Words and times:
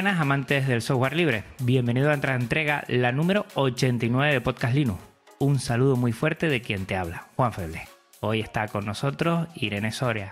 Buenas 0.00 0.18
amantes 0.18 0.66
del 0.66 0.80
software 0.80 1.14
libre. 1.14 1.44
Bienvenido 1.58 2.06
a 2.06 2.12
nuestra 2.12 2.34
entrega, 2.34 2.84
la 2.88 3.12
número 3.12 3.44
89 3.52 4.32
de 4.32 4.40
Podcast 4.40 4.74
Linux. 4.74 4.98
Un 5.38 5.58
saludo 5.58 5.96
muy 5.96 6.12
fuerte 6.12 6.48
de 6.48 6.62
quien 6.62 6.86
te 6.86 6.96
habla, 6.96 7.26
Juan 7.36 7.52
Feble. 7.52 7.82
Hoy 8.20 8.40
está 8.40 8.66
con 8.68 8.86
nosotros 8.86 9.48
Irene 9.54 9.92
Soria, 9.92 10.30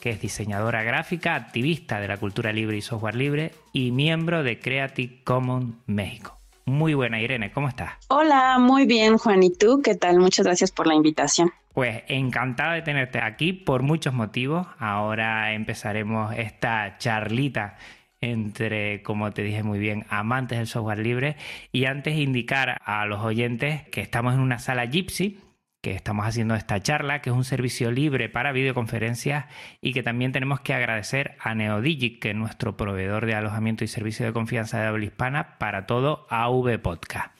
que 0.00 0.08
es 0.08 0.20
diseñadora 0.22 0.82
gráfica, 0.82 1.34
activista 1.34 2.00
de 2.00 2.08
la 2.08 2.16
cultura 2.16 2.54
libre 2.54 2.78
y 2.78 2.80
software 2.80 3.16
libre 3.16 3.52
y 3.74 3.90
miembro 3.90 4.42
de 4.42 4.58
Creative 4.58 5.22
Commons 5.24 5.74
México. 5.84 6.38
Muy 6.64 6.94
buena, 6.94 7.20
Irene, 7.20 7.52
¿cómo 7.52 7.68
estás? 7.68 7.92
Hola, 8.08 8.58
muy 8.58 8.86
bien, 8.86 9.18
Juan. 9.18 9.42
¿Y 9.42 9.50
tú 9.50 9.82
qué 9.84 9.94
tal? 9.94 10.20
Muchas 10.20 10.46
gracias 10.46 10.70
por 10.70 10.86
la 10.86 10.94
invitación. 10.94 11.52
Pues 11.74 12.02
encantada 12.08 12.72
de 12.72 12.82
tenerte 12.82 13.20
aquí 13.20 13.52
por 13.52 13.82
muchos 13.82 14.14
motivos. 14.14 14.66
Ahora 14.78 15.52
empezaremos 15.52 16.34
esta 16.34 16.96
charlita 16.96 17.76
entre, 18.22 19.02
como 19.02 19.32
te 19.32 19.42
dije 19.42 19.62
muy 19.62 19.78
bien, 19.78 20.06
amantes 20.08 20.56
del 20.56 20.66
software 20.66 21.00
libre. 21.00 21.36
Y 21.72 21.84
antes 21.84 22.16
indicar 22.16 22.78
a 22.82 23.04
los 23.04 23.20
oyentes 23.20 23.82
que 23.88 24.00
estamos 24.00 24.32
en 24.32 24.40
una 24.40 24.58
sala 24.58 24.86
Gypsy, 24.86 25.38
que 25.82 25.90
estamos 25.90 26.24
haciendo 26.24 26.54
esta 26.54 26.80
charla, 26.80 27.20
que 27.20 27.30
es 27.30 27.36
un 27.36 27.44
servicio 27.44 27.90
libre 27.90 28.28
para 28.28 28.52
videoconferencias 28.52 29.46
y 29.80 29.92
que 29.92 30.04
también 30.04 30.30
tenemos 30.30 30.60
que 30.60 30.74
agradecer 30.74 31.36
a 31.40 31.56
Neodigic, 31.56 32.20
que 32.20 32.30
es 32.30 32.36
nuestro 32.36 32.76
proveedor 32.76 33.26
de 33.26 33.34
alojamiento 33.34 33.82
y 33.82 33.88
servicio 33.88 34.24
de 34.24 34.32
confianza 34.32 34.80
de 34.80 34.86
habla 34.86 35.04
hispana 35.04 35.58
para 35.58 35.86
todo 35.86 36.26
AV 36.30 36.78
Podcast. 36.78 37.34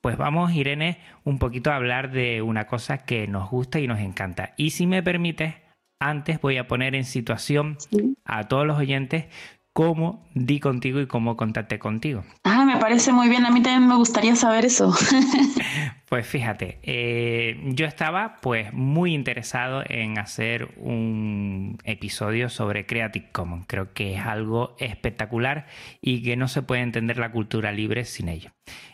Pues 0.00 0.16
vamos, 0.16 0.52
Irene, 0.52 0.98
un 1.22 1.38
poquito 1.38 1.70
a 1.70 1.76
hablar 1.76 2.10
de 2.10 2.40
una 2.40 2.66
cosa 2.66 3.04
que 3.04 3.28
nos 3.28 3.50
gusta 3.50 3.78
y 3.78 3.86
nos 3.86 4.00
encanta. 4.00 4.54
Y 4.56 4.70
si 4.70 4.86
me 4.86 5.02
permites, 5.02 5.54
antes 6.00 6.40
voy 6.40 6.56
a 6.56 6.66
poner 6.66 6.94
en 6.94 7.04
situación 7.04 7.76
a 8.24 8.48
todos 8.48 8.66
los 8.66 8.78
oyentes 8.78 9.26
cómo 9.72 10.28
di 10.34 10.60
contigo 10.60 11.00
y 11.00 11.06
cómo 11.06 11.36
contacté 11.36 11.78
contigo. 11.78 12.24
Ah, 12.44 12.64
me 12.64 12.76
parece 12.76 13.12
muy 13.12 13.28
bien. 13.28 13.46
A 13.46 13.50
mí 13.50 13.62
también 13.62 13.88
me 13.88 13.96
gustaría 13.96 14.36
saber 14.36 14.64
eso. 14.64 14.94
pues 16.08 16.26
fíjate, 16.26 16.78
eh, 16.82 17.58
yo 17.68 17.86
estaba 17.86 18.36
pues 18.40 18.72
muy 18.72 19.14
interesado 19.14 19.82
en 19.88 20.18
hacer 20.18 20.74
un 20.76 21.78
episodio 21.84 22.48
sobre 22.48 22.86
Creative 22.86 23.28
Commons. 23.32 23.64
Creo 23.66 23.92
que 23.94 24.14
es 24.14 24.20
algo 24.20 24.76
espectacular 24.78 25.66
y 26.00 26.22
que 26.22 26.36
no 26.36 26.48
se 26.48 26.62
puede 26.62 26.82
entender 26.82 27.18
la 27.18 27.32
cultura 27.32 27.72
libre 27.72 28.04
sin 28.04 28.28
ello. 28.28 28.50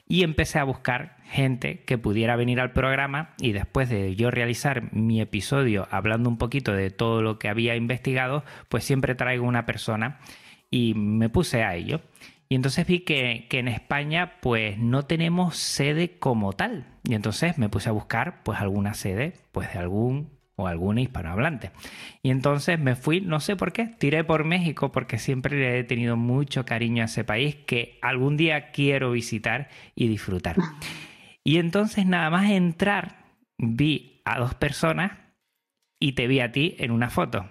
Y 0.07 0.23
empecé 0.23 0.59
a 0.59 0.65
buscar 0.65 1.17
gente 1.25 1.83
que 1.85 1.99
pudiera 1.99 2.35
venir 2.37 2.61
al 2.61 2.73
programa 2.73 3.35
y 3.39 3.53
después 3.53 3.91
de 3.91 4.17
yo 4.17 4.31
realizar 4.31 4.93
mi 4.95 5.21
episodio 5.21 5.87
hablando 5.91 6.31
un 6.31 6.39
poquito 6.39 6.73
de 6.73 6.91
todo 6.91 7.21
lo 7.21 7.39
que 7.39 7.49
había 7.49 7.77
investigado, 7.77 8.45
pues 8.71 8.85
siempre 8.85 9.15
traigo 9.15 9.45
una 9.45 9.67
persona 9.67 10.19
y 10.71 10.95
me 10.95 11.29
puse 11.29 11.63
a 11.63 11.75
ello. 11.75 12.01
Y 12.49 12.55
entonces 12.55 12.87
vi 12.87 13.01
que, 13.01 13.47
en 13.51 13.69
España 13.69 14.41
pues 14.41 14.79
no 14.79 15.05
tenemos 15.05 15.57
sede 15.57 16.19
como 16.19 16.53
tal. 16.55 16.87
Y 17.05 17.15
entonces 17.15 17.59
me 17.59 17.69
puse 17.69 17.91
a 17.91 17.93
buscar 17.93 18.43
pues 18.43 18.61
alguna 18.61 18.95
sede 18.95 19.35
pues 19.53 19.73
de 19.73 19.79
algún 19.79 20.39
o 20.57 20.67
alguna 20.67 21.01
hispanohablante. 21.01 21.71
Y 22.23 22.31
entonces 22.31 22.81
me 22.81 22.97
fui, 22.97 23.21
no 23.21 23.39
sé 23.41 23.55
por 23.55 23.73
qué, 23.73 23.87
tiré 23.87 24.25
por 24.25 24.45
México 24.45 24.91
porque 24.91 25.19
siempre 25.19 25.57
le 25.57 25.79
he 25.79 25.85
tenido 25.85 26.17
mucho 26.17 26.65
cariño 26.65 27.03
a 27.03 27.07
ese 27.07 27.23
país 27.23 27.55
que 27.55 27.99
algún 28.03 28.37
día 28.37 28.71
quiero 28.71 29.13
visitar 29.13 29.69
y 29.95 30.09
disfrutar. 30.09 30.57
Y 31.45 31.59
entonces 31.59 32.07
nada 32.07 32.29
más 32.31 32.51
entrar 32.51 33.37
vi 33.57 34.21
a 34.25 34.39
dos 34.39 34.55
personas 34.55 35.13
y 36.01 36.13
te 36.13 36.27
vi 36.27 36.41
a 36.41 36.51
ti 36.51 36.77
en 36.79 36.91
una 36.91 37.11
foto 37.11 37.49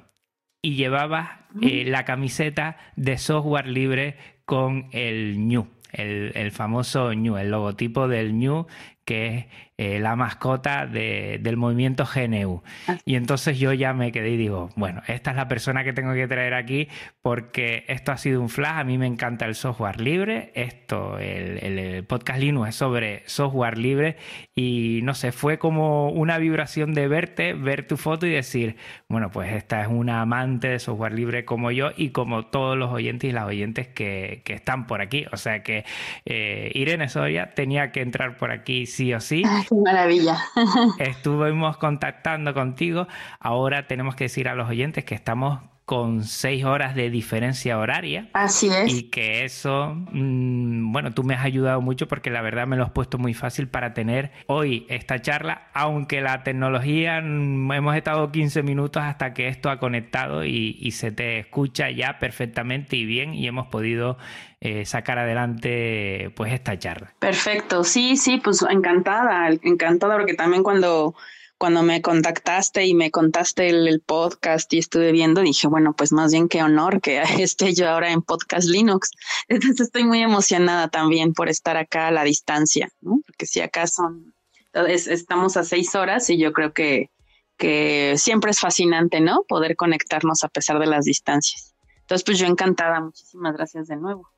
y 0.61 0.75
llevabas 0.75 1.29
eh, 1.62 1.85
la 1.85 2.06
camiseta 2.06 2.78
de 2.95 3.18
software 3.18 3.68
libre 3.68 4.18
con 4.45 4.88
el 4.91 5.47
ñu, 5.47 5.68
el, 5.91 6.31
el, 6.35 6.51
famoso 6.51 7.13
ñu, 7.13 7.38
el 7.38 7.51
logotipo 7.51 8.07
del 8.07 8.38
ñu 8.38 8.68
que 9.07 9.38
es 9.38 9.45
eh, 9.79 10.00
la 10.00 10.16
mascota 10.16 10.88
del 10.88 11.56
movimiento 11.56 12.03
GNU. 12.03 12.63
Y 13.06 13.16
entonces 13.16 13.59
yo 13.59 13.73
ya 13.73 13.94
me 13.94 14.12
quedé 14.12 14.31
y 14.31 14.38
digo, 14.38 14.72
bueno, 14.75 15.03
esta 15.07 15.29
es 15.29 15.38
la 15.38 15.47
persona 15.47 15.84
que 15.84 15.94
tengo 15.94 16.16
que 16.16 16.28
traer 16.28 16.56
aquí 16.56 16.88
porque 17.22 17.85
esto 17.88 18.12
ha 18.12 18.17
sido 18.17 18.41
un 18.41 18.50
flash, 18.50 18.79
a 18.79 18.84
mí 18.84 18.97
me 18.97 19.06
encanta 19.06 19.46
el 19.46 19.53
software 19.53 20.01
libre, 20.01 20.51
esto, 20.56 21.19
el, 21.19 22.03
podcast 22.06 22.40
Linux 22.40 22.69
es 22.69 22.75
sobre 22.75 23.22
software 23.28 23.78
libre 23.78 24.17
y 24.56 25.01
no 25.03 25.13
sé, 25.13 25.31
fue 25.31 25.59
como 25.59 26.09
una 26.09 26.40
vibración 26.40 26.96
de 26.96 27.07
verte, 27.07 27.53
ver 27.53 27.85
tu 27.85 27.97
foto 27.97 28.25
y 28.25 28.31
decir, 28.31 28.78
bueno, 29.07 29.29
pues 29.29 29.53
esta 29.53 29.81
es 29.84 29.88
una 29.88 30.22
amante 30.22 30.69
de 30.69 30.79
software 30.79 31.13
libre 31.13 31.46
como 31.46 31.69
yo 31.69 31.91
y 31.96 32.09
como 32.09 32.47
todos 32.47 32.75
los 32.75 32.91
oyentes 32.91 33.29
y 33.29 33.34
las 33.34 33.46
oyentes 33.46 33.88
que, 33.88 34.41
están 34.47 34.88
por 34.88 35.01
aquí. 35.01 35.25
O 35.31 35.38
sea 35.38 35.62
que 35.62 35.85
eh, 36.25 36.72
Irene 36.73 37.09
Soria 37.09 37.53
tenía 37.53 37.91
que 37.91 38.01
entrar 38.01 38.38
por 38.38 38.50
aquí 38.50 38.88
sí 38.97 39.13
o 39.13 39.22
sí. 39.22 39.44
qué 39.69 39.75
maravilla. 39.75 40.40
Estuvimos 41.00 41.78
contactando 41.78 42.53
contigo. 42.56 43.08
Ahora 43.40 43.85
tenemos 43.85 44.16
que 44.16 44.24
decir 44.25 44.47
a 44.47 44.56
los 44.56 44.68
oyentes 44.68 45.06
que 45.06 45.13
estamos 45.13 45.59
con 45.88 46.25
seis 46.25 46.66
horas 46.66 46.96
de 46.96 47.09
diferencia 47.09 47.80
horaria. 47.80 48.28
Así 48.34 48.68
es. 48.68 48.94
Y 48.94 49.03
que 49.03 49.46
eso, 49.46 49.96
mm, 50.12 50.92
bueno, 50.92 51.14
tú 51.14 51.24
me 51.24 51.34
has 51.34 51.46
ayudado 51.46 51.80
mucho 51.80 52.09
porque 52.09 52.30
la 52.30 52.42
verdad 52.42 52.68
me 52.68 52.75
lo 52.75 52.84
has 52.84 52.92
puesto 52.92 53.18
muy 53.18 53.34
fácil 53.34 53.70
para 53.70 53.94
tener 53.94 54.34
hoy 54.47 54.86
esta 54.90 55.22
charla, 55.22 55.70
aunque 55.74 56.20
la 56.20 56.44
tecnología, 56.44 57.22
mm, 57.22 57.72
hemos 57.72 57.96
estado 57.96 58.34
15 58.34 58.64
minutos 58.64 59.02
hasta 59.02 59.34
que 59.34 59.47
esto 59.47 59.70
ha 59.70 59.80
conectado 59.80 60.44
y, 60.44 60.92
se 60.92 61.12
te 61.12 61.40
escucha 61.40 61.90
ya 61.90 62.20
perfectamente 62.20 62.97
y 62.97 63.06
bien 63.06 63.34
y 63.34 63.47
hemos 63.47 63.68
podido 63.68 64.18
eh, 64.59 64.84
sacar 64.84 65.18
adelante 65.20 66.34
pues 66.36 66.52
esta 66.52 66.78
charla. 66.78 67.14
Perfecto, 67.20 67.86
sí, 67.86 68.18
sí, 68.18 68.42
pues 68.44 68.62
encantada, 68.70 69.47
encantada 69.64 70.18
porque 70.18 70.34
también 70.34 70.64
cuando 70.64 71.16
cuando 71.57 71.81
me 71.81 72.01
contactaste 72.01 72.85
y 72.85 72.94
me 72.94 73.09
contaste 73.09 73.69
el, 73.69 74.01
podcast 74.06 74.72
y 74.73 74.78
estuve 74.78 75.12
viendo, 75.12 75.41
dije, 75.41 75.68
bueno, 75.68 75.94
pues 75.94 76.12
más 76.12 76.31
bien 76.31 76.47
qué 76.47 76.62
honor 76.62 77.01
que 77.01 77.22
esté 77.40 77.73
yo 77.73 77.90
ahora 77.90 78.12
en 78.12 78.22
Podcast 78.22 78.68
Linux. 78.68 79.12
Entonces 79.47 79.81
estoy 79.81 80.03
muy 80.03 80.22
emocionada 80.22 80.88
también 80.90 81.34
por 81.34 81.50
estar 81.50 81.78
acá 81.78 82.07
a 82.07 82.12
la 82.12 82.23
distancia, 82.23 82.90
¿no? 83.01 83.22
Porque 83.25 83.46
si 83.46 83.62
acá 83.62 83.88
son, 83.88 84.34
estamos 84.88 85.57
a 85.57 85.63
seis 85.63 85.96
horas 85.96 86.29
y 86.29 86.38
yo 86.38 86.53
creo 86.53 86.73
que, 86.73 87.09
que 87.57 88.13
siempre 88.17 88.51
es 88.51 88.59
fascinante, 88.59 89.19
¿no? 89.19 89.44
Poder 89.47 89.75
conectarnos 89.75 90.43
a 90.43 90.49
pesar 90.49 90.79
de 90.79 90.85
las 90.85 91.05
distancias. 91.05 91.73
Entonces, 92.02 92.23
pues 92.23 92.40
yo 92.40 92.46
encantada, 92.46 93.02
muchísimas 93.02 93.55
gracias 93.55 93.87
de 93.87 93.97
nuevo. 93.97 94.29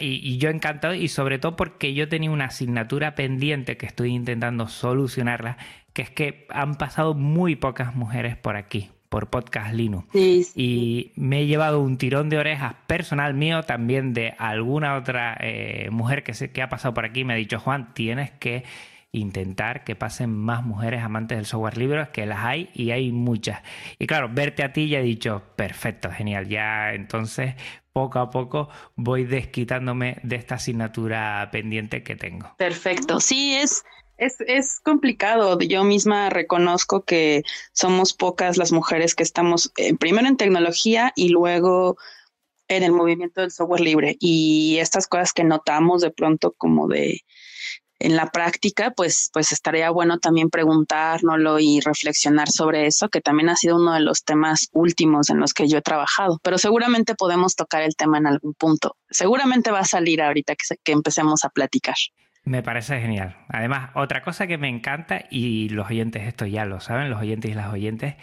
Y, 0.00 0.20
y, 0.22 0.38
yo 0.38 0.48
encantado 0.48 0.94
y 0.94 1.08
sobre 1.08 1.40
todo 1.40 1.56
porque 1.56 1.92
yo 1.92 2.08
tenía 2.08 2.30
una 2.30 2.44
asignatura 2.44 3.16
pendiente 3.16 3.76
que 3.76 3.86
estoy 3.86 4.14
intentando 4.14 4.68
solucionarla, 4.68 5.58
que 5.96 6.02
es 6.02 6.10
que 6.10 6.46
han 6.50 6.74
pasado 6.74 7.14
muy 7.14 7.56
pocas 7.56 7.94
mujeres 7.94 8.36
por 8.36 8.56
aquí, 8.56 8.90
por 9.08 9.30
Podcast 9.30 9.72
Linux. 9.72 10.06
Y 10.14 11.12
me 11.16 11.40
he 11.40 11.46
llevado 11.46 11.80
un 11.80 11.96
tirón 11.96 12.28
de 12.28 12.36
orejas 12.36 12.74
personal 12.86 13.32
mío, 13.32 13.62
también 13.62 14.12
de 14.12 14.34
alguna 14.36 14.96
otra 14.96 15.38
eh, 15.40 15.88
mujer 15.90 16.22
que, 16.22 16.34
que 16.50 16.60
ha 16.60 16.68
pasado 16.68 16.92
por 16.92 17.06
aquí. 17.06 17.24
Me 17.24 17.32
ha 17.32 17.36
dicho, 17.36 17.58
Juan, 17.58 17.94
tienes 17.94 18.30
que 18.30 18.64
intentar 19.10 19.84
que 19.84 19.96
pasen 19.96 20.36
más 20.36 20.62
mujeres 20.62 21.02
amantes 21.02 21.38
del 21.38 21.46
software 21.46 21.78
libre, 21.78 22.08
que 22.12 22.26
las 22.26 22.44
hay 22.44 22.68
y 22.74 22.90
hay 22.90 23.10
muchas. 23.10 23.62
Y 23.98 24.06
claro, 24.06 24.28
verte 24.30 24.64
a 24.64 24.74
ti 24.74 24.90
ya 24.90 24.98
he 24.98 25.02
dicho, 25.02 25.44
perfecto, 25.56 26.10
genial, 26.10 26.46
ya 26.46 26.92
entonces 26.92 27.54
poco 27.94 28.18
a 28.18 28.28
poco 28.28 28.68
voy 28.96 29.24
desquitándome 29.24 30.18
de 30.22 30.36
esta 30.36 30.56
asignatura 30.56 31.48
pendiente 31.50 32.02
que 32.02 32.16
tengo. 32.16 32.54
Perfecto, 32.58 33.18
sí, 33.18 33.54
es, 33.54 33.82
es, 34.16 34.36
es, 34.40 34.80
complicado. 34.80 35.58
Yo 35.60 35.84
misma 35.84 36.30
reconozco 36.30 37.02
que 37.02 37.42
somos 37.72 38.14
pocas 38.14 38.56
las 38.56 38.72
mujeres 38.72 39.14
que 39.14 39.22
estamos 39.22 39.72
eh, 39.76 39.94
primero 39.96 40.28
en 40.28 40.36
tecnología 40.36 41.12
y 41.16 41.28
luego 41.28 41.96
en 42.68 42.82
el 42.82 42.92
movimiento 42.92 43.40
del 43.40 43.50
software 43.50 43.80
libre 43.80 44.16
y 44.18 44.78
estas 44.78 45.06
cosas 45.06 45.32
que 45.32 45.44
notamos 45.44 46.02
de 46.02 46.10
pronto 46.10 46.52
como 46.56 46.88
de 46.88 47.20
en 47.98 48.14
la 48.14 48.30
práctica, 48.30 48.90
pues, 48.90 49.30
pues 49.32 49.52
estaría 49.52 49.88
bueno 49.90 50.18
también 50.18 50.50
preguntárnoslo 50.50 51.58
y 51.58 51.80
reflexionar 51.80 52.50
sobre 52.50 52.86
eso, 52.86 53.08
que 53.08 53.22
también 53.22 53.48
ha 53.48 53.56
sido 53.56 53.76
uno 53.76 53.94
de 53.94 54.00
los 54.00 54.22
temas 54.22 54.68
últimos 54.72 55.30
en 55.30 55.40
los 55.40 55.54
que 55.54 55.66
yo 55.66 55.78
he 55.78 55.82
trabajado, 55.82 56.38
pero 56.42 56.58
seguramente 56.58 57.14
podemos 57.14 57.54
tocar 57.54 57.82
el 57.82 57.96
tema 57.96 58.18
en 58.18 58.26
algún 58.26 58.52
punto. 58.52 58.96
Seguramente 59.08 59.70
va 59.70 59.80
a 59.80 59.84
salir 59.84 60.20
ahorita 60.20 60.54
que, 60.56 60.76
que 60.84 60.92
empecemos 60.92 61.44
a 61.44 61.48
platicar. 61.48 61.96
Me 62.46 62.62
parece 62.62 63.00
genial. 63.00 63.36
Además, 63.48 63.90
otra 63.94 64.22
cosa 64.22 64.46
que 64.46 64.56
me 64.56 64.68
encanta, 64.68 65.24
y 65.30 65.68
los 65.70 65.90
oyentes 65.90 66.22
esto 66.28 66.46
ya 66.46 66.64
lo 66.64 66.78
saben, 66.78 67.10
los 67.10 67.20
oyentes 67.20 67.50
y 67.50 67.54
las 67.54 67.72
oyentes, 67.72 68.14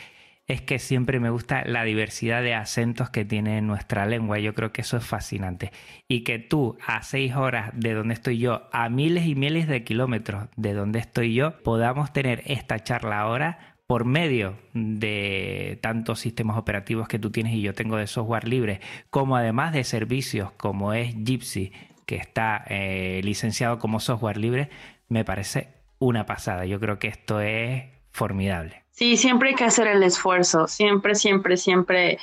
es 0.48 0.62
que 0.62 0.80
siempre 0.80 1.20
me 1.20 1.30
gusta 1.30 1.64
la 1.66 1.84
diversidad 1.84 2.42
de 2.42 2.54
acentos 2.54 3.10
que 3.10 3.26
tiene 3.26 3.62
nuestra 3.62 4.06
lengua. 4.06 4.40
Yo 4.40 4.54
creo 4.54 4.72
que 4.72 4.82
eso 4.82 4.96
es 4.96 5.06
fascinante. 5.06 5.74
Y 6.08 6.24
que 6.24 6.40
tú, 6.40 6.78
a 6.88 7.04
seis 7.04 7.36
horas 7.36 7.72
de 7.74 7.94
donde 7.94 8.14
estoy 8.14 8.38
yo, 8.38 8.70
a 8.72 8.88
miles 8.88 9.26
y 9.26 9.36
miles 9.36 9.68
de 9.68 9.84
kilómetros 9.84 10.46
de 10.56 10.74
donde 10.74 11.00
estoy 11.00 11.34
yo, 11.34 11.62
podamos 11.62 12.14
tener 12.14 12.44
esta 12.46 12.80
charla 12.80 13.20
ahora 13.20 13.76
por 13.88 14.06
medio 14.06 14.58
de 14.74 15.80
tantos 15.82 16.22
sistemas 16.22 16.58
operativos 16.58 17.10
que 17.10 17.20
tú 17.20 17.30
tienes 17.30 17.54
y 17.54 17.62
yo 17.62 17.74
tengo 17.74 17.98
de 17.98 18.08
software 18.08 18.48
libre, 18.48 18.80
como 19.10 19.36
además 19.36 19.74
de 19.74 19.84
servicios 19.84 20.52
como 20.54 20.94
es 20.94 21.14
Gypsy, 21.14 21.74
que 22.06 22.16
está 22.16 22.64
eh, 22.70 23.22
licenciado 23.24 23.80
como 23.80 24.00
software 24.00 24.38
libre, 24.38 24.70
me 25.08 25.26
parece 25.26 25.70
una 26.00 26.26
pasada. 26.26 26.66
Yo 26.66 26.80
creo 26.80 27.00
que 27.00 27.08
esto 27.08 27.40
es 27.40 27.84
formidable. 28.12 28.84
Sí, 28.92 29.18
siempre 29.18 29.50
hay 29.50 29.56
que 29.56 29.64
hacer 29.64 29.88
el 29.88 30.04
esfuerzo, 30.04 30.68
siempre, 30.68 31.16
siempre, 31.16 31.58
siempre. 31.58 32.20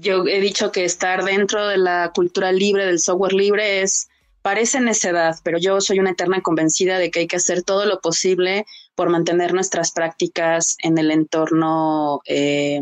Yo 0.00 0.26
he 0.26 0.40
dicho 0.40 0.72
que 0.72 0.84
estar 0.84 1.24
dentro 1.24 1.68
de 1.68 1.78
la 1.78 2.10
cultura 2.14 2.50
libre, 2.50 2.86
del 2.86 2.98
software 2.98 3.32
libre, 3.32 3.82
es, 3.82 4.08
parece 4.42 4.80
necedad, 4.80 5.36
pero 5.44 5.58
yo 5.58 5.80
soy 5.80 6.00
una 6.00 6.10
eterna 6.10 6.40
convencida 6.40 6.98
de 6.98 7.10
que 7.10 7.20
hay 7.20 7.26
que 7.26 7.36
hacer 7.36 7.62
todo 7.62 7.86
lo 7.86 8.00
posible 8.00 8.66
por 8.94 9.08
mantener 9.08 9.54
nuestras 9.54 9.92
prácticas 9.92 10.76
en 10.82 10.98
el 10.98 11.10
entorno, 11.10 12.20
eh, 12.26 12.80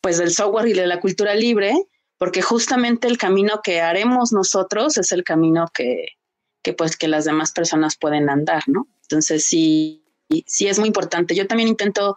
pues, 0.00 0.18
del 0.18 0.30
software 0.30 0.68
y 0.68 0.72
de 0.72 0.86
la 0.86 1.00
cultura 1.00 1.34
libre, 1.34 1.74
porque 2.18 2.42
justamente 2.42 3.08
el 3.08 3.18
camino 3.18 3.60
que 3.62 3.80
haremos 3.80 4.32
nosotros 4.32 4.96
es 4.98 5.12
el 5.12 5.24
camino 5.24 5.68
que, 5.72 6.06
que 6.62 6.72
pues, 6.72 6.96
que 6.96 7.08
las 7.08 7.24
demás 7.24 7.52
personas 7.52 7.96
pueden 7.96 8.30
andar, 8.30 8.62
¿no? 8.66 8.86
Entonces, 9.02 9.44
sí 9.44 10.02
sí 10.46 10.68
es 10.68 10.78
muy 10.78 10.88
importante. 10.88 11.34
Yo 11.34 11.46
también 11.46 11.68
intento 11.68 12.16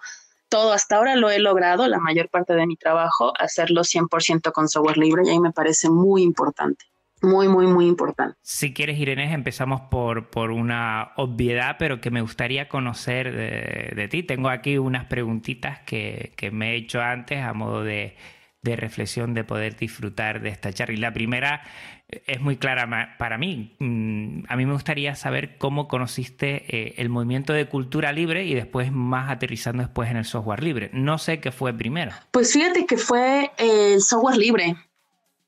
todo, 0.50 0.74
hasta 0.74 0.98
ahora 0.98 1.16
lo 1.16 1.30
he 1.30 1.40
logrado, 1.40 1.88
la 1.88 2.00
mayor 2.00 2.30
parte 2.30 2.54
de 2.54 2.66
mi 2.66 2.76
trabajo, 2.76 3.34
hacerlo 3.40 3.82
100% 3.82 4.52
con 4.52 4.68
software 4.68 4.98
libre 4.98 5.24
y 5.26 5.30
ahí 5.30 5.40
me 5.40 5.52
parece 5.52 5.90
muy 5.90 6.24
importante. 6.24 6.86
Muy, 7.22 7.50
muy, 7.50 7.68
muy 7.68 7.86
importante. 7.86 8.38
Si 8.42 8.74
quieres, 8.74 8.98
Irene, 8.98 9.34
empezamos 9.34 9.82
por, 9.92 10.30
por 10.30 10.52
una 10.52 11.12
obviedad, 11.18 11.76
pero 11.78 12.00
que 12.00 12.12
me 12.12 12.22
gustaría 12.22 12.70
conocer 12.70 13.36
de, 13.36 13.94
de 13.94 14.08
ti. 14.08 14.24
Tengo 14.24 14.48
aquí 14.48 14.78
unas 14.78 15.06
preguntitas 15.08 15.82
que, 15.82 16.32
que 16.38 16.50
me 16.50 16.72
he 16.72 16.76
hecho 16.78 17.02
antes 17.02 17.44
a 17.44 17.54
modo 17.54 17.84
de, 17.84 18.16
de 18.62 18.76
reflexión 18.76 19.34
de 19.34 19.44
poder 19.44 19.78
disfrutar 19.78 20.42
de 20.42 20.50
esta 20.50 20.74
charla. 20.74 20.94
Y 20.94 20.98
la 20.98 21.14
primera 21.14 21.64
eh, 22.10 22.24
es 22.28 22.42
muy 22.42 22.58
clara 22.58 23.16
para 23.18 23.38
mí. 23.38 23.76
Mm, 23.80 24.44
a 24.48 24.56
mí 24.56 24.66
me 24.66 24.74
gustaría 24.74 25.16
saber 25.16 25.58
cómo 25.58 25.88
conociste 25.88 26.66
eh, 26.68 26.96
el 26.98 27.10
movimiento 27.10 27.54
de 27.54 27.68
cultura 27.68 28.12
libre 28.12 28.46
y 28.46 28.54
después 28.54 28.92
más 28.92 29.30
aterrizando 29.30 29.84
después 29.84 30.10
en 30.10 30.18
el 30.18 30.26
software 30.26 30.64
libre. 30.64 30.90
No 30.94 31.18
sé 31.18 31.40
qué 31.40 31.52
fue 31.52 31.74
primero. 31.74 32.12
Pues 32.32 32.54
fíjate 32.54 32.86
que 32.86 32.98
fue 32.98 33.52
el 33.58 34.02
software 34.02 34.38
libre. 34.38 34.76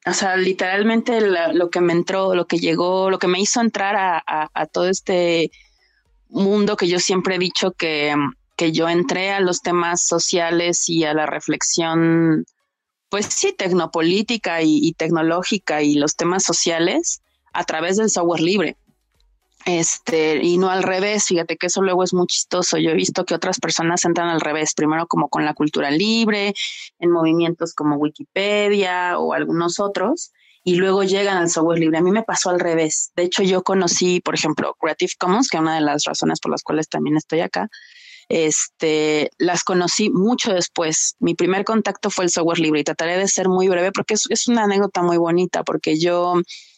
O 0.06 0.14
sea, 0.14 0.36
literalmente 0.36 1.22
lo 1.22 1.70
que 1.70 1.80
me 1.80 1.94
entró, 1.94 2.34
lo 2.34 2.48
que 2.48 2.58
llegó, 2.58 3.12
lo 3.12 3.20
que 3.20 3.28
me 3.28 3.40
hizo 3.40 3.62
entrar 3.62 4.24
a, 4.26 4.66
todo 4.66 4.90
este 4.90 5.52
mundo 6.28 6.76
que 6.76 6.88
yo 6.88 7.00
siempre 7.00 7.36
he 7.36 7.40
dicho 7.40 7.74
que, 7.74 8.16
que 8.56 8.72
yo 8.72 8.90
entré 8.90 9.32
a 9.32 9.42
los 9.42 9.62
temas 9.62 10.02
sociales 10.02 10.90
y 10.90 11.04
a 11.04 11.14
la 11.14 11.28
reflexión 11.28 12.46
pues 13.12 13.26
sí, 13.26 13.54
tecnopolítica 13.56 14.62
y, 14.62 14.94
tecnológica 14.94 15.82
y 15.82 15.96
los 15.96 16.16
temas 16.16 16.44
sociales 16.44 17.22
a 17.52 17.66
través 17.66 17.98
del 17.98 18.10
software 18.10 18.40
libre. 18.40 18.78
Este, 19.66 20.38
y 20.42 20.58
no 20.58 20.70
al 20.70 20.82
revés, 20.82 21.26
fíjate 21.26 21.58
que 21.58 21.68
eso 21.68 21.82
luego 21.82 22.06
es 22.06 22.14
muy 22.14 22.26
chistoso. 22.28 22.78
Yo 22.78 22.92
he 22.92 22.94
visto 22.96 23.26
que 23.26 23.36
otras 23.36 23.60
personas 23.60 24.06
entran 24.06 24.30
al 24.30 24.40
revés, 24.40 24.74
primero 24.74 25.08
como 25.08 25.28
con 25.28 25.44
la 25.44 25.54
cultura 25.54 25.92
libre, 25.92 26.54
en 27.00 27.12
movimientos 27.12 27.74
como 27.74 27.98
Wikipedia 27.98 29.20
o 29.20 29.34
algunos 29.34 29.82
otros, 29.82 30.32
y 30.64 30.76
luego 30.76 31.04
llegan 31.04 31.36
al 31.36 31.50
software 31.50 31.80
libre. 31.80 31.98
A 31.98 32.02
mí 32.02 32.12
me 32.12 32.24
pasó 32.24 32.50
al 32.50 32.62
revés. 32.62 33.12
De 33.18 33.24
hecho, 33.24 33.44
yo 33.44 33.62
conocí, 33.62 34.22
por 34.22 34.36
ejemplo, 34.36 34.74
Creative 34.80 35.12
Commons, 35.20 35.50
que 35.50 35.58
es 35.58 35.62
una 35.62 35.76
de 35.76 35.82
las 35.82 36.06
razones 36.06 36.40
por 36.40 36.52
las 36.52 36.64
cuales 36.64 36.88
también 36.88 37.18
estoy 37.18 37.42
acá, 37.42 37.68
este, 38.32 39.30
las 39.38 39.66
conocí 39.66 40.10
mucho 40.10 40.54
después. 40.54 41.18
Mi 41.20 41.36
primer 41.36 41.66
contacto 41.66 42.10
fue 42.10 42.24
el 42.24 42.32
software 42.32 42.60
libre 42.60 42.80
y 42.80 42.84
trataré 42.86 43.18
de 43.18 43.28
ser 43.28 43.50
muy 43.50 43.68
breve 43.68 43.92
porque 43.92 44.14
es, 44.14 44.48
una 44.48 44.64
anécdota 44.64 45.02
muy 45.02 45.18
bonita 45.18 45.64
porque 45.66 46.00
yo 46.00 46.36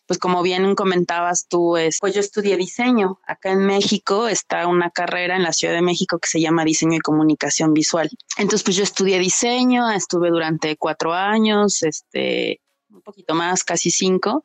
pues 0.07 0.17
como 0.19 0.41
bien 0.41 0.73
comentabas 0.73 1.45
tú, 1.47 1.77
es, 1.77 1.97
pues 2.01 2.15
yo 2.15 2.21
estudié 2.21 2.57
diseño. 2.57 3.19
Acá 3.25 3.51
en 3.51 3.65
México 3.67 4.27
está 4.27 4.67
una 4.67 4.89
carrera 4.89 5.35
en 5.35 5.43
la 5.43 5.53
Ciudad 5.53 5.75
de 5.75 5.81
México 5.81 6.17
que 6.17 6.27
se 6.27 6.41
llama 6.41 6.65
diseño 6.65 6.97
y 6.97 6.99
comunicación 6.99 7.73
visual. 7.73 8.09
Entonces, 8.37 8.63
pues 8.63 8.75
yo 8.75 8.83
estudié 8.83 9.19
diseño, 9.19 9.89
estuve 9.91 10.29
durante 10.29 10.75
cuatro 10.75 11.13
años, 11.13 11.83
este, 11.83 12.59
un 12.89 13.01
poquito 13.01 13.33
más, 13.33 13.63
casi 13.63 13.91
cinco. 13.91 14.43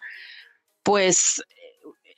Pues 0.84 1.42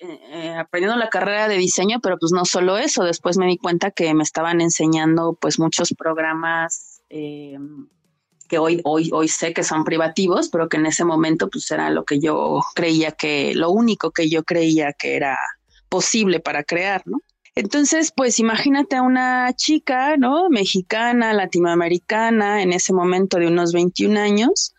eh, 0.00 0.55
aprendiendo 0.56 0.99
la 0.99 1.11
carrera 1.11 1.47
de 1.47 1.58
diseño, 1.58 2.00
pero 2.00 2.19
pues 2.19 2.32
no 2.32 2.44
solo 2.44 2.79
eso, 2.79 3.05
después 3.05 3.37
me 3.37 3.47
di 3.47 3.58
cuenta 3.58 3.91
que 3.91 4.14
me 4.14 4.23
estaban 4.23 4.61
enseñando 4.61 5.37
pues 5.38 5.58
muchos 5.58 5.94
programas 5.97 7.02
eh, 7.11 7.58
que 8.49 8.58
hoy, 8.58 8.81
hoy, 8.85 9.11
hoy 9.12 9.29
sé 9.29 9.52
que 9.52 9.62
son 9.62 9.85
privativos, 9.85 10.49
pero 10.49 10.69
que 10.69 10.79
en 10.79 10.87
ese 10.87 11.05
momento 11.05 11.50
pues 11.50 11.70
era 11.70 11.91
lo 11.91 12.05
que 12.05 12.19
yo 12.19 12.61
creía 12.75 13.12
que, 13.12 13.55
lo 13.55 13.70
único 13.70 14.11
que 14.11 14.31
yo 14.31 14.43
creía 14.43 14.93
que 14.93 15.17
era 15.17 15.38
posible 15.88 16.41
para 16.41 16.64
crear, 16.64 17.02
¿no? 17.05 17.20
Entonces, 17.55 18.12
pues 18.17 18.38
imagínate 18.38 18.97
a 18.97 19.02
una 19.02 19.52
chica, 19.55 20.17
¿no? 20.17 20.49
Mexicana, 20.49 21.35
latinoamericana, 21.35 22.62
en 22.62 22.73
ese 22.73 22.93
momento 22.93 23.38
de 23.38 23.49
unos 23.49 23.73
21 23.73 24.19
años, 24.19 24.73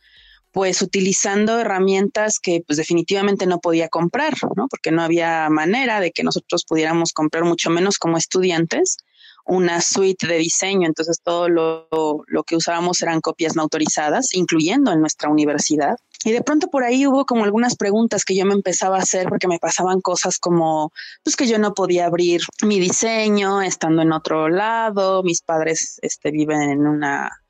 pues 0.51 0.81
utilizando 0.81 1.59
herramientas 1.59 2.39
que 2.39 2.61
pues 2.65 2.77
definitivamente 2.77 3.45
no 3.45 3.59
podía 3.59 3.89
comprar, 3.89 4.33
¿no? 4.55 4.67
Porque 4.69 4.91
no 4.91 5.01
había 5.01 5.49
manera 5.49 5.99
de 5.99 6.11
que 6.11 6.23
nosotros 6.23 6.65
pudiéramos 6.67 7.13
comprar 7.13 7.45
mucho 7.45 7.69
menos 7.69 7.97
como 7.97 8.17
estudiantes 8.17 8.97
una 9.45 9.81
suite 9.81 10.27
de 10.27 10.37
diseño, 10.37 10.87
entonces 10.87 11.19
todo 11.23 11.49
lo, 11.49 11.87
lo 12.27 12.43
que 12.43 12.55
usábamos 12.55 13.01
eran 13.01 13.21
copias 13.21 13.55
no 13.55 13.63
autorizadas, 13.63 14.33
incluyendo 14.33 14.91
en 14.91 15.01
nuestra 15.01 15.29
universidad. 15.29 15.97
Y 16.23 16.31
de 16.31 16.43
pronto 16.43 16.67
por 16.67 16.83
ahí 16.83 17.07
hubo 17.07 17.25
como 17.25 17.43
algunas 17.43 17.75
preguntas 17.75 18.23
que 18.23 18.35
yo 18.35 18.45
me 18.45 18.53
empezaba 18.53 18.97
a 18.97 19.01
hacer 19.01 19.27
porque 19.27 19.47
me 19.47 19.57
pasaban 19.57 20.01
cosas 20.01 20.37
como, 20.37 20.91
pues 21.23 21.35
que 21.35 21.47
yo 21.47 21.57
no 21.57 21.73
podía 21.73 22.05
abrir 22.05 22.41
mi 22.63 22.79
diseño 22.79 23.61
estando 23.61 24.03
en 24.03 24.11
otro 24.11 24.47
lado, 24.47 25.23
mis 25.23 25.41
padres 25.41 25.97
este, 26.03 26.29
viven 26.29 26.61
en 26.61 26.85
una 26.85 27.40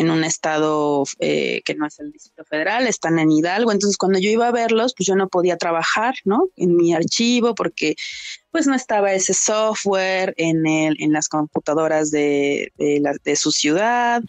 en 0.00 0.10
un 0.10 0.24
estado 0.24 1.04
eh, 1.18 1.60
que 1.66 1.74
no 1.74 1.86
es 1.86 2.00
el 2.00 2.10
Distrito 2.10 2.42
Federal, 2.46 2.86
están 2.86 3.18
en 3.18 3.30
Hidalgo. 3.30 3.70
Entonces, 3.70 3.98
cuando 3.98 4.18
yo 4.18 4.30
iba 4.30 4.48
a 4.48 4.50
verlos, 4.50 4.94
pues 4.96 5.06
yo 5.06 5.14
no 5.14 5.28
podía 5.28 5.58
trabajar, 5.58 6.14
¿no? 6.24 6.48
En 6.56 6.74
mi 6.74 6.94
archivo 6.94 7.54
porque 7.54 7.96
pues 8.50 8.66
no 8.66 8.74
estaba 8.74 9.12
ese 9.12 9.34
software 9.34 10.32
en, 10.38 10.66
el, 10.66 10.96
en 11.00 11.12
las 11.12 11.28
computadoras 11.28 12.10
de, 12.10 12.72
de, 12.78 13.36
su 13.36 13.52
ciudad. 13.52 14.22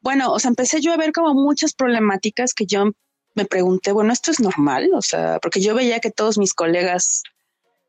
Bueno, 0.00 0.32
o 0.32 0.38
sea, 0.38 0.48
empecé 0.48 0.80
yo 0.80 0.94
a 0.94 0.96
ver 0.96 1.12
como 1.12 1.34
muchas 1.34 1.74
problemáticas 1.74 2.54
que 2.54 2.64
yo 2.64 2.86
me 3.34 3.44
pregunté, 3.44 3.92
bueno, 3.92 4.14
¿esto 4.14 4.30
es 4.30 4.40
normal? 4.40 4.88
O 4.94 5.02
sea, 5.02 5.38
porque 5.42 5.60
yo 5.60 5.74
veía 5.74 6.00
que 6.00 6.10
todos 6.10 6.38
mis 6.38 6.54
colegas 6.54 7.24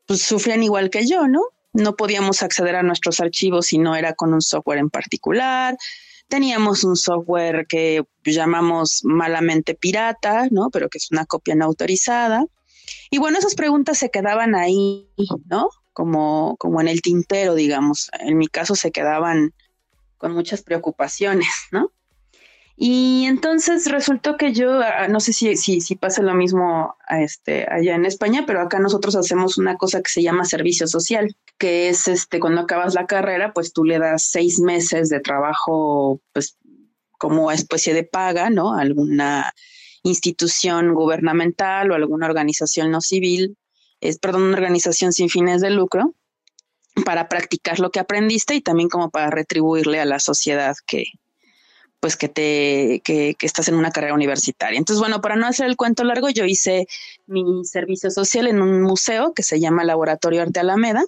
pues 0.05 0.21
sufrían 0.21 0.63
igual 0.63 0.89
que 0.89 1.07
yo, 1.07 1.29
¿no? 1.29 1.43
No 1.71 1.95
podíamos 1.95 2.43
acceder 2.43 2.75
a 2.75 2.83
nuestros 2.83 3.21
archivos 3.21 3.67
si 3.67 3.77
no 3.77 3.95
era 3.95 4.15
con 4.15 4.33
un 4.33 4.41
software 4.41 4.79
en 4.79 4.89
particular 4.89 5.77
Teníamos 6.31 6.85
un 6.85 6.95
software 6.95 7.67
que 7.67 8.05
llamamos 8.23 9.01
malamente 9.03 9.75
pirata, 9.75 10.47
¿no? 10.49 10.69
Pero 10.69 10.87
que 10.87 10.97
es 10.97 11.11
una 11.11 11.25
copia 11.25 11.55
no 11.55 11.65
autorizada. 11.65 12.45
Y 13.09 13.17
bueno, 13.17 13.37
esas 13.37 13.53
preguntas 13.53 13.97
se 13.97 14.11
quedaban 14.11 14.55
ahí, 14.55 15.09
¿no? 15.49 15.67
Como, 15.91 16.55
como 16.57 16.79
en 16.79 16.87
el 16.87 17.01
tintero, 17.01 17.53
digamos. 17.53 18.09
En 18.17 18.37
mi 18.37 18.47
caso 18.47 18.75
se 18.75 18.91
quedaban 18.91 19.53
con 20.17 20.31
muchas 20.31 20.63
preocupaciones, 20.63 21.49
¿no? 21.73 21.91
Y 22.83 23.25
entonces 23.25 23.85
resultó 23.91 24.37
que 24.37 24.53
yo, 24.53 24.79
ah, 24.81 25.07
no 25.07 25.19
sé 25.19 25.33
si, 25.33 25.55
si, 25.55 25.95
pasa 25.95 26.23
lo 26.23 26.33
mismo 26.33 26.95
a 27.07 27.21
este, 27.21 27.67
allá 27.69 27.93
en 27.93 28.07
España, 28.07 28.45
pero 28.47 28.59
acá 28.59 28.79
nosotros 28.79 29.15
hacemos 29.15 29.59
una 29.59 29.77
cosa 29.77 30.01
que 30.01 30.09
se 30.09 30.23
llama 30.23 30.45
servicio 30.45 30.87
social, 30.87 31.35
que 31.59 31.89
es 31.89 32.07
este, 32.07 32.39
cuando 32.39 32.61
acabas 32.61 32.95
la 32.95 33.05
carrera, 33.05 33.53
pues 33.53 33.71
tú 33.71 33.83
le 33.83 33.99
das 33.99 34.23
seis 34.23 34.59
meses 34.59 35.09
de 35.09 35.19
trabajo, 35.19 36.21
pues 36.33 36.57
como 37.19 37.51
especie 37.51 37.93
de 37.93 38.03
paga, 38.03 38.49
¿no? 38.49 38.73
Alguna 38.73 39.53
institución 40.01 40.95
gubernamental 40.95 41.91
o 41.91 41.93
alguna 41.93 42.25
organización 42.25 42.89
no 42.89 43.01
civil, 43.01 43.57
es, 43.99 44.17
perdón, 44.17 44.41
una 44.41 44.57
organización 44.57 45.13
sin 45.13 45.29
fines 45.29 45.61
de 45.61 45.69
lucro, 45.69 46.15
para 47.05 47.29
practicar 47.29 47.79
lo 47.79 47.91
que 47.91 47.99
aprendiste 47.99 48.55
y 48.55 48.61
también 48.61 48.89
como 48.89 49.11
para 49.11 49.29
retribuirle 49.29 49.99
a 49.99 50.05
la 50.05 50.19
sociedad 50.19 50.73
que, 50.87 51.05
pues 52.01 52.17
que 52.17 52.27
te, 52.27 53.01
que, 53.05 53.35
estás 53.41 53.69
en 53.69 53.75
una 53.75 53.91
carrera 53.91 54.15
universitaria. 54.15 54.77
Entonces, 54.77 54.99
bueno, 54.99 55.21
para 55.21 55.35
no 55.35 55.47
hacer 55.47 55.67
el 55.67 55.77
cuento 55.77 56.03
largo, 56.03 56.29
yo 56.29 56.45
hice 56.45 56.87
mi 57.27 57.63
servicio 57.63 58.09
social 58.09 58.47
en 58.47 58.61
un 58.61 58.81
museo 58.81 59.33
que 59.33 59.43
se 59.43 59.59
llama 59.59 59.85
Laboratorio 59.85 60.41
Arte 60.41 60.59
Alameda 60.59 61.05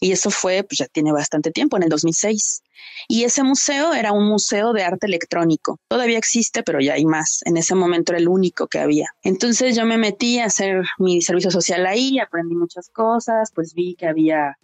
y 0.00 0.12
eso 0.12 0.30
fue, 0.30 0.62
pues 0.62 0.78
ya 0.78 0.86
tiene 0.86 1.10
bastante 1.12 1.50
tiempo, 1.50 1.76
en 1.76 1.82
el 1.82 1.88
2006. 1.88 2.62
Y 3.08 3.24
ese 3.24 3.42
museo 3.42 3.94
era 3.94 4.12
un 4.12 4.28
museo 4.28 4.72
de 4.72 4.84
arte 4.84 5.06
electrónico. 5.06 5.80
Todavía 5.88 6.18
existe, 6.18 6.62
pero 6.62 6.80
ya 6.80 6.94
hay 6.94 7.04
más. 7.04 7.40
En 7.44 7.56
ese 7.56 7.74
momento 7.74 8.12
era 8.12 8.20
el 8.20 8.28
único 8.28 8.68
que 8.68 8.78
había. 8.78 9.08
Entonces 9.24 9.74
yo 9.74 9.84
me 9.86 9.98
metí 9.98 10.38
a 10.38 10.46
hacer 10.46 10.84
mi 10.98 11.20
servicio 11.20 11.50
social 11.50 11.84
ahí, 11.84 12.20
aprendí 12.20 12.54
muchas 12.54 12.90
cosas, 12.90 13.50
pues 13.52 13.74
vi 13.74 13.96
que 13.96 14.06
había 14.06 14.56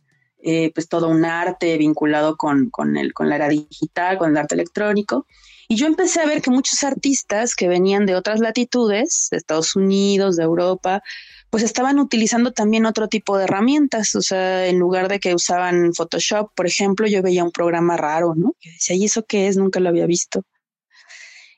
eh, 0.46 0.70
pues 0.74 0.88
todo 0.88 1.08
un 1.08 1.24
arte 1.24 1.78
vinculado 1.78 2.36
con, 2.36 2.68
con, 2.68 2.98
el, 2.98 3.14
con 3.14 3.30
la 3.30 3.36
era 3.36 3.48
digital, 3.48 4.18
con 4.18 4.30
el 4.30 4.36
arte 4.36 4.54
electrónico. 4.54 5.26
Y 5.68 5.76
yo 5.76 5.86
empecé 5.86 6.20
a 6.20 6.26
ver 6.26 6.42
que 6.42 6.50
muchos 6.50 6.84
artistas 6.84 7.54
que 7.54 7.66
venían 7.66 8.04
de 8.04 8.14
otras 8.14 8.40
latitudes, 8.40 9.28
de 9.30 9.38
Estados 9.38 9.74
Unidos, 9.74 10.36
de 10.36 10.44
Europa, 10.44 11.02
pues 11.48 11.62
estaban 11.62 11.98
utilizando 11.98 12.52
también 12.52 12.84
otro 12.84 13.08
tipo 13.08 13.38
de 13.38 13.44
herramientas. 13.44 14.14
O 14.16 14.20
sea, 14.20 14.66
en 14.66 14.78
lugar 14.78 15.08
de 15.08 15.18
que 15.18 15.34
usaban 15.34 15.94
Photoshop, 15.94 16.50
por 16.54 16.66
ejemplo, 16.66 17.06
yo 17.06 17.22
veía 17.22 17.42
un 17.42 17.52
programa 17.52 17.96
raro, 17.96 18.34
¿no? 18.36 18.54
Y 18.60 18.72
decía, 18.72 18.96
¿y 18.96 19.06
eso 19.06 19.24
qué 19.24 19.48
es? 19.48 19.56
Nunca 19.56 19.80
lo 19.80 19.88
había 19.88 20.04
visto. 20.04 20.42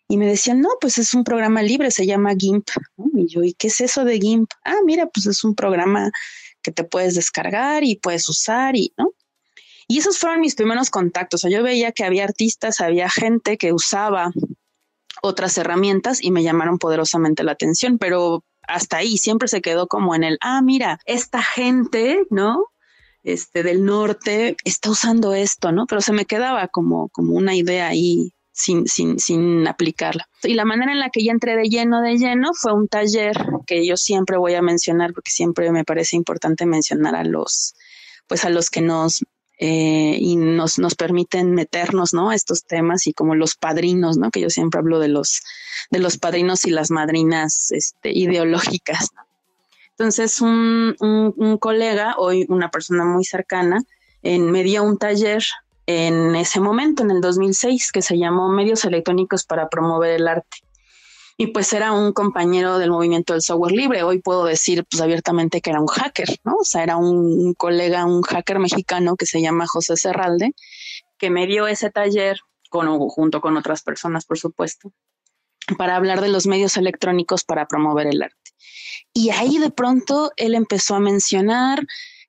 Y 0.09 0.17
me 0.17 0.27
decían, 0.27 0.61
no, 0.61 0.69
pues 0.81 0.99
es 0.99 1.13
un 1.15 1.25
programa 1.25 1.61
libre, 1.63 1.91
se 1.91 2.07
llama 2.07 2.37
GIMP. 2.39 2.69
Y 3.15 3.27
yo, 3.27 3.43
¿y 3.43 3.55
qué 3.55 3.67
es 3.67 3.81
eso 3.81 4.05
de 4.05 4.21
GIMP? 4.21 4.49
Ah, 4.65 4.77
mira, 4.85 5.07
pues 5.07 5.27
es 5.27 5.43
un 5.43 5.57
programa 5.57 6.13
que 6.67 6.73
te 6.73 6.83
puedes 6.83 7.15
descargar 7.15 7.85
y 7.85 7.95
puedes 7.95 8.29
usar 8.29 8.75
y, 8.75 8.93
¿no? 8.99 9.13
Y 9.87 9.99
esos 9.99 10.19
fueron 10.19 10.41
mis 10.41 10.57
primeros 10.57 10.91
contactos. 10.91 11.39
O 11.39 11.49
sea, 11.49 11.57
yo 11.57 11.63
veía 11.63 11.93
que 11.93 12.03
había 12.03 12.25
artistas, 12.25 12.81
había 12.81 13.09
gente 13.09 13.57
que 13.57 13.73
usaba 13.73 14.33
otras 15.23 15.57
herramientas 15.59 16.21
y 16.21 16.33
me 16.33 16.43
llamaron 16.43 16.79
poderosamente 16.79 17.45
la 17.45 17.53
atención, 17.53 17.99
pero 17.99 18.45
hasta 18.67 18.97
ahí 18.97 19.17
siempre 19.17 19.47
se 19.47 19.63
quedó 19.63 19.87
como 19.87 20.17
en 20.17 20.25
el, 20.25 20.39
ah, 20.41 20.61
mira, 20.61 20.99
esta 21.05 21.41
gente, 21.41 22.25
¿no? 22.31 22.67
Este 23.23 23.63
del 23.63 23.85
norte 23.85 24.57
está 24.65 24.91
usando 24.91 25.35
esto, 25.35 25.71
¿no? 25.71 25.87
Pero 25.87 26.01
se 26.01 26.13
me 26.13 26.25
quedaba 26.25 26.67
como, 26.67 27.09
como 27.11 27.35
una 27.35 27.55
idea 27.55 27.87
ahí 27.87 28.33
sin, 28.57 28.87
sin, 28.87 29.19
sin 29.19 29.69
aplicarla. 29.69 30.27
Y 30.43 30.55
la 30.55 30.65
manera 30.65 30.93
en 30.93 30.99
la 30.99 31.11
que 31.11 31.23
ya 31.23 31.31
entré 31.31 31.57
de 31.57 31.65
lleno, 31.65 32.01
de 32.01 32.17
lleno, 32.17 32.53
fue 32.55 32.73
un 32.73 32.89
taller 32.89 33.37
que 33.67 33.87
yo 33.87 33.99
siempre 33.99 34.39
voy 34.39 34.55
a 34.55 34.63
mencionar 34.63 35.13
porque 35.13 35.31
siempre 35.31 35.71
me 35.71 35.85
parece 35.85 36.17
importante 36.17 36.65
mencionar 36.65 37.15
a 37.15 37.23
los, 37.23 37.75
pues 38.27 38.47
a 38.47 38.51
los 38.51 38.71
que 38.71 38.81
nos 38.81 39.23
eh, 39.59 40.17
y 40.19 40.37
nos, 40.37 40.79
nos 40.79 40.95
permiten 40.95 41.53
meternos, 41.53 42.15
¿no? 42.15 42.31
A 42.31 42.35
estos 42.35 42.65
temas 42.65 43.07
y 43.07 43.13
como 43.13 43.35
los 43.35 43.57
padrinos, 43.57 44.17
¿no? 44.17 44.31
Que 44.31 44.41
yo 44.41 44.49
siempre 44.49 44.81
hablo 44.81 45.01
de 45.01 45.09
los, 45.09 45.43
de 45.91 45.99
los 45.99 46.17
padrinos 46.17 46.65
y 46.65 46.71
las 46.71 46.91
madrinas 46.91 47.71
este, 47.73 48.11
ideológicas. 48.11 49.11
Entonces, 49.91 50.41
un, 50.41 50.95
un, 50.99 51.59
colega, 51.59 52.15
hoy 52.17 52.47
una 52.49 52.71
persona 52.71 53.05
muy 53.05 53.25
cercana, 53.25 53.83
en, 54.23 54.51
me 54.51 54.63
dio 54.63 54.83
un 54.83 54.99
taller 54.99 55.45
en 55.87 56.35
ese 56.35 56.61
momento, 56.61 57.03
en 57.03 57.11
el 57.11 57.21
2006, 57.21 57.93
que 57.93 58.03
se 58.03 58.19
llamó 58.19 58.49
Medios 58.49 58.85
Electrónicos 58.85 59.45
para 59.45 59.69
Promover 59.69 60.11
el 60.11 60.29
Arte 60.29 60.59
y 61.39 61.49
pues 61.49 61.73
era 61.73 61.93
un 61.93 62.13
compañero 62.13 62.79
del 62.79 62.91
movimiento 62.91 63.35
del 63.35 63.43
software 63.43 63.73
libre. 63.73 64.03
Hoy 64.03 64.21
puedo 64.21 64.45
decir 64.45 64.85
pues 64.91 65.03
abiertamente 65.03 65.61
que 65.61 65.71
era 65.71 65.81
un 65.81 65.87
hacker, 65.87 66.29
¿no? 66.45 66.57
O 66.61 66.65
sea, 66.65 66.83
era 66.83 66.97
un, 66.97 67.53
colega, 67.55 68.07
un 68.07 68.23
hacker 68.23 68.59
mexicano 68.59 69.17
que 69.17 69.27
se 69.27 69.43
llama 69.43 69.67
José 69.67 69.97
Serralde, 69.97 70.55
que 71.19 71.31
me 71.31 71.47
dio 71.47 71.67
ese 71.67 71.91
taller 71.91 72.39
con, 72.71 72.99
junto 73.11 73.41
con 73.41 73.57
otras 73.57 73.83
personas, 73.83 74.25
por 74.25 74.39
supuesto, 74.39 74.93
para 75.77 75.97
hablar 75.97 76.23
de 76.23 76.29
los 76.29 76.47
medios 76.47 76.77
electrónicos 76.79 77.45
para 77.45 77.67
promover 77.67 78.07
el 78.07 78.23
arte. 78.23 78.51
Y 79.13 79.31
ahí 79.31 79.59
de 79.59 79.71
pronto 79.71 80.33
él 80.37 80.55
empezó 80.55 80.95
a 80.95 81.01
mencionar 81.01 81.87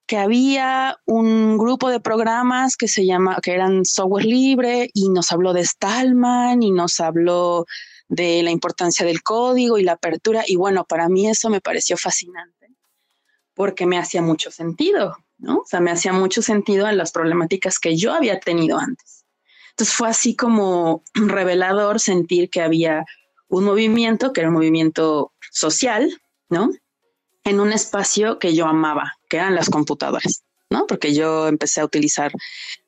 que 0.08 0.16
había 0.16 0.98
un 1.04 1.58
grupo 1.58 1.90
de 1.90 2.00
programas 2.00 2.76
que 2.78 2.88
se 2.88 3.04
llama, 3.04 3.36
que 3.42 3.52
eran 3.52 3.84
software 3.84 4.24
libre 4.24 4.90
y 4.94 5.10
nos 5.10 5.30
habló 5.30 5.52
de 5.52 5.64
Stallman 5.64 6.62
y 6.62 6.70
nos 6.70 6.98
habló 6.98 7.66
de 8.08 8.42
la 8.42 8.50
importancia 8.50 9.04
del 9.04 9.22
código 9.22 9.76
y 9.76 9.84
la 9.84 9.92
apertura. 9.92 10.44
Y 10.46 10.56
bueno, 10.56 10.84
para 10.84 11.10
mí 11.10 11.28
eso 11.28 11.50
me 11.50 11.60
pareció 11.60 11.98
fascinante 11.98 12.70
porque 13.52 13.84
me 13.84 13.98
hacía 13.98 14.22
mucho 14.22 14.50
sentido, 14.50 15.14
¿no? 15.36 15.58
O 15.58 15.66
sea, 15.66 15.80
me 15.80 15.90
hacía 15.90 16.14
mucho 16.14 16.40
sentido 16.40 16.88
en 16.88 16.96
las 16.96 17.12
problemáticas 17.12 17.78
que 17.78 17.96
yo 17.96 18.14
había 18.14 18.40
tenido 18.40 18.78
antes. 18.78 19.26
Entonces 19.70 19.94
fue 19.94 20.08
así 20.08 20.34
como 20.34 21.02
revelador 21.14 22.00
sentir 22.00 22.48
que 22.48 22.62
había 22.62 23.04
un 23.48 23.64
movimiento, 23.64 24.32
que 24.32 24.40
era 24.40 24.48
un 24.48 24.54
movimiento 24.54 25.34
social, 25.50 26.18
¿no? 26.48 26.70
En 27.44 27.60
un 27.60 27.72
espacio 27.72 28.38
que 28.38 28.54
yo 28.54 28.66
amaba, 28.66 29.17
que 29.28 29.36
eran 29.36 29.54
las 29.54 29.70
computadoras, 29.70 30.42
¿no? 30.70 30.86
Porque 30.86 31.14
yo 31.14 31.48
empecé 31.48 31.80
a 31.80 31.84
utilizar 31.84 32.32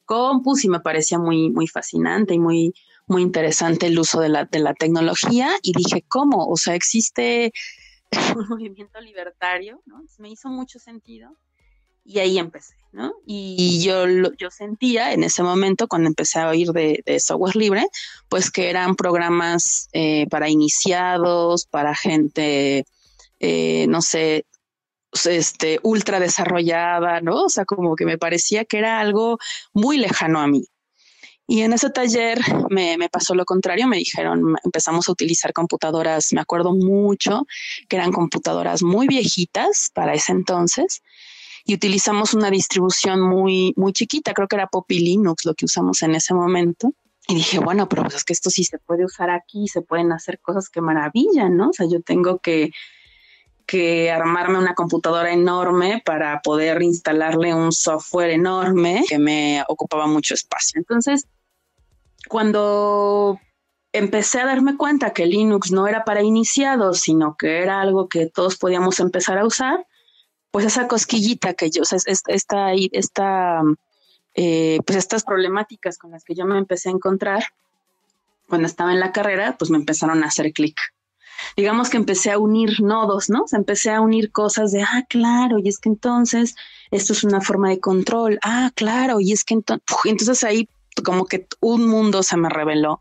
compus 0.04 0.64
y 0.64 0.68
me 0.68 0.80
parecía 0.80 1.18
muy, 1.18 1.50
muy 1.50 1.66
fascinante 1.66 2.34
y 2.34 2.38
muy, 2.38 2.74
muy 3.06 3.22
interesante 3.22 3.86
el 3.86 3.98
uso 3.98 4.20
de 4.20 4.28
la, 4.28 4.44
de 4.44 4.58
la 4.58 4.74
tecnología 4.74 5.50
y 5.62 5.72
dije, 5.72 6.04
¿cómo? 6.08 6.46
O 6.46 6.56
sea, 6.56 6.74
existe 6.74 7.52
un 8.36 8.48
movimiento 8.48 9.00
libertario, 9.00 9.82
¿no? 9.86 10.02
me 10.18 10.30
hizo 10.30 10.48
mucho 10.48 10.78
sentido 10.78 11.36
y 12.04 12.18
ahí 12.18 12.38
empecé, 12.38 12.74
¿no? 12.92 13.12
Y 13.26 13.82
yo, 13.84 14.06
yo 14.38 14.50
sentía 14.50 15.12
en 15.12 15.22
ese 15.22 15.42
momento, 15.42 15.86
cuando 15.86 16.08
empecé 16.08 16.40
a 16.40 16.48
oír 16.48 16.72
de, 16.72 17.20
software 17.20 17.56
libre, 17.56 17.86
pues 18.28 18.50
que 18.50 18.70
eran 18.70 18.96
programas 18.96 19.88
eh, 19.92 20.26
para 20.30 20.48
iniciados, 20.48 21.66
para 21.66 21.94
gente, 21.94 22.84
eh, 23.38 23.86
no 23.88 24.02
sé, 24.02 24.44
este, 25.26 25.80
ultra 25.82 26.20
desarrollada, 26.20 27.20
¿no? 27.20 27.44
O 27.44 27.48
sea, 27.48 27.64
como 27.64 27.96
que 27.96 28.04
me 28.04 28.18
parecía 28.18 28.64
que 28.64 28.78
era 28.78 29.00
algo 29.00 29.38
muy 29.72 29.98
lejano 29.98 30.40
a 30.40 30.46
mí. 30.46 30.66
Y 31.50 31.62
en 31.62 31.72
ese 31.72 31.90
taller 31.90 32.38
me, 32.70 32.96
pasó 33.10 33.34
lo 33.34 33.44
contrario, 33.44 33.88
me 33.88 33.96
dijeron, 33.96 34.54
empezamos 34.62 35.08
a 35.08 35.12
utilizar 35.12 35.52
computadoras, 35.52 36.32
me 36.32 36.40
acuerdo 36.40 36.76
mucho, 36.76 37.44
que 37.88 37.96
eran 37.96 38.12
computadoras 38.12 38.84
muy 38.84 39.08
viejitas 39.08 39.90
para 39.92 40.14
ese 40.14 40.30
entonces, 40.30 41.02
y 41.64 41.74
utilizamos 41.74 42.34
una 42.34 42.52
distribución 42.52 43.20
muy, 43.20 43.72
muy 43.76 43.92
chiquita, 43.92 44.32
creo 44.32 44.46
que 44.46 44.54
era 44.54 44.68
Poppy 44.68 45.00
Linux 45.00 45.44
lo 45.44 45.54
que 45.54 45.64
usamos 45.64 46.02
en 46.02 46.14
ese 46.14 46.34
momento. 46.34 46.92
Y 47.26 47.34
dije, 47.34 47.58
bueno, 47.58 47.88
pero 47.88 48.02
pues 48.04 48.14
es 48.14 48.24
que 48.24 48.32
esto 48.32 48.48
sí 48.48 48.62
se 48.62 48.78
puede 48.78 49.04
usar 49.04 49.30
aquí, 49.30 49.66
se 49.66 49.82
pueden 49.82 50.12
hacer 50.12 50.38
cosas 50.40 50.68
que 50.68 50.80
maravillan, 50.80 51.56
¿no? 51.56 51.70
O 51.70 51.72
sea, 51.72 51.86
yo 51.90 52.00
tengo 52.00 52.38
que, 52.38 52.70
que 53.70 54.10
armarme 54.10 54.58
una 54.58 54.74
computadora 54.74 55.32
enorme 55.32 56.02
para 56.04 56.40
poder 56.42 56.82
instalarle 56.82 57.54
un 57.54 57.70
software 57.70 58.30
enorme 58.30 59.04
que 59.08 59.20
me 59.20 59.62
ocupaba 59.68 60.08
mucho 60.08 60.34
espacio. 60.34 60.80
Entonces, 60.80 61.28
cuando 62.28 63.38
empecé 63.92 64.40
a 64.40 64.46
darme 64.46 64.76
cuenta 64.76 65.12
que 65.12 65.26
Linux 65.26 65.70
no 65.70 65.86
era 65.86 66.02
para 66.02 66.24
iniciados, 66.24 66.98
sino 66.98 67.36
que 67.36 67.62
era 67.62 67.80
algo 67.80 68.08
que 68.08 68.26
todos 68.26 68.56
podíamos 68.56 68.98
empezar 68.98 69.38
a 69.38 69.46
usar, 69.46 69.86
pues 70.50 70.64
esa 70.64 70.88
cosquillita 70.88 71.54
que 71.54 71.70
yo, 71.70 71.82
o 71.82 71.84
sea, 71.84 72.00
esta, 72.06 72.72
esta, 72.72 73.62
eh, 74.34 74.80
pues 74.84 74.98
estas 74.98 75.22
problemáticas 75.22 75.96
con 75.96 76.10
las 76.10 76.24
que 76.24 76.34
yo 76.34 76.44
me 76.44 76.58
empecé 76.58 76.88
a 76.88 76.92
encontrar 76.92 77.44
cuando 78.48 78.66
estaba 78.66 78.92
en 78.92 78.98
la 78.98 79.12
carrera, 79.12 79.54
pues 79.56 79.70
me 79.70 79.78
empezaron 79.78 80.24
a 80.24 80.26
hacer 80.26 80.52
clic. 80.52 80.76
Digamos 81.56 81.90
que 81.90 81.96
empecé 81.96 82.30
a 82.30 82.38
unir 82.38 82.80
nodos, 82.80 83.30
¿no? 83.30 83.42
O 83.42 83.56
empecé 83.56 83.90
a 83.90 84.00
unir 84.00 84.32
cosas 84.32 84.72
de, 84.72 84.82
ah, 84.82 85.04
claro, 85.08 85.58
y 85.58 85.68
es 85.68 85.78
que 85.78 85.88
entonces 85.88 86.56
esto 86.90 87.12
es 87.12 87.24
una 87.24 87.40
forma 87.40 87.70
de 87.70 87.80
control, 87.80 88.38
ah, 88.42 88.70
claro, 88.74 89.20
y 89.20 89.32
es 89.32 89.44
que 89.44 89.54
entonces, 89.54 89.84
entonces 90.04 90.44
ahí 90.44 90.68
como 91.04 91.24
que 91.26 91.46
un 91.60 91.86
mundo 91.86 92.22
se 92.22 92.36
me 92.36 92.48
reveló 92.48 93.00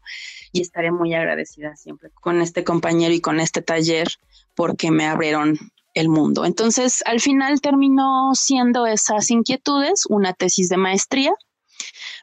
y 0.51 0.61
estaré 0.61 0.91
muy 0.91 1.13
agradecida 1.13 1.75
siempre 1.75 2.09
con 2.11 2.41
este 2.41 2.63
compañero 2.63 3.13
y 3.13 3.21
con 3.21 3.39
este 3.39 3.61
taller 3.61 4.07
porque 4.55 4.91
me 4.91 5.05
abrieron 5.05 5.57
el 5.93 6.09
mundo. 6.09 6.45
Entonces, 6.45 7.03
al 7.05 7.19
final 7.19 7.61
terminó 7.61 8.31
siendo 8.33 8.85
esas 8.85 9.29
inquietudes 9.31 10.05
una 10.07 10.33
tesis 10.33 10.69
de 10.69 10.77
maestría. 10.77 11.33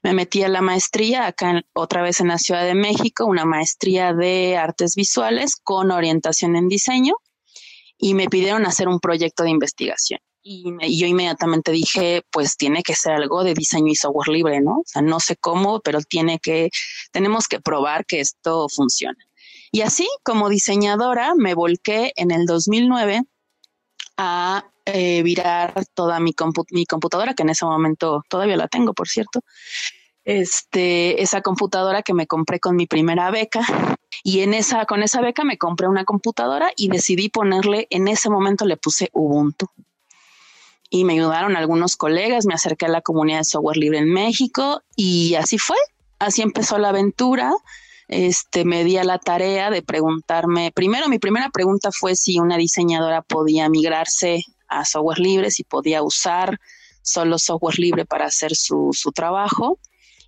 Me 0.02 0.12
metí 0.12 0.42
a 0.42 0.48
la 0.48 0.62
maestría 0.62 1.26
acá 1.26 1.62
otra 1.72 2.02
vez 2.02 2.20
en 2.20 2.28
la 2.28 2.38
Ciudad 2.38 2.64
de 2.64 2.74
México, 2.74 3.26
una 3.26 3.44
maestría 3.44 4.12
de 4.12 4.56
artes 4.56 4.94
visuales 4.94 5.56
con 5.56 5.90
orientación 5.90 6.56
en 6.56 6.68
diseño 6.68 7.14
y 7.98 8.14
me 8.14 8.28
pidieron 8.28 8.66
hacer 8.66 8.88
un 8.88 9.00
proyecto 9.00 9.42
de 9.42 9.50
investigación 9.50 10.20
y, 10.46 10.96
yo 10.96 11.06
inmediatamente 11.06 11.72
dije, 11.72 12.22
pues 12.30 12.56
tiene 12.56 12.82
que 12.84 12.94
ser 12.94 13.14
algo 13.14 13.42
de 13.42 13.54
diseño 13.54 13.90
y 13.90 13.96
software 13.96 14.28
libre, 14.28 14.60
¿no? 14.60 14.78
O 14.78 14.84
sea, 14.86 15.02
no 15.02 15.18
sé 15.18 15.36
cómo, 15.36 15.80
pero 15.80 16.00
tiene 16.00 16.38
que, 16.38 16.70
tenemos 17.10 17.48
que 17.48 17.60
probar 17.60 18.06
que 18.06 18.20
esto 18.20 18.68
funciona. 18.68 19.18
Y 19.72 19.80
así, 19.80 20.08
como 20.22 20.48
diseñadora, 20.48 21.34
me 21.34 21.54
volqué 21.54 22.12
en 22.14 22.30
el 22.30 22.46
2009 22.46 23.22
a 24.16 24.66
eh, 24.84 25.22
virar 25.22 25.84
toda 25.94 26.20
mi, 26.20 26.34
mi 26.70 26.86
computadora, 26.86 27.34
que 27.34 27.42
en 27.42 27.50
ese 27.50 27.64
momento 27.64 28.22
todavía 28.28 28.56
la 28.56 28.68
tengo, 28.68 28.94
por 28.94 29.08
cierto, 29.08 29.40
este, 30.24 31.22
esa 31.22 31.40
computadora 31.40 32.02
que 32.02 32.14
me 32.14 32.26
compré 32.26 32.60
con 32.60 32.76
mi 32.76 32.86
primera 32.86 33.30
beca. 33.30 33.60
Y 34.22 34.40
en 34.40 34.54
esa, 34.54 34.84
con 34.86 35.02
esa 35.02 35.20
beca 35.20 35.44
me 35.44 35.58
compré 35.58 35.88
una 35.88 36.04
computadora 36.04 36.72
y 36.76 36.88
decidí 36.88 37.28
ponerle, 37.28 37.86
en 37.90 38.08
ese 38.08 38.28
momento 38.28 38.64
le 38.64 38.76
puse 38.76 39.10
Ubuntu. 39.12 39.68
Y 40.90 41.04
me 41.04 41.14
ayudaron 41.14 41.56
algunos 41.56 41.96
colegas, 41.96 42.46
me 42.46 42.54
acerqué 42.54 42.86
a 42.86 42.90
la 42.90 43.02
comunidad 43.02 43.38
de 43.38 43.44
software 43.44 43.76
libre 43.76 43.98
en 43.98 44.12
México 44.12 44.82
y 44.94 45.34
así 45.34 45.58
fue. 45.58 45.76
Así 46.18 46.42
empezó 46.42 46.78
la 46.78 46.90
aventura. 46.90 47.52
Este, 48.08 48.64
me 48.64 48.84
di 48.84 48.98
a 48.98 49.04
la 49.04 49.18
tarea 49.18 49.70
de 49.70 49.82
preguntarme, 49.82 50.70
primero 50.72 51.08
mi 51.08 51.18
primera 51.18 51.50
pregunta 51.50 51.90
fue 51.92 52.14
si 52.14 52.38
una 52.38 52.56
diseñadora 52.56 53.22
podía 53.22 53.68
migrarse 53.68 54.44
a 54.68 54.84
software 54.84 55.18
libre, 55.18 55.50
si 55.50 55.64
podía 55.64 56.02
usar 56.02 56.60
solo 57.02 57.38
software 57.38 57.78
libre 57.78 58.04
para 58.04 58.26
hacer 58.26 58.54
su, 58.54 58.90
su 58.92 59.12
trabajo 59.12 59.78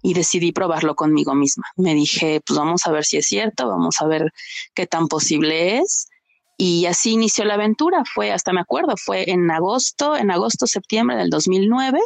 y 0.02 0.14
decidí 0.14 0.52
probarlo 0.52 0.94
conmigo 0.94 1.34
misma. 1.34 1.64
Me 1.76 1.94
dije, 1.94 2.40
pues 2.46 2.58
vamos 2.58 2.86
a 2.86 2.92
ver 2.92 3.04
si 3.04 3.16
es 3.16 3.26
cierto, 3.26 3.68
vamos 3.68 3.96
a 4.00 4.06
ver 4.06 4.32
qué 4.74 4.86
tan 4.86 5.08
posible 5.08 5.78
es. 5.78 6.08
Y 6.56 6.86
así 6.86 7.12
inició 7.12 7.44
la 7.44 7.54
aventura. 7.54 8.02
Fue, 8.04 8.32
hasta 8.32 8.52
me 8.52 8.60
acuerdo, 8.60 8.94
fue 8.96 9.30
en 9.30 9.50
agosto, 9.50 10.16
en 10.16 10.30
agosto, 10.30 10.66
septiembre 10.66 11.16
del 11.16 11.30
2009, 11.30 12.00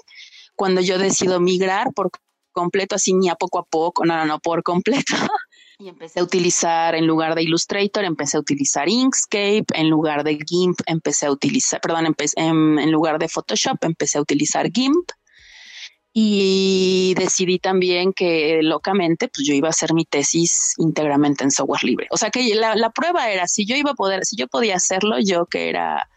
cuando 0.55 0.81
yo 0.81 0.99
decido 0.99 1.41
migrar 1.41 1.93
por 1.95 2.11
completo, 2.52 2.95
así 2.95 3.14
ni 3.14 3.31
a 3.31 3.35
poco 3.35 3.59
a 3.59 3.64
poco, 3.64 4.05
no, 4.05 4.17
no, 4.17 4.26
no, 4.26 4.38
por 4.41 4.62
completo. 4.62 5.14
Y 5.83 5.89
empecé 5.89 6.21
a 6.21 6.23
utilizar, 6.23 6.95
en 6.95 7.09
lugar 7.09 7.35
de 7.35 7.43
Illustrator, 7.43 8.05
empecé 8.05 8.37
a 8.37 8.41
utilizar 8.41 8.89
Inkscape, 8.89 9.65
en 9.75 9.91
lugar 9.91 10.23
de 10.23 10.39
GIMP, 10.39 10.79
empecé 10.87 11.27
a 11.27 11.33
utilizar, 11.33 11.81
perdón, 11.81 12.15
en, 12.37 12.79
en 12.79 12.93
lugar 12.93 13.19
de 13.19 13.29
Photoshop, 13.29 13.83
empecé 13.83 14.19
a 14.19 14.21
utilizar 14.21 14.71
GIMP 14.71 15.11
y 16.12 17.15
decidí 17.19 17.59
también 17.59 18.12
que 18.12 18.61
locamente 18.62 19.27
pues 19.27 19.45
yo 19.45 19.55
iba 19.55 19.67
a 19.67 19.71
hacer 19.71 19.93
mi 19.93 20.05
tesis 20.05 20.75
íntegramente 20.79 21.43
en 21.43 21.51
software 21.51 21.83
libre. 21.83 22.07
O 22.12 22.17
sea 22.17 22.31
que 22.31 22.55
la, 22.55 22.77
la, 22.77 22.91
prueba 22.91 23.33
era 23.33 23.49
si 23.49 23.67
yo 23.67 23.75
iba 23.75 23.91
a 23.91 23.95
poder, 23.95 24.25
si 24.25 24.37
yo 24.37 24.47
podía 24.47 24.77
hacerlo, 24.77 25.19
yo 25.19 25.47
que 25.47 25.69
era 25.69 26.09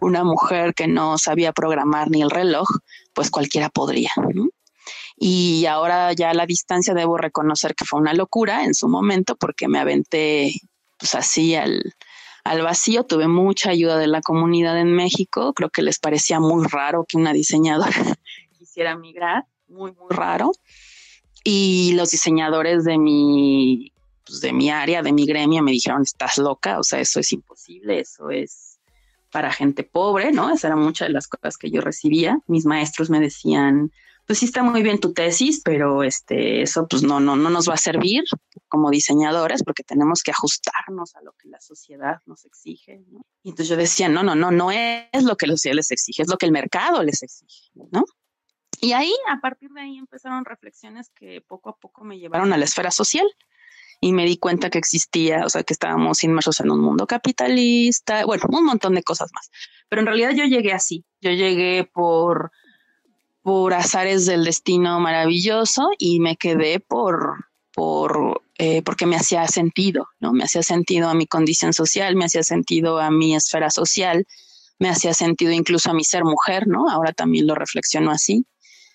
una 0.00 0.24
mujer 0.24 0.74
que 0.74 0.88
no 0.88 1.16
sabía 1.16 1.52
programar 1.52 2.10
ni 2.10 2.22
el 2.22 2.30
reloj, 2.30 2.66
pues 3.12 3.30
cualquiera 3.30 3.68
podría. 3.68 4.10
Y 5.16 5.66
ahora 5.66 6.12
ya 6.12 6.30
a 6.30 6.34
la 6.34 6.46
distancia 6.46 6.94
debo 6.94 7.16
reconocer 7.16 7.74
que 7.74 7.84
fue 7.84 8.00
una 8.00 8.14
locura 8.14 8.64
en 8.64 8.74
su 8.74 8.88
momento 8.88 9.36
porque 9.36 9.68
me 9.68 9.78
aventé 9.78 10.52
pues 10.98 11.14
así 11.14 11.54
al, 11.54 11.94
al 12.44 12.62
vacío. 12.62 13.04
Tuve 13.04 13.28
mucha 13.28 13.70
ayuda 13.70 13.98
de 13.98 14.06
la 14.06 14.20
comunidad 14.20 14.78
en 14.78 14.94
México. 14.94 15.52
Creo 15.52 15.70
que 15.70 15.82
les 15.82 15.98
parecía 15.98 16.40
muy 16.40 16.66
raro 16.66 17.04
que 17.06 17.16
una 17.16 17.32
diseñadora 17.32 17.92
quisiera 18.58 18.96
migrar, 18.96 19.44
muy, 19.68 19.92
muy 19.92 20.10
raro. 20.10 20.52
Y 21.44 21.92
los 21.94 22.10
diseñadores 22.10 22.84
de 22.84 22.98
mi, 22.98 23.92
pues 24.24 24.40
de 24.40 24.52
mi 24.52 24.70
área, 24.70 25.02
de 25.02 25.12
mi 25.12 25.26
gremio, 25.26 25.62
me 25.62 25.72
dijeron, 25.72 26.02
estás 26.02 26.38
loca, 26.38 26.78
o 26.78 26.84
sea, 26.84 27.00
eso 27.00 27.20
es 27.20 27.32
imposible, 27.32 27.98
eso 27.98 28.30
es 28.30 28.78
para 29.32 29.50
gente 29.50 29.82
pobre, 29.82 30.30
¿no? 30.30 30.50
Esa 30.50 30.68
era 30.68 30.76
muchas 30.76 31.08
de 31.08 31.14
las 31.14 31.26
cosas 31.26 31.56
que 31.56 31.70
yo 31.70 31.80
recibía. 31.80 32.38
Mis 32.46 32.66
maestros 32.66 33.10
me 33.10 33.18
decían, 33.18 33.90
pues 34.26 34.38
sí 34.38 34.46
está 34.46 34.62
muy 34.62 34.82
bien 34.82 35.00
tu 35.00 35.12
tesis, 35.12 35.60
pero 35.64 36.02
este, 36.02 36.62
eso 36.62 36.86
pues 36.88 37.02
no, 37.02 37.20
no, 37.20 37.36
no 37.36 37.50
nos 37.50 37.68
va 37.68 37.74
a 37.74 37.78
servir 37.78 38.22
como 38.68 38.90
diseñadores 38.90 39.62
porque 39.64 39.82
tenemos 39.82 40.22
que 40.22 40.30
ajustarnos 40.30 41.14
a 41.16 41.22
lo 41.22 41.32
que 41.32 41.48
la 41.48 41.60
sociedad 41.60 42.18
nos 42.26 42.44
exige. 42.44 43.04
¿no? 43.10 43.26
Y 43.42 43.50
entonces 43.50 43.68
yo 43.68 43.76
decía, 43.76 44.08
no, 44.08 44.22
no, 44.22 44.34
no, 44.34 44.50
no 44.50 44.70
es 44.70 45.24
lo 45.24 45.36
que 45.36 45.46
la 45.46 45.54
sociedad 45.54 45.76
les 45.76 45.90
exige, 45.90 46.22
es 46.22 46.28
lo 46.28 46.38
que 46.38 46.46
el 46.46 46.52
mercado 46.52 47.02
les 47.02 47.22
exige, 47.22 47.70
¿no? 47.90 48.04
Y 48.80 48.94
ahí, 48.94 49.14
a 49.28 49.40
partir 49.40 49.70
de 49.70 49.80
ahí, 49.80 49.96
empezaron 49.96 50.44
reflexiones 50.44 51.08
que 51.14 51.40
poco 51.40 51.70
a 51.70 51.76
poco 51.76 52.02
me 52.02 52.18
llevaron 52.18 52.52
a 52.52 52.56
la 52.56 52.64
esfera 52.64 52.90
social 52.90 53.26
y 54.00 54.12
me 54.12 54.24
di 54.24 54.36
cuenta 54.36 54.70
que 54.70 54.78
existía, 54.78 55.46
o 55.46 55.48
sea, 55.48 55.62
que 55.62 55.72
estábamos 55.72 56.24
inmersos 56.24 56.58
en 56.58 56.70
un 56.72 56.80
mundo 56.80 57.06
capitalista, 57.06 58.24
bueno, 58.24 58.44
un 58.48 58.64
montón 58.64 58.96
de 58.96 59.04
cosas 59.04 59.30
más. 59.32 59.50
Pero 59.88 60.00
en 60.00 60.06
realidad 60.06 60.32
yo 60.34 60.44
llegué 60.46 60.72
así, 60.72 61.04
yo 61.20 61.30
llegué 61.30 61.84
por, 61.84 62.50
por 63.42 63.74
azares 63.74 64.26
del 64.26 64.44
destino 64.44 65.00
maravilloso 65.00 65.88
y 65.98 66.20
me 66.20 66.36
quedé 66.36 66.80
por, 66.80 67.46
por, 67.74 68.42
eh, 68.58 68.82
porque 68.82 69.06
me 69.06 69.16
hacía 69.16 69.46
sentido, 69.48 70.08
¿no? 70.20 70.32
Me 70.32 70.44
hacía 70.44 70.62
sentido 70.62 71.08
a 71.08 71.14
mi 71.14 71.26
condición 71.26 71.72
social, 71.72 72.16
me 72.16 72.24
hacía 72.24 72.42
sentido 72.42 73.00
a 73.00 73.10
mi 73.10 73.34
esfera 73.34 73.70
social, 73.70 74.26
me 74.78 74.88
hacía 74.88 75.14
sentido 75.14 75.52
incluso 75.52 75.90
a 75.90 75.94
mi 75.94 76.04
ser 76.04 76.24
mujer, 76.24 76.66
¿no? 76.66 76.88
Ahora 76.88 77.12
también 77.12 77.46
lo 77.46 77.54
reflexiono 77.54 78.10
así 78.10 78.46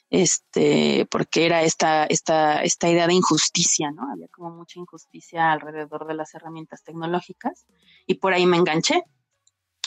este, 0.10 1.06
porque 1.12 1.46
era 1.46 1.64
esta, 1.64 2.06
esta, 2.06 2.62
esta 2.62 2.90
idea 2.90 3.08
de 3.08 3.14
injusticia, 3.14 3.92
¿no? 3.92 4.10
Había 4.12 4.28
como 4.30 4.52
mucha 4.52 4.80
injusticia 4.80 5.52
alrededor 5.52 6.08
de 6.08 6.14
las 6.14 6.34
herramientas 6.34 6.84
tecnológicas 6.84 7.66
y 8.06 8.16
por 8.16 8.34
ahí 8.34 8.46
me 8.46 8.58
enganché. 8.58 9.04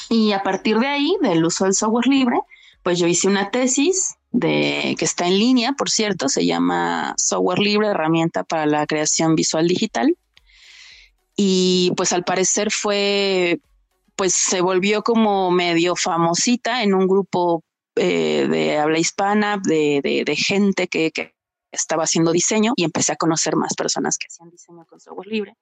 Y 0.08 0.32
a 0.32 0.42
partir 0.42 0.78
de 0.78 0.88
ahí, 0.88 1.16
del 1.22 1.44
uso 1.44 1.64
del 1.64 1.74
software 1.74 2.06
libre, 2.06 2.38
pues 2.82 2.98
yo 2.98 3.06
hice 3.06 3.28
una 3.28 3.50
tesis 3.50 4.16
de, 4.30 4.94
que 4.98 5.04
está 5.04 5.26
en 5.26 5.38
línea, 5.38 5.72
por 5.72 5.90
cierto, 5.90 6.28
se 6.28 6.46
llama 6.46 7.14
Software 7.16 7.58
Libre, 7.58 7.88
herramienta 7.88 8.44
para 8.44 8.66
la 8.66 8.86
creación 8.86 9.34
visual 9.34 9.66
digital. 9.66 10.16
Y 11.36 11.92
pues 11.96 12.12
al 12.12 12.24
parecer 12.24 12.70
fue, 12.70 13.60
pues 14.16 14.34
se 14.34 14.60
volvió 14.60 15.02
como 15.02 15.50
medio 15.50 15.96
famosita 15.96 16.82
en 16.82 16.94
un 16.94 17.06
grupo 17.06 17.64
eh, 17.96 18.46
de 18.48 18.78
habla 18.78 18.98
hispana, 18.98 19.60
de, 19.62 20.00
de, 20.02 20.36
gente 20.36 20.88
que, 20.88 21.10
que, 21.10 21.34
estaba 21.72 22.02
haciendo 22.02 22.32
diseño 22.32 22.72
y 22.74 22.82
empecé 22.82 23.12
a 23.12 23.16
conocer 23.16 23.54
más 23.54 23.74
personas 23.74 24.18
que 24.18 24.26
hacían 24.26 24.50
diseño 24.50 24.84
con 24.86 24.98
software 24.98 25.28
libre. 25.28 25.56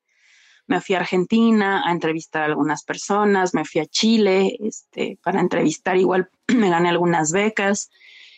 Me 0.69 0.81
fui 0.81 0.95
a 0.95 1.01
Argentina 1.01 1.83
a 1.85 1.91
entrevistar 1.91 2.43
a 2.43 2.47
algunas 2.47 2.85
personas, 2.85 3.55
me 3.55 3.65
fui 3.65 3.81
a 3.81 3.87
Chile 3.87 4.57
este, 4.61 5.19
para 5.23 5.41
entrevistar, 5.41 5.97
igual 5.97 6.31
me 6.49 6.71
gané 6.71 6.89
algunas 6.89 7.33
becas. 7.33 7.91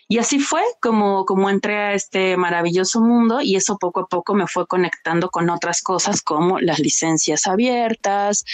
Y 0.09 0.19
así 0.19 0.41
fue 0.41 0.63
como, 0.81 1.25
como 1.25 1.51
entré 1.51 1.77
a 1.77 1.95
este 1.95 2.37
maravilloso 2.37 3.01
mundo 3.01 3.41
y 3.43 3.55
eso 3.55 3.79
poco 3.79 4.01
a 4.01 4.07
poco 4.09 4.35
me 4.35 4.49
fue 4.49 4.67
conectando 4.67 5.31
con 5.31 5.51
otras 5.51 5.83
cosas 5.83 6.21
como 6.21 6.59
las 6.59 6.81
licencias 6.81 7.47
abiertas, 7.47 8.45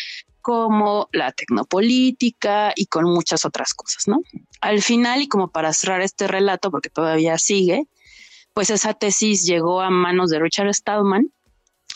como 0.42 1.08
la 1.12 1.32
tecnopolítica 1.32 2.72
y 2.76 2.86
con 2.86 3.04
muchas 3.04 3.44
otras 3.44 3.74
cosas, 3.74 4.06
¿no? 4.06 4.20
Al 4.60 4.82
final, 4.82 5.22
y 5.22 5.28
como 5.28 5.48
para 5.48 5.72
cerrar 5.72 6.02
este 6.02 6.28
relato, 6.28 6.70
porque 6.70 6.90
todavía 6.90 7.38
sigue, 7.38 7.88
pues 8.52 8.70
esa 8.70 8.94
tesis 8.94 9.44
llegó 9.44 9.80
a 9.80 9.90
manos 9.90 10.30
de 10.30 10.38
Richard 10.38 10.72
Stallman, 10.72 11.32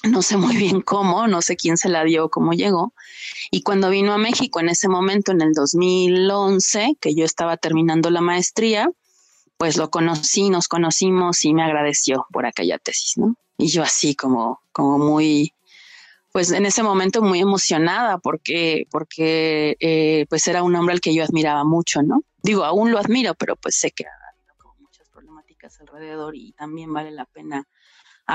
no 0.03 0.23
sé 0.23 0.37
muy 0.37 0.57
bien 0.57 0.81
cómo, 0.81 1.27
no 1.27 1.43
sé 1.43 1.57
quién 1.57 1.77
se 1.77 1.89
la 1.89 2.05
dio, 2.05 2.31
cómo 2.31 2.53
llegó. 2.53 2.95
Y 3.51 3.63
cuando 3.63 3.91
vino 3.91 4.13
a 4.13 4.19
México 4.19 4.61
en 4.61 4.69
ese 4.69 4.89
momento, 4.89 5.33
en 5.33 5.43
el 5.43 5.53
2011, 5.53 6.97
que 7.01 7.15
yo 7.15 7.25
estaba 7.25 7.57
terminando 7.57 8.11
la 8.11 8.21
maestría, 8.21 8.91
pues 9.57 9.77
lo 9.77 9.91
conocí, 9.91 10.49
nos 10.49 10.69
conocimos 10.69 11.45
y 11.45 11.53
me 11.53 11.63
agradeció 11.63 12.27
por 12.33 12.47
aquella 12.47 12.79
tesis, 12.79 13.19
¿no? 13.19 13.37
Y 13.59 13.69
yo 13.69 13.83
así 13.83 14.15
como, 14.15 14.63
como 14.73 14.99
muy, 14.99 15.53
pues 16.33 16.51
en 16.51 16.65
ese 16.65 16.83
momento 16.83 17.21
muy 17.21 17.41
emocionada 17.41 18.17
porque, 18.17 18.87
porque 18.91 19.77
eh, 19.81 20.25
pues 20.31 20.47
era 20.47 20.63
un 20.63 20.75
hombre 20.77 20.95
al 20.95 21.03
que 21.03 21.15
yo 21.15 21.23
admiraba 21.23 21.65
mucho, 21.65 22.03
¿no? 22.03 22.23
Digo, 22.43 22.65
aún 22.65 22.91
lo 22.91 22.99
admiro, 22.99 23.35
pero 23.35 23.55
pues 23.57 23.77
sé 23.77 23.91
que 23.91 24.07
ha 24.07 24.31
habido 24.33 24.75
muchas 24.79 25.11
problemáticas 25.11 25.79
alrededor 25.81 26.37
y 26.37 26.53
también 26.53 26.91
vale 26.95 27.11
la 27.11 27.27
pena 27.27 27.69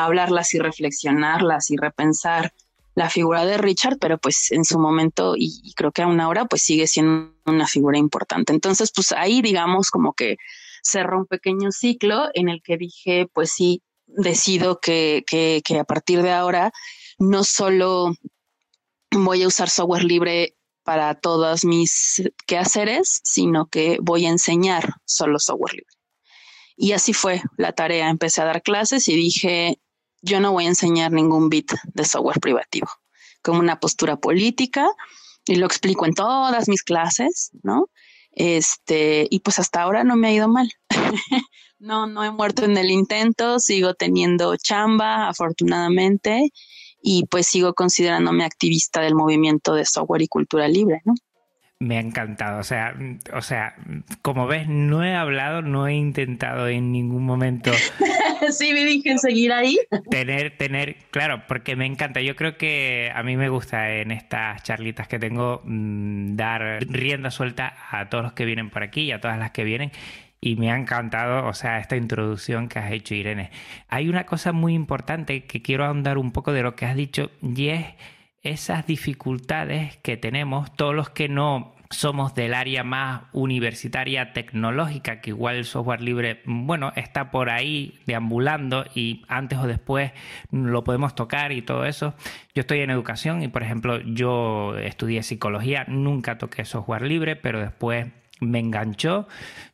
hablarlas 0.04 0.54
y 0.54 0.60
reflexionarlas 0.60 1.72
y 1.72 1.78
repensar 1.78 2.54
la 2.96 3.10
figura 3.10 3.46
de 3.46 3.58
Richard, 3.58 3.98
pero 4.00 4.18
pues 4.18 4.52
en 4.52 4.64
su 4.64 4.80
momento 4.80 5.36
y, 5.38 5.74
creo 5.76 5.92
que 5.92 6.02
aún 6.02 6.20
ahora 6.20 6.46
pues 6.46 6.62
sigue 6.62 6.88
siendo 6.88 7.34
una 7.46 7.68
figura 7.68 7.98
importante. 7.98 8.54
Entonces 8.54 8.92
pues 8.94 9.12
ahí 9.12 9.42
digamos 9.42 9.92
como 9.92 10.14
que 10.14 10.38
cerró 10.82 11.20
un 11.20 11.26
pequeño 11.26 11.72
ciclo 11.72 12.30
en 12.34 12.50
el 12.50 12.62
que 12.62 12.78
dije 12.78 13.28
pues 13.34 13.52
sí, 13.52 13.82
decido 14.06 14.80
que, 14.80 15.24
que, 15.28 15.62
que 15.66 15.80
a 15.80 15.84
partir 15.84 16.22
de 16.22 16.32
ahora 16.32 16.72
no 17.18 17.44
solo 17.44 18.14
voy 19.12 19.44
a 19.44 19.48
usar 19.48 19.70
software 19.70 20.04
libre 20.04 20.56
para 20.84 21.16
todos 21.16 21.66
mis 21.66 22.22
quehaceres, 22.46 23.20
sino 23.24 23.66
que 23.66 23.98
voy 24.02 24.26
a 24.26 24.30
enseñar 24.30 24.94
solo 25.04 25.40
software 25.40 25.74
libre. 25.74 25.96
Y 26.78 26.92
así 26.92 27.14
fue 27.14 27.42
la 27.58 27.72
tarea. 27.72 28.10
Empecé 28.10 28.42
a 28.42 28.46
dar 28.46 28.62
clases 28.62 29.08
y 29.08 29.16
dije, 29.16 29.80
yo 30.26 30.40
no 30.40 30.52
voy 30.52 30.66
a 30.66 30.70
enseñar 30.70 31.12
ningún 31.12 31.50
bit 31.50 31.72
de 31.94 32.04
software 32.04 32.40
privativo, 32.40 32.88
como 33.42 33.60
una 33.60 33.80
postura 33.80 34.18
política, 34.18 34.88
y 35.46 35.56
lo 35.56 35.68
explico 35.68 36.06
en 36.06 36.14
todas 36.14 36.68
mis 36.68 36.84
clases, 36.84 37.52
¿no? 37.62 37.88
Este, 38.32 39.28
y 39.30 39.40
pues 39.40 39.60
hasta 39.60 39.82
ahora 39.82 40.04
no 40.04 40.16
me 40.16 40.28
ha 40.28 40.34
ido 40.34 40.48
mal. 40.48 40.70
no, 41.80 42.08
no 42.08 42.24
he 42.24 42.32
muerto 42.32 42.66
en 42.66 42.76
el 42.78 42.90
intento, 42.90 43.60
sigo 43.60 43.94
teniendo 43.94 44.56
chamba, 44.58 45.30
afortunadamente, 45.30 46.52
y 47.02 47.28
pues 47.28 47.46
sigo 47.46 47.76
considerándome 47.76 48.44
activista 48.44 49.02
del 49.02 49.14
movimiento 49.14 49.76
de 49.76 49.86
software 49.86 50.24
y 50.24 50.28
cultura 50.28 50.68
libre, 50.68 51.02
¿no? 51.06 51.14
Me 51.80 51.98
ha 51.98 52.00
encantado, 52.00 52.60
o 52.60 52.64
sea, 52.64 52.96
o 53.34 53.42
sea, 53.42 53.76
como 54.22 54.48
ves, 54.48 54.70
no 54.70 55.04
he 55.04 55.14
hablado, 55.14 55.62
no 55.62 55.88
he 55.88 55.94
intentado 55.94 56.70
en 56.70 56.94
ningún 56.94 57.26
momento. 57.26 57.72
sí, 58.52 58.72
me 58.74 58.86
dije 58.86 59.18
seguir 59.18 59.52
ahí. 59.52 59.78
Tener, 60.10 60.58
tener, 60.58 60.96
claro, 61.12 61.44
porque 61.50 61.76
me 61.76 61.86
encanta. 61.86 62.22
Yo 62.22 62.38
creo 62.38 62.58
que 62.58 63.12
a 63.14 63.24
mí 63.24 63.36
me 63.36 63.50
gusta 63.50 63.92
en 63.92 64.12
estas 64.12 64.64
charlitas 64.64 65.10
que 65.10 65.20
tengo 65.20 65.62
mm, 65.66 66.38
dar 66.38 66.80
rienda 66.88 67.30
suelta 67.30 67.76
a 67.92 68.08
todos 68.10 68.24
los 68.24 68.34
que 68.34 68.46
vienen 68.46 68.70
por 68.70 68.82
aquí 68.82 69.02
y 69.02 69.12
a 69.12 69.20
todas 69.20 69.38
las 69.38 69.52
que 69.52 69.66
vienen 69.66 69.92
y 70.46 70.56
me 70.58 70.72
ha 70.72 70.78
encantado, 70.78 71.48
o 71.48 71.54
sea, 71.54 71.80
esta 71.80 71.96
introducción 71.96 72.70
que 72.70 72.78
has 72.78 72.92
hecho, 72.92 73.16
Irene. 73.16 73.50
Hay 73.88 74.08
una 74.10 74.28
cosa 74.28 74.52
muy 74.52 74.76
importante 74.76 75.46
que 75.46 75.64
quiero 75.64 75.86
ahondar 75.86 76.20
un 76.20 76.32
poco 76.32 76.54
de 76.54 76.62
lo 76.62 76.76
que 76.76 76.86
has 76.86 76.96
dicho 76.96 77.32
y 77.42 77.70
es 77.70 77.86
esas 78.46 78.86
dificultades 78.88 79.98
que 79.98 80.18
tenemos 80.18 80.74
todos 80.76 80.96
los 80.96 81.10
que 81.10 81.28
no 81.28 81.76
somos 81.90 82.34
del 82.36 82.54
área 82.54 82.84
más 82.84 83.24
universitaria 83.32 84.34
tecnológica, 84.34 85.22
que 85.22 85.32
igual 85.32 85.56
el 85.56 85.66
software 85.66 86.02
libre, 86.02 86.42
bueno, 86.46 86.92
está 86.96 87.32
por 87.32 87.50
ahí 87.50 88.00
deambulando 88.06 88.86
y 88.96 89.24
antes 89.28 89.60
o 89.60 89.68
después 89.68 90.12
lo 90.52 90.84
podemos 90.84 91.16
tocar 91.16 91.52
y 91.52 91.62
todo 91.62 91.86
eso. 91.86 92.16
Yo 92.54 92.62
estoy 92.62 92.80
en 92.80 92.90
educación 92.90 93.44
y, 93.44 93.48
por 93.48 93.64
ejemplo, 93.64 94.00
yo 94.02 94.78
estudié 94.78 95.24
psicología, 95.24 95.86
nunca 95.88 96.38
toqué 96.38 96.66
software 96.66 97.04
libre, 97.04 97.36
pero 97.36 97.60
después 97.60 98.08
me 98.40 98.60
enganchó. 98.60 99.28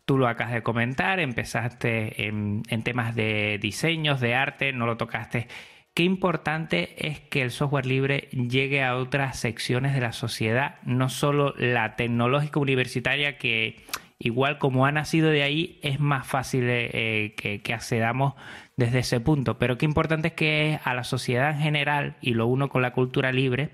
Tú 0.05 0.17
lo 0.17 0.27
acabas 0.27 0.53
de 0.53 0.63
comentar, 0.63 1.19
empezaste 1.19 2.27
en, 2.27 2.63
temas 2.84 3.15
de 3.15 3.57
diseños, 3.62 4.19
de 4.19 4.36
arte, 4.36 4.73
no 4.73 4.86
lo 4.86 4.97
tocaste 4.97 5.47
Qué 5.93 6.04
importante 6.04 7.10
es 7.10 7.19
que 7.19 7.41
el 7.41 7.51
software 7.51 7.86
libre 7.86 8.30
llegue 8.32 8.82
a 8.82 8.95
otras 8.95 9.38
secciones 9.38 9.93
de 9.93 9.99
la 9.99 10.13
sociedad, 10.13 10.75
no 10.84 11.10
solo 11.10 11.54
la 11.58 11.97
tecnológica 11.97 12.62
universitaria, 12.62 13.38
que 13.38 13.84
igual 14.17 14.58
como 14.58 14.86
ha 14.86 14.91
nacido 14.93 15.30
de 15.30 15.43
ahí, 15.43 15.80
es 15.84 15.99
más 15.99 16.25
fácil 16.25 16.63
eh, 16.67 17.36
que, 17.36 17.73
accedamos 17.73 18.36
desde 18.77 18.99
ese 18.99 19.19
punto. 19.19 19.58
Pero 19.58 19.77
qué 19.77 19.86
importante 19.86 20.30
es 20.30 20.34
que 20.34 20.80
a 20.82 20.93
la 20.93 21.04
sociedad 21.04 21.51
en 21.51 21.60
general, 21.60 22.15
y 22.21 22.36
lo 22.36 22.47
uno 22.47 22.69
con 22.69 22.82
la 22.82 22.93
cultura 22.93 23.34
libre, 23.34 23.71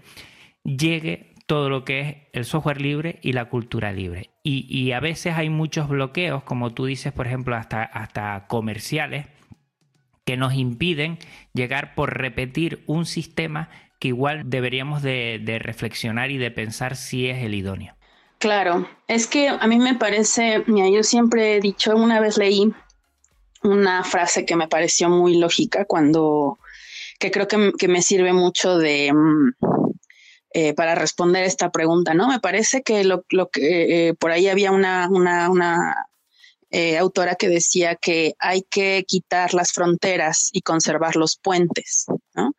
llegue 0.63 1.35
todo 1.45 1.69
lo 1.69 1.85
que 1.85 1.99
es 1.99 2.15
el 2.33 2.45
software 2.45 2.81
libre 2.81 3.19
y 3.21 3.33
la 3.33 3.45
cultura 3.45 3.91
libre. 3.91 4.31
Y, 4.41 4.65
y 4.75 4.91
a 4.93 4.99
veces 4.99 5.35
hay 5.35 5.49
muchos 5.49 5.87
bloqueos, 5.87 6.43
como 6.43 6.73
tú 6.73 6.85
dices, 6.85 7.13
por 7.13 7.27
ejemplo, 7.27 7.55
hasta, 7.55 7.83
hasta 7.83 8.47
comerciales 8.47 9.27
que 10.27 10.35
nos 10.35 10.53
impiden 10.55 11.19
llegar 11.53 11.95
por 11.95 12.17
repetir 12.17 12.83
un 12.85 13.05
sistema 13.05 13.69
que 13.97 14.09
igual 14.09 14.43
deberíamos 14.49 15.01
de, 15.01 15.59
reflexionar 15.63 16.31
y 16.31 16.37
de 16.37 16.51
pensar 16.51 16.97
si 16.97 17.29
es 17.29 17.41
el 17.45 17.55
idóneo. 17.55 17.95
Claro, 18.37 18.89
es 19.07 19.25
que 19.25 19.47
a 19.47 19.65
mí 19.67 19.79
me 19.79 19.95
parece, 19.95 20.65
mira, 20.67 20.89
yo 20.89 21.01
siempre 21.01 21.55
he 21.55 21.61
dicho, 21.61 21.95
una 21.95 22.19
vez 22.19 22.37
leí 22.37 22.73
una 23.63 24.03
frase 24.03 24.45
que 24.45 24.57
me 24.57 24.67
pareció 24.67 25.09
muy 25.09 25.37
lógica 25.37 25.85
cuando, 25.85 26.59
que 27.19 27.31
creo 27.31 27.47
que, 27.47 27.87
me 27.87 28.01
sirve 28.01 28.33
mucho 28.33 28.77
de, 28.77 29.13
mm, 29.13 29.53
eh, 30.51 30.73
para 30.73 30.93
responder 30.93 31.45
esta 31.45 31.71
pregunta, 31.71 32.13
¿no? 32.13 32.27
Me 32.27 32.41
parece 32.41 32.83
que 32.83 33.05
lo, 33.05 33.23
que 33.23 34.09
eh, 34.09 34.13
por 34.13 34.31
ahí 34.31 34.49
había 34.49 34.73
una, 34.73 35.07
una, 35.09 36.05
eh, 36.69 36.97
autora 36.97 37.35
que 37.35 37.47
decía 37.47 37.95
que 37.95 38.33
hay 38.39 38.63
que 38.63 39.05
quitar 39.07 39.53
las 39.53 39.71
fronteras 39.71 40.49
y 40.51 40.61
conservar 40.61 41.15
los 41.15 41.37
puentes, 41.37 42.05
¿no? 42.33 42.53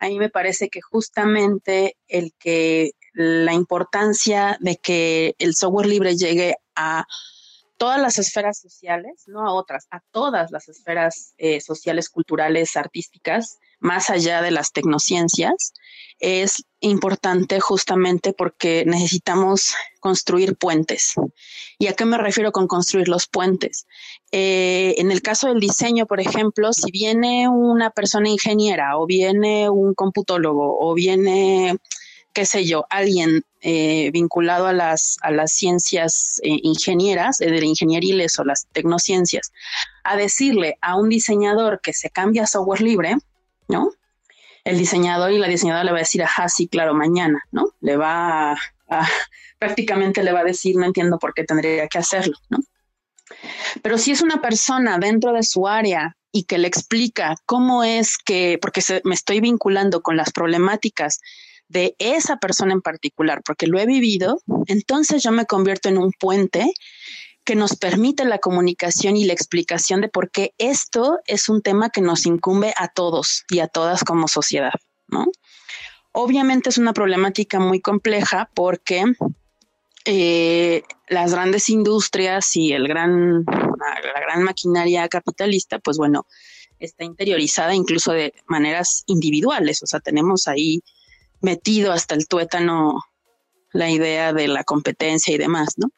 A 0.00 0.06
mí 0.06 0.18
me 0.18 0.30
parece 0.30 0.68
que 0.68 0.80
justamente 0.80 1.96
el 2.06 2.32
que 2.38 2.92
la 3.14 3.52
importancia 3.52 4.56
de 4.60 4.76
que 4.76 5.34
el 5.38 5.56
software 5.56 5.86
libre 5.86 6.16
llegue 6.16 6.56
a 6.76 7.04
todas 7.78 8.00
las 8.00 8.18
esferas 8.18 8.60
sociales, 8.60 9.24
no 9.26 9.46
a 9.46 9.52
otras, 9.52 9.86
a 9.90 10.00
todas 10.12 10.50
las 10.52 10.68
esferas 10.68 11.34
eh, 11.38 11.60
sociales, 11.60 12.10
culturales, 12.10 12.76
artísticas, 12.76 13.58
más 13.80 14.10
allá 14.10 14.42
de 14.42 14.50
las 14.50 14.72
tecnociencias, 14.72 15.72
es 16.20 16.64
importante 16.80 17.60
justamente 17.60 18.32
porque 18.32 18.84
necesitamos 18.86 19.74
construir 20.00 20.56
puentes. 20.56 21.14
¿Y 21.78 21.86
a 21.86 21.92
qué 21.94 22.04
me 22.04 22.18
refiero 22.18 22.52
con 22.52 22.66
construir 22.66 23.08
los 23.08 23.26
puentes? 23.26 23.86
Eh, 24.32 24.94
en 24.98 25.10
el 25.10 25.22
caso 25.22 25.48
del 25.48 25.60
diseño, 25.60 26.06
por 26.06 26.20
ejemplo, 26.20 26.72
si 26.72 26.90
viene 26.90 27.48
una 27.48 27.90
persona 27.90 28.28
ingeniera 28.28 28.98
o 28.98 29.06
viene 29.06 29.70
un 29.70 29.94
computólogo 29.94 30.76
o 30.78 30.94
viene, 30.94 31.76
qué 32.32 32.46
sé 32.46 32.64
yo, 32.64 32.84
alguien 32.90 33.44
eh, 33.60 34.10
vinculado 34.12 34.66
a 34.66 34.72
las, 34.72 35.18
a 35.22 35.30
las 35.30 35.52
ciencias 35.52 36.40
eh, 36.42 36.58
ingenieras, 36.62 37.38
de 37.38 37.64
ingenieriles 37.64 38.38
o 38.38 38.44
las 38.44 38.66
tecnociencias, 38.72 39.52
a 40.04 40.16
decirle 40.16 40.78
a 40.80 40.96
un 40.96 41.08
diseñador 41.08 41.80
que 41.80 41.92
se 41.92 42.10
cambia 42.10 42.46
software 42.46 42.82
libre, 42.82 43.16
¿no? 43.68 43.90
El 44.64 44.78
diseñador 44.78 45.32
y 45.32 45.38
la 45.38 45.48
diseñadora 45.48 45.84
le 45.84 45.92
va 45.92 45.98
a 45.98 46.00
decir, 46.00 46.22
ajá, 46.22 46.48
sí, 46.48 46.68
claro, 46.68 46.94
mañana, 46.94 47.42
¿no? 47.52 47.72
Le 47.80 47.96
va 47.96 48.52
a, 48.52 48.56
prácticamente 49.58 50.22
le 50.22 50.32
va 50.32 50.40
a 50.40 50.44
decir, 50.44 50.76
no 50.76 50.84
entiendo 50.84 51.18
por 51.18 51.34
qué 51.34 51.44
tendría 51.44 51.88
que 51.88 51.98
hacerlo, 51.98 52.36
¿no? 52.48 52.58
Pero 53.82 53.98
si 53.98 54.10
es 54.10 54.22
una 54.22 54.40
persona 54.40 54.98
dentro 54.98 55.32
de 55.32 55.42
su 55.42 55.68
área 55.68 56.16
y 56.32 56.44
que 56.44 56.58
le 56.58 56.68
explica 56.68 57.36
cómo 57.46 57.84
es 57.84 58.16
que, 58.18 58.58
porque 58.60 58.82
me 59.04 59.14
estoy 59.14 59.40
vinculando 59.40 60.00
con 60.00 60.16
las 60.16 60.32
problemáticas 60.32 61.20
de 61.68 61.94
esa 61.98 62.38
persona 62.38 62.72
en 62.72 62.80
particular, 62.80 63.42
porque 63.44 63.66
lo 63.66 63.78
he 63.78 63.86
vivido, 63.86 64.40
entonces 64.66 65.22
yo 65.22 65.32
me 65.32 65.44
convierto 65.44 65.88
en 65.88 65.98
un 65.98 66.12
puente 66.12 66.72
que 67.48 67.56
nos 67.56 67.76
permite 67.76 68.26
la 68.26 68.40
comunicación 68.40 69.16
y 69.16 69.24
la 69.24 69.32
explicación 69.32 70.02
de 70.02 70.10
por 70.10 70.30
qué 70.30 70.52
esto 70.58 71.18
es 71.24 71.48
un 71.48 71.62
tema 71.62 71.88
que 71.88 72.02
nos 72.02 72.26
incumbe 72.26 72.74
a 72.76 72.88
todos 72.88 73.46
y 73.48 73.60
a 73.60 73.68
todas 73.68 74.04
como 74.04 74.28
sociedad, 74.28 74.74
¿no? 75.06 75.24
Obviamente 76.12 76.68
es 76.68 76.76
una 76.76 76.92
problemática 76.92 77.58
muy 77.58 77.80
compleja 77.80 78.50
porque 78.54 79.02
eh, 80.04 80.82
las 81.08 81.32
grandes 81.32 81.70
industrias 81.70 82.54
y 82.54 82.74
el 82.74 82.86
gran, 82.86 83.46
la 83.46 84.20
gran 84.20 84.42
maquinaria 84.42 85.08
capitalista, 85.08 85.78
pues 85.78 85.96
bueno, 85.96 86.26
está 86.78 87.04
interiorizada 87.04 87.74
incluso 87.74 88.12
de 88.12 88.34
maneras 88.46 89.04
individuales. 89.06 89.82
O 89.82 89.86
sea, 89.86 90.00
tenemos 90.00 90.48
ahí 90.48 90.82
metido 91.40 91.92
hasta 91.92 92.14
el 92.14 92.28
tuétano 92.28 93.00
la 93.72 93.88
idea 93.90 94.34
de 94.34 94.48
la 94.48 94.64
competencia 94.64 95.34
y 95.34 95.38
demás, 95.38 95.78
¿no? 95.78 95.88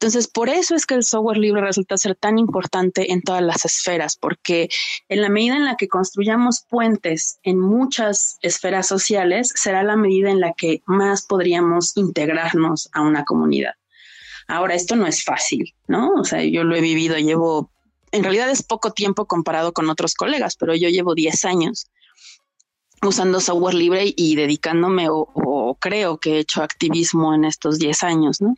Entonces, 0.00 0.28
por 0.28 0.48
eso 0.48 0.76
es 0.76 0.86
que 0.86 0.94
el 0.94 1.02
software 1.02 1.38
libre 1.38 1.60
resulta 1.60 1.96
ser 1.96 2.14
tan 2.14 2.38
importante 2.38 3.10
en 3.10 3.20
todas 3.20 3.42
las 3.42 3.64
esferas, 3.64 4.16
porque 4.16 4.68
en 5.08 5.22
la 5.22 5.28
medida 5.28 5.56
en 5.56 5.64
la 5.64 5.76
que 5.76 5.88
construyamos 5.88 6.64
puentes 6.68 7.40
en 7.42 7.58
muchas 7.58 8.38
esferas 8.40 8.86
sociales, 8.86 9.52
será 9.56 9.82
la 9.82 9.96
medida 9.96 10.30
en 10.30 10.38
la 10.38 10.52
que 10.52 10.82
más 10.86 11.26
podríamos 11.26 11.96
integrarnos 11.96 12.88
a 12.92 13.00
una 13.00 13.24
comunidad. 13.24 13.72
Ahora, 14.46 14.76
esto 14.76 14.94
no 14.94 15.04
es 15.08 15.24
fácil, 15.24 15.74
¿no? 15.88 16.12
O 16.12 16.24
sea, 16.24 16.44
yo 16.44 16.62
lo 16.62 16.76
he 16.76 16.80
vivido, 16.80 17.18
llevo, 17.18 17.72
en 18.12 18.22
realidad 18.22 18.48
es 18.50 18.62
poco 18.62 18.92
tiempo 18.92 19.26
comparado 19.26 19.72
con 19.72 19.90
otros 19.90 20.14
colegas, 20.14 20.54
pero 20.54 20.76
yo 20.76 20.88
llevo 20.90 21.16
10 21.16 21.44
años 21.44 21.90
usando 23.02 23.40
software 23.40 23.74
libre 23.74 24.14
y 24.16 24.36
dedicándome 24.36 25.08
o, 25.10 25.76
creo 25.80 26.18
que 26.18 26.36
he 26.36 26.38
hecho 26.38 26.62
activismo 26.62 27.34
en 27.34 27.44
estos 27.44 27.78
10 27.78 28.02
años, 28.04 28.40
¿no? 28.40 28.54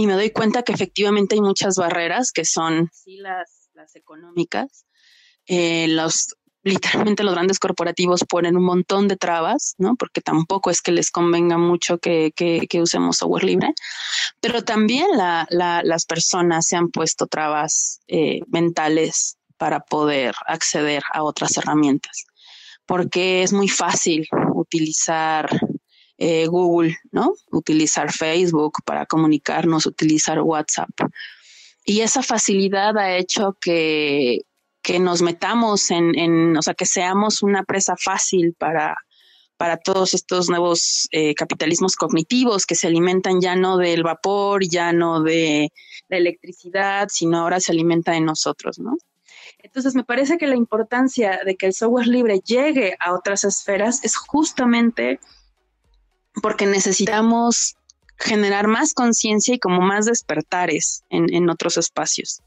Y 0.00 0.06
me 0.06 0.14
doy 0.14 0.30
cuenta 0.30 0.62
que 0.62 0.72
efectivamente 0.72 1.34
hay 1.34 1.42
muchas 1.42 1.76
barreras 1.76 2.32
que 2.32 2.46
son 2.46 2.88
sí 2.90 3.18
las, 3.18 3.68
las 3.74 3.94
económicas. 3.96 4.86
Eh, 5.46 5.88
los 5.88 6.28
literalmente 6.62 7.22
los 7.22 7.34
grandes 7.34 7.58
corporativos 7.58 8.24
ponen 8.24 8.56
un 8.56 8.64
montón 8.64 9.08
de 9.08 9.18
trabas, 9.18 9.74
¿no? 9.76 9.96
Porque 9.96 10.22
tampoco 10.22 10.70
es 10.70 10.80
que 10.80 10.92
les 10.92 11.10
convenga 11.10 11.58
mucho 11.58 11.98
que, 11.98 12.32
que, 12.34 12.80
usemos 12.80 13.18
software 13.18 13.44
libre, 13.44 13.74
pero 14.40 14.64
también 14.64 15.06
la, 15.14 15.46
las 15.50 16.06
personas 16.06 16.66
se 16.66 16.76
han 16.76 16.88
puesto 16.88 17.26
trabas 17.26 18.00
eh, 18.08 18.40
mentales 18.48 19.36
para 19.58 19.80
poder 19.80 20.34
acceder 20.46 21.02
a 21.12 21.24
otras 21.24 21.58
herramientas, 21.58 22.24
porque 22.86 23.42
es 23.42 23.52
muy 23.52 23.68
fácil 23.68 24.26
utilizar 24.54 25.50
eh, 26.22 26.46
Google, 26.48 26.98
¿no? 27.12 27.32
Utilizar 27.50 28.12
Facebook 28.12 28.74
para 28.84 29.06
comunicarnos, 29.06 29.86
utilizar 29.86 30.38
WhatsApp. 30.42 30.90
Y 31.82 32.02
esa 32.02 32.22
facilidad 32.22 32.98
ha 32.98 33.16
hecho 33.16 33.56
que, 33.58 34.42
que 34.82 34.98
nos 34.98 35.22
metamos 35.22 35.90
en, 35.90 36.16
en, 36.18 36.56
o 36.58 36.60
sea, 36.60 36.74
que 36.74 36.84
seamos 36.84 37.42
una 37.42 37.64
presa 37.64 37.96
fácil 37.96 38.54
para, 38.58 38.98
para 39.56 39.78
todos 39.78 40.12
estos 40.12 40.50
nuevos 40.50 41.08
eh, 41.10 41.34
capitalismos 41.34 41.96
cognitivos 41.96 42.66
que 42.66 42.74
se 42.74 42.86
alimentan 42.86 43.40
ya 43.40 43.56
no 43.56 43.78
del 43.78 44.02
vapor, 44.02 44.68
ya 44.68 44.92
no 44.92 45.22
de 45.22 45.72
la 46.08 46.18
electricidad, 46.18 47.08
sino 47.10 47.38
ahora 47.38 47.60
se 47.60 47.72
alimenta 47.72 48.12
de 48.12 48.20
nosotros, 48.20 48.78
¿no? 48.78 48.98
Entonces, 49.62 49.94
me 49.94 50.04
parece 50.04 50.36
que 50.36 50.46
la 50.46 50.56
importancia 50.56 51.40
de 51.46 51.56
que 51.56 51.64
el 51.64 51.72
software 51.72 52.08
libre 52.08 52.40
llegue 52.44 52.94
a 53.00 53.14
otras 53.14 53.44
esferas 53.44 54.04
es 54.04 54.16
justamente 54.16 55.18
porque 56.42 56.66
necesitamos 56.66 57.76
generar 58.18 58.68
más 58.68 58.92
conciencia 58.94 59.54
y 59.54 59.58
como 59.58 59.80
más 59.80 60.04
despertares 60.04 61.04
en, 61.10 61.32
en 61.32 61.48
otros 61.48 61.76
espacios 61.76 62.42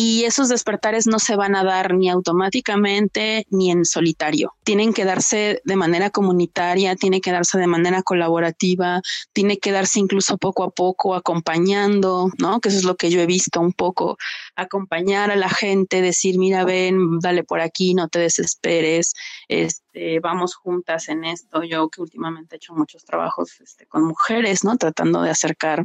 y 0.00 0.22
esos 0.26 0.48
despertares 0.48 1.08
no 1.08 1.18
se 1.18 1.34
van 1.34 1.56
a 1.56 1.64
dar 1.64 1.92
ni 1.92 2.08
automáticamente 2.08 3.48
ni 3.50 3.72
en 3.72 3.84
solitario. 3.84 4.54
Tienen 4.62 4.94
que 4.94 5.04
darse 5.04 5.60
de 5.64 5.74
manera 5.74 6.10
comunitaria, 6.10 6.94
tiene 6.94 7.20
que 7.20 7.32
darse 7.32 7.58
de 7.58 7.66
manera 7.66 8.04
colaborativa, 8.04 9.02
tiene 9.32 9.58
que 9.58 9.72
darse 9.72 9.98
incluso 9.98 10.38
poco 10.38 10.62
a 10.62 10.70
poco 10.70 11.16
acompañando, 11.16 12.30
¿no? 12.38 12.60
Que 12.60 12.68
eso 12.68 12.78
es 12.78 12.84
lo 12.84 12.94
que 12.94 13.10
yo 13.10 13.20
he 13.20 13.26
visto 13.26 13.60
un 13.60 13.72
poco, 13.72 14.18
acompañar 14.54 15.32
a 15.32 15.36
la 15.36 15.48
gente, 15.48 16.00
decir, 16.00 16.38
mira, 16.38 16.64
ven, 16.64 17.18
dale 17.18 17.42
por 17.42 17.60
aquí, 17.60 17.94
no 17.94 18.06
te 18.06 18.20
desesperes, 18.20 19.14
este, 19.48 20.20
vamos 20.20 20.54
juntas 20.54 21.08
en 21.08 21.24
esto. 21.24 21.64
Yo 21.64 21.88
que 21.88 22.02
últimamente 22.02 22.54
he 22.54 22.58
hecho 22.58 22.72
muchos 22.72 23.04
trabajos 23.04 23.60
este, 23.60 23.86
con 23.86 24.04
mujeres, 24.04 24.62
¿no? 24.62 24.76
Tratando 24.76 25.22
de 25.22 25.30
acercar 25.30 25.84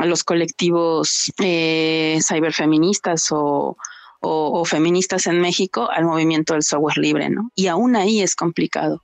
a 0.00 0.06
los 0.06 0.24
colectivos 0.24 1.32
eh, 1.38 2.18
cyberfeministas 2.26 3.28
o, 3.30 3.76
o, 4.20 4.64
feministas 4.64 5.26
en 5.26 5.40
México 5.40 5.88
al 5.90 6.04
movimiento 6.04 6.54
del 6.54 6.62
software 6.62 6.98
libre, 6.98 7.30
¿no? 7.30 7.50
Y 7.54 7.68
aún 7.68 7.96
ahí 7.96 8.20
es 8.20 8.34
complicado. 8.34 9.02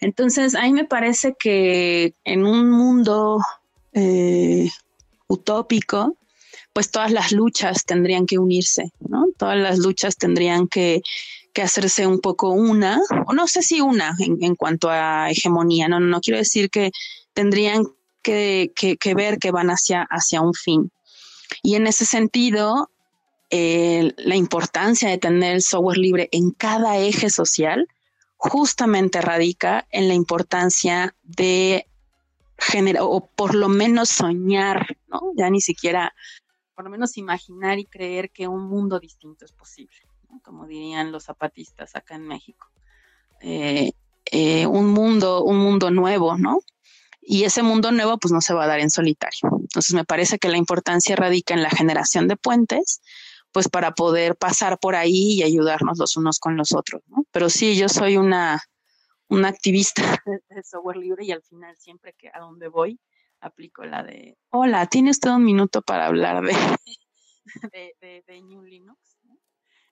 Entonces, 0.00 0.54
a 0.54 0.62
mí 0.62 0.72
me 0.72 0.84
parece 0.84 1.34
que 1.38 2.14
en 2.24 2.46
un 2.46 2.70
mundo 2.70 3.40
eh, 3.92 4.70
utópico, 5.26 6.16
pues 6.72 6.90
todas 6.90 7.12
las 7.12 7.32
luchas 7.32 7.84
tendrían 7.84 8.26
que 8.26 8.38
unirse, 8.38 8.90
¿no? 9.00 9.26
Todas 9.36 9.58
las 9.58 9.78
luchas 9.78 10.16
tendrían 10.16 10.66
que, 10.68 11.02
que 11.52 11.62
hacerse 11.62 12.06
un 12.06 12.20
poco 12.20 12.50
una, 12.50 13.00
o 13.26 13.32
no 13.32 13.46
sé 13.46 13.62
si 13.62 13.80
una 13.80 14.14
en, 14.18 14.42
en 14.42 14.54
cuanto 14.54 14.88
a 14.90 15.30
hegemonía, 15.30 15.88
no, 15.88 16.00
no 16.00 16.20
quiero 16.20 16.38
decir 16.38 16.70
que 16.70 16.90
tendrían 17.32 17.84
que, 18.24 19.14
ver 19.14 19.38
que 19.38 19.52
van 19.52 19.70
hacia, 19.70 20.02
hacia 20.10 20.40
un 20.40 20.54
fin. 20.54 20.90
Y 21.62 21.76
en 21.76 21.86
ese 21.86 22.04
sentido, 22.04 22.90
la 23.50 24.34
importancia 24.34 25.08
de 25.08 25.18
tener 25.18 25.54
el 25.54 25.62
software 25.62 25.98
libre 25.98 26.28
en 26.32 26.50
cada 26.50 26.98
eje 26.98 27.30
social 27.30 27.86
justamente 28.36 29.20
radica 29.20 29.86
en 29.90 30.08
la 30.08 30.14
importancia 30.14 31.14
de 31.22 31.86
generar, 32.58 33.02
o 33.04 33.26
por 33.34 33.54
lo 33.54 33.68
menos 33.68 34.08
soñar, 34.10 34.98
¿no? 35.08 35.20
Ya 35.36 35.48
ni 35.50 35.60
siquiera, 35.60 36.14
por 36.74 36.84
lo 36.84 36.90
menos 36.90 37.16
imaginar 37.16 37.78
y 37.78 37.86
creer 37.86 38.30
que 38.30 38.48
un 38.48 38.68
mundo 38.68 39.00
distinto 39.00 39.44
es 39.44 39.52
posible, 39.52 39.96
como 40.42 40.66
dirían 40.66 41.12
los 41.12 41.24
zapatistas 41.24 41.94
acá 41.96 42.16
en 42.16 42.26
México. 42.26 42.68
Eh, 43.40 43.92
eh, 44.26 44.66
un 44.66 44.90
mundo, 44.90 45.42
un 45.44 45.58
mundo 45.58 45.90
nuevo, 45.90 46.36
¿no? 46.36 46.60
Y 47.26 47.44
ese 47.44 47.62
mundo 47.62 47.90
nuevo 47.92 48.18
pues 48.18 48.32
no 48.32 48.40
se 48.40 48.54
va 48.54 48.64
a 48.64 48.66
dar 48.68 48.80
en 48.80 48.90
solitario. 48.90 49.40
Entonces 49.60 49.94
me 49.94 50.04
parece 50.04 50.38
que 50.38 50.48
la 50.48 50.58
importancia 50.58 51.16
radica 51.16 51.54
en 51.54 51.62
la 51.62 51.70
generación 51.70 52.28
de 52.28 52.36
puentes, 52.36 53.00
pues 53.52 53.68
para 53.68 53.92
poder 53.92 54.36
pasar 54.36 54.78
por 54.78 54.94
ahí 54.94 55.34
y 55.34 55.42
ayudarnos 55.42 55.98
los 55.98 56.16
unos 56.16 56.38
con 56.38 56.56
los 56.56 56.74
otros, 56.74 57.02
¿no? 57.06 57.24
Pero 57.30 57.48
sí, 57.48 57.76
yo 57.76 57.88
soy 57.88 58.16
una, 58.16 58.62
una 59.28 59.48
activista 59.48 60.02
de 60.48 60.62
software 60.62 60.96
libre 60.96 61.24
y 61.24 61.32
al 61.32 61.42
final 61.42 61.76
siempre 61.76 62.14
que 62.18 62.30
a 62.32 62.40
donde 62.40 62.68
voy 62.68 62.98
aplico 63.40 63.84
la 63.84 64.02
de, 64.02 64.38
hola, 64.50 64.86
¿tienes 64.86 65.20
todo 65.20 65.36
un 65.36 65.44
minuto 65.44 65.82
para 65.82 66.06
hablar 66.06 66.42
de, 66.42 66.54
de, 68.00 68.24
de, 68.26 68.42
New 68.42 68.62
Linux? 68.62 68.98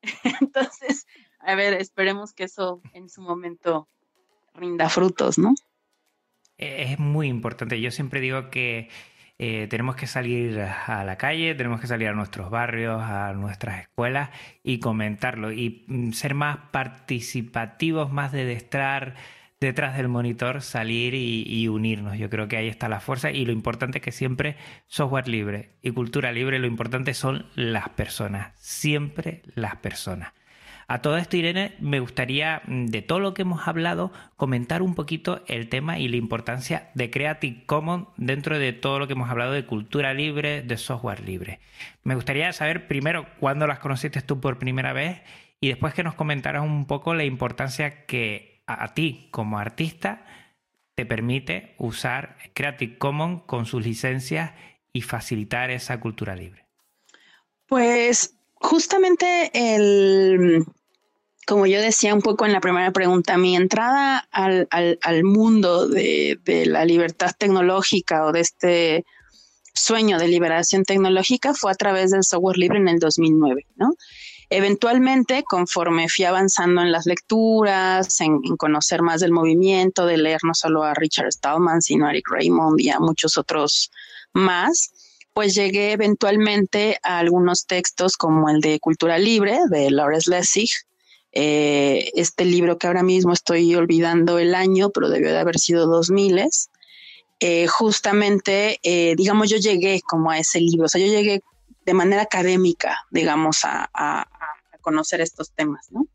Entonces, 0.40 1.06
a 1.38 1.54
ver, 1.54 1.74
esperemos 1.74 2.32
que 2.32 2.44
eso 2.44 2.80
en 2.94 3.08
su 3.08 3.20
momento 3.20 3.88
rinda 4.54 4.88
frutos, 4.88 5.38
¿no? 5.38 5.54
Es 6.62 6.98
muy 6.98 7.28
importante. 7.28 7.80
Yo 7.80 7.90
siempre 7.90 8.20
digo 8.20 8.50
que 8.50 8.88
eh, 9.38 9.66
tenemos 9.68 9.96
que 9.96 10.06
salir 10.06 10.60
a 10.60 11.04
la 11.04 11.16
calle, 11.16 11.54
tenemos 11.54 11.80
que 11.80 11.86
salir 11.86 12.08
a 12.08 12.12
nuestros 12.12 12.50
barrios, 12.50 13.02
a 13.02 13.32
nuestras 13.32 13.80
escuelas 13.80 14.30
y 14.62 14.78
comentarlo 14.78 15.50
y 15.50 15.84
mm, 15.88 16.12
ser 16.12 16.34
más 16.34 16.58
participativos, 16.70 18.12
más 18.12 18.30
de 18.30 18.52
estar 18.52 19.14
detrás 19.58 19.96
del 19.96 20.08
monitor, 20.08 20.62
salir 20.62 21.14
y, 21.14 21.44
y, 21.46 21.68
unirnos. 21.68 22.18
Yo 22.18 22.30
creo 22.30 22.48
que 22.48 22.56
ahí 22.56 22.68
está 22.68 22.88
la 22.88 23.00
fuerza 23.00 23.30
y 23.30 23.44
lo 23.44 23.52
importante 23.52 23.98
es 23.98 24.04
que 24.04 24.12
siempre 24.12 24.56
software 24.86 25.28
libre 25.28 25.70
y 25.82 25.90
cultura 25.90 26.32
libre, 26.32 26.58
lo 26.58 26.66
importante 26.66 27.14
son 27.14 27.46
las 27.54 27.88
personas, 27.90 28.52
siempre 28.60 29.42
las 29.54 29.76
personas. 29.76 30.32
A 30.92 31.00
todo 31.00 31.16
esto, 31.16 31.38
Irene, 31.38 31.74
me 31.80 32.00
gustaría, 32.00 32.60
mm, 32.66 32.88
de 32.88 33.00
todo 33.00 33.18
lo 33.18 33.32
que 33.32 33.40
hemos 33.40 33.66
hablado, 33.66 34.12
comentar 34.36 34.82
un 34.82 34.94
poquito 34.94 35.42
el 35.46 35.70
tema 35.70 35.98
y 35.98 36.06
la 36.06 36.18
importancia 36.18 36.90
de 36.92 37.10
Creative 37.10 37.64
Commons 37.64 38.08
dentro 38.18 38.58
de 38.58 38.74
todo 38.74 38.98
lo 38.98 39.06
que 39.06 39.14
hemos 39.14 39.30
hablado 39.30 39.52
de 39.52 39.64
cultura 39.64 40.12
libre, 40.12 40.60
de 40.60 40.76
software 40.76 41.20
libre. 41.20 41.60
Me 42.02 42.14
gustaría 42.14 42.52
saber 42.52 42.88
primero 42.88 43.26
cuándo 43.40 43.66
las 43.66 43.78
conociste 43.78 44.20
tú 44.20 44.38
por 44.38 44.58
primera 44.58 44.92
vez 44.92 45.22
y 45.60 45.68
después 45.68 45.94
que 45.94 46.02
nos 46.02 46.14
comentaras 46.14 46.62
un 46.62 46.84
poco 46.84 47.14
la 47.14 47.24
importancia 47.24 48.04
que 48.04 48.62
a, 48.66 48.92
ti 48.92 49.28
como 49.30 49.58
artista 49.58 50.26
te 50.94 51.06
permite 51.06 51.74
usar 51.78 52.36
Creative 52.52 52.98
Commons 52.98 53.44
con 53.46 53.64
sus 53.64 53.82
licencias 53.82 54.52
y 54.92 55.00
facilitar 55.00 55.70
esa 55.70 55.98
cultura 56.00 56.36
libre. 56.36 56.66
Pues 57.64 58.36
justamente 58.56 59.50
el, 59.54 60.66
como 61.46 61.66
yo 61.66 61.80
decía 61.80 62.14
un 62.14 62.22
poco 62.22 62.46
en 62.46 62.52
la 62.52 62.60
primera 62.60 62.92
pregunta, 62.92 63.36
mi 63.36 63.56
entrada 63.56 64.28
al, 64.30 65.24
mundo 65.24 65.88
de, 65.88 66.38
la 66.66 66.84
libertad 66.84 67.32
tecnológica 67.36 68.26
o 68.26 68.32
de 68.32 68.40
este 68.40 69.04
sueño 69.74 70.18
de 70.18 70.28
liberación 70.28 70.84
tecnológica 70.84 71.54
fue 71.54 71.72
a 71.72 71.74
través 71.74 72.10
del 72.10 72.24
software 72.24 72.58
libre 72.58 72.78
en 72.78 72.88
el 72.88 72.98
2009, 72.98 73.66
¿no? 73.76 73.94
Eventualmente, 74.50 75.44
conforme 75.44 76.10
fui 76.10 76.26
avanzando 76.26 76.82
en 76.82 76.92
las 76.92 77.06
lecturas, 77.06 78.20
en, 78.20 78.42
conocer 78.58 79.00
más 79.00 79.22
del 79.22 79.32
movimiento, 79.32 80.04
de 80.04 80.18
leer 80.18 80.40
no 80.44 80.52
solo 80.52 80.82
a 80.82 80.92
Richard 80.92 81.32
Stallman, 81.32 81.80
sino 81.80 82.06
a 82.06 82.10
Eric 82.10 82.28
Raymond 82.30 82.78
y 82.78 82.90
a 82.90 83.00
muchos 83.00 83.38
otros 83.38 83.90
más, 84.34 84.92
pues 85.32 85.54
llegué 85.54 85.92
eventualmente 85.92 86.98
a 87.02 87.18
algunos 87.18 87.66
textos 87.66 88.18
como 88.18 88.50
el 88.50 88.60
de 88.60 88.78
Cultura 88.78 89.16
Libre 89.16 89.58
de 89.70 89.90
Lawrence 89.90 90.30
Lessig, 90.30 90.68
eh, 91.32 92.10
este 92.14 92.44
libro 92.44 92.78
que 92.78 92.86
ahora 92.86 93.02
mismo 93.02 93.32
estoy 93.32 93.74
olvidando 93.74 94.38
el 94.38 94.54
año, 94.54 94.90
pero 94.90 95.08
debió 95.08 95.32
de 95.32 95.38
haber 95.38 95.58
sido 95.58 95.86
2000, 95.86 96.48
eh, 97.40 97.66
justamente, 97.66 98.78
eh, 98.82 99.14
digamos, 99.16 99.50
yo 99.50 99.56
llegué 99.56 100.00
como 100.02 100.30
a 100.30 100.38
ese 100.38 100.60
libro, 100.60 100.86
o 100.86 100.88
sea, 100.88 101.00
yo 101.00 101.10
llegué 101.10 101.42
de 101.84 101.94
manera 101.94 102.22
académica, 102.22 103.00
digamos, 103.10 103.60
a, 103.64 104.28
conocer 104.80 105.20
estos 105.20 105.52
temas, 105.52 105.92
¿no? 105.92 106.06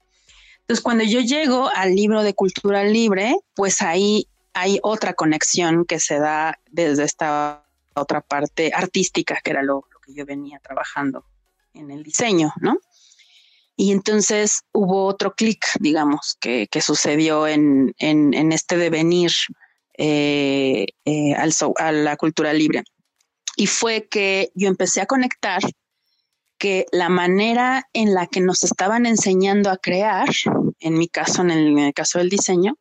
Entonces, 0.59 0.83
cuando 0.83 1.05
yo 1.05 1.21
llego 1.21 1.69
al 1.73 1.95
libro 1.95 2.21
de 2.21 2.33
cultura 2.33 2.83
libre, 2.83 3.37
pues 3.55 3.81
ahí 3.81 4.27
hay 4.53 4.79
otra 4.83 5.13
conexión 5.13 5.85
que 5.85 6.01
se 6.01 6.19
da 6.19 6.59
desde 6.69 7.05
esta 7.05 7.63
otra 7.93 8.19
parte 8.19 8.71
artística, 8.73 9.39
que 9.41 9.51
era 9.51 9.63
lo 9.63 9.85
que 10.05 10.13
yo 10.13 10.25
venía 10.25 10.59
trabajando 10.59 11.23
en 11.73 11.91
el 11.91 12.03
diseño, 12.03 12.53
¿no? 12.59 12.77
Y 13.79 13.91
entonces 13.91 14.63
hubo 14.73 15.05
otro 15.05 15.35
clic, 15.35 15.63
digamos, 15.79 16.35
que, 16.41 16.67
sucedió 16.81 17.47
en, 17.47 17.93
este 17.99 18.75
devenir 18.75 19.31
eh, 19.99 20.87
eh, 21.05 21.35
a 21.35 21.91
la 21.91 22.17
cultura 22.17 22.53
libre. 22.53 22.83
Y 23.55 23.67
fue 23.67 24.07
que 24.09 24.49
yo 24.55 24.67
empecé 24.67 25.01
a 25.01 25.05
conectar 25.05 25.61
que 26.57 26.87
la 26.91 27.07
manera 27.07 27.87
en 27.93 28.15
la 28.15 28.25
que 28.25 28.41
nos 28.41 28.63
estaban 28.63 29.05
enseñando 29.05 29.69
a 29.69 29.77
crear, 29.77 30.27
en 30.79 30.97
mi 30.97 31.07
caso, 31.07 31.43
en 31.43 31.51
el, 31.51 31.93
caso 31.93 32.17
del 32.17 32.29
diseño, 32.29 32.77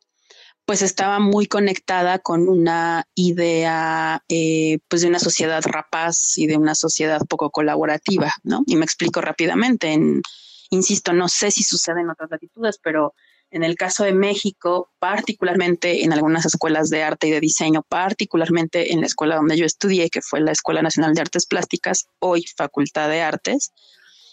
pues 0.65 0.81
estaba 0.81 1.19
muy 1.19 1.45
conectada 1.45 2.17
con 2.17 2.49
una 2.49 3.05
idea 3.13 4.23
eh, 4.29 4.79
pues 4.87 5.03
de 5.03 5.09
una 5.09 5.19
sociedad 5.19 5.61
rapaz 5.63 6.39
y 6.39 6.47
de 6.47 6.57
una 6.57 6.73
sociedad 6.73 7.21
poco 7.29 7.51
colaborativa, 7.51 8.33
¿no? 8.43 8.63
Y 8.65 8.77
me 8.77 8.83
explico 8.83 9.21
rápidamente. 9.21 9.93
En, 9.93 10.23
Insisto, 10.69 11.13
no 11.13 11.27
sé 11.27 11.51
si 11.51 11.63
sucede 11.63 12.01
en 12.01 12.09
otras 12.09 12.29
latitudes, 12.29 12.79
pero 12.81 13.13
en 13.49 13.63
el 13.63 13.75
caso 13.75 14.03
de 14.03 14.13
México, 14.13 14.89
particularmente 14.99 16.03
en 16.03 16.11
algunas 16.11 16.45
escuelas 16.45 16.89
de 16.89 17.03
arte 17.03 17.27
y 17.27 17.31
de 17.31 17.39
diseño, 17.39 17.83
particularmente 17.87 18.91
en 18.91 18.99
la 18.99 19.07
escuela 19.07 19.37
donde 19.37 19.57
yo 19.57 19.65
estudié, 19.65 20.09
que 20.09 20.21
fue 20.21 20.41
la 20.41 20.51
Escuela 20.51 20.81
Nacional 20.81 21.13
de 21.13 21.21
Artes 21.21 21.45
Plásticas, 21.45 22.07
hoy 22.19 22.45
Facultad 22.57 23.09
de 23.09 23.21
Artes 23.21 23.71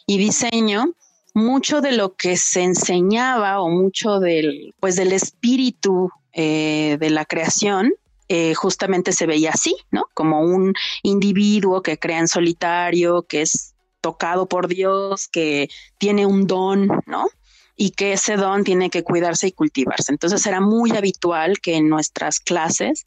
y 0.06 0.18
Diseño, 0.18 0.94
mucho 1.32 1.80
de 1.80 1.92
lo 1.92 2.14
que 2.14 2.36
se 2.36 2.62
enseñaba 2.62 3.60
o 3.60 3.68
mucho 3.68 4.18
del, 4.18 4.74
pues 4.80 4.96
del 4.96 5.12
espíritu 5.12 6.10
eh, 6.32 6.96
de 6.98 7.10
la 7.10 7.24
creación 7.24 7.92
eh, 8.28 8.54
justamente 8.54 9.12
se 9.12 9.26
veía 9.26 9.50
así, 9.50 9.76
¿no? 9.90 10.04
Como 10.14 10.40
un 10.40 10.74
individuo 11.02 11.82
que 11.82 11.98
crea 11.98 12.18
en 12.18 12.28
solitario, 12.28 13.22
que 13.28 13.42
es 13.42 13.73
tocado 14.04 14.46
por 14.46 14.68
Dios, 14.68 15.28
que 15.28 15.70
tiene 15.96 16.26
un 16.26 16.46
don, 16.46 16.88
¿no? 17.06 17.26
Y 17.74 17.92
que 17.92 18.12
ese 18.12 18.36
don 18.36 18.62
tiene 18.62 18.90
que 18.90 19.02
cuidarse 19.02 19.46
y 19.46 19.52
cultivarse. 19.52 20.12
Entonces 20.12 20.44
era 20.44 20.60
muy 20.60 20.90
habitual 20.90 21.58
que 21.60 21.76
en 21.76 21.88
nuestras 21.88 22.38
clases 22.38 23.06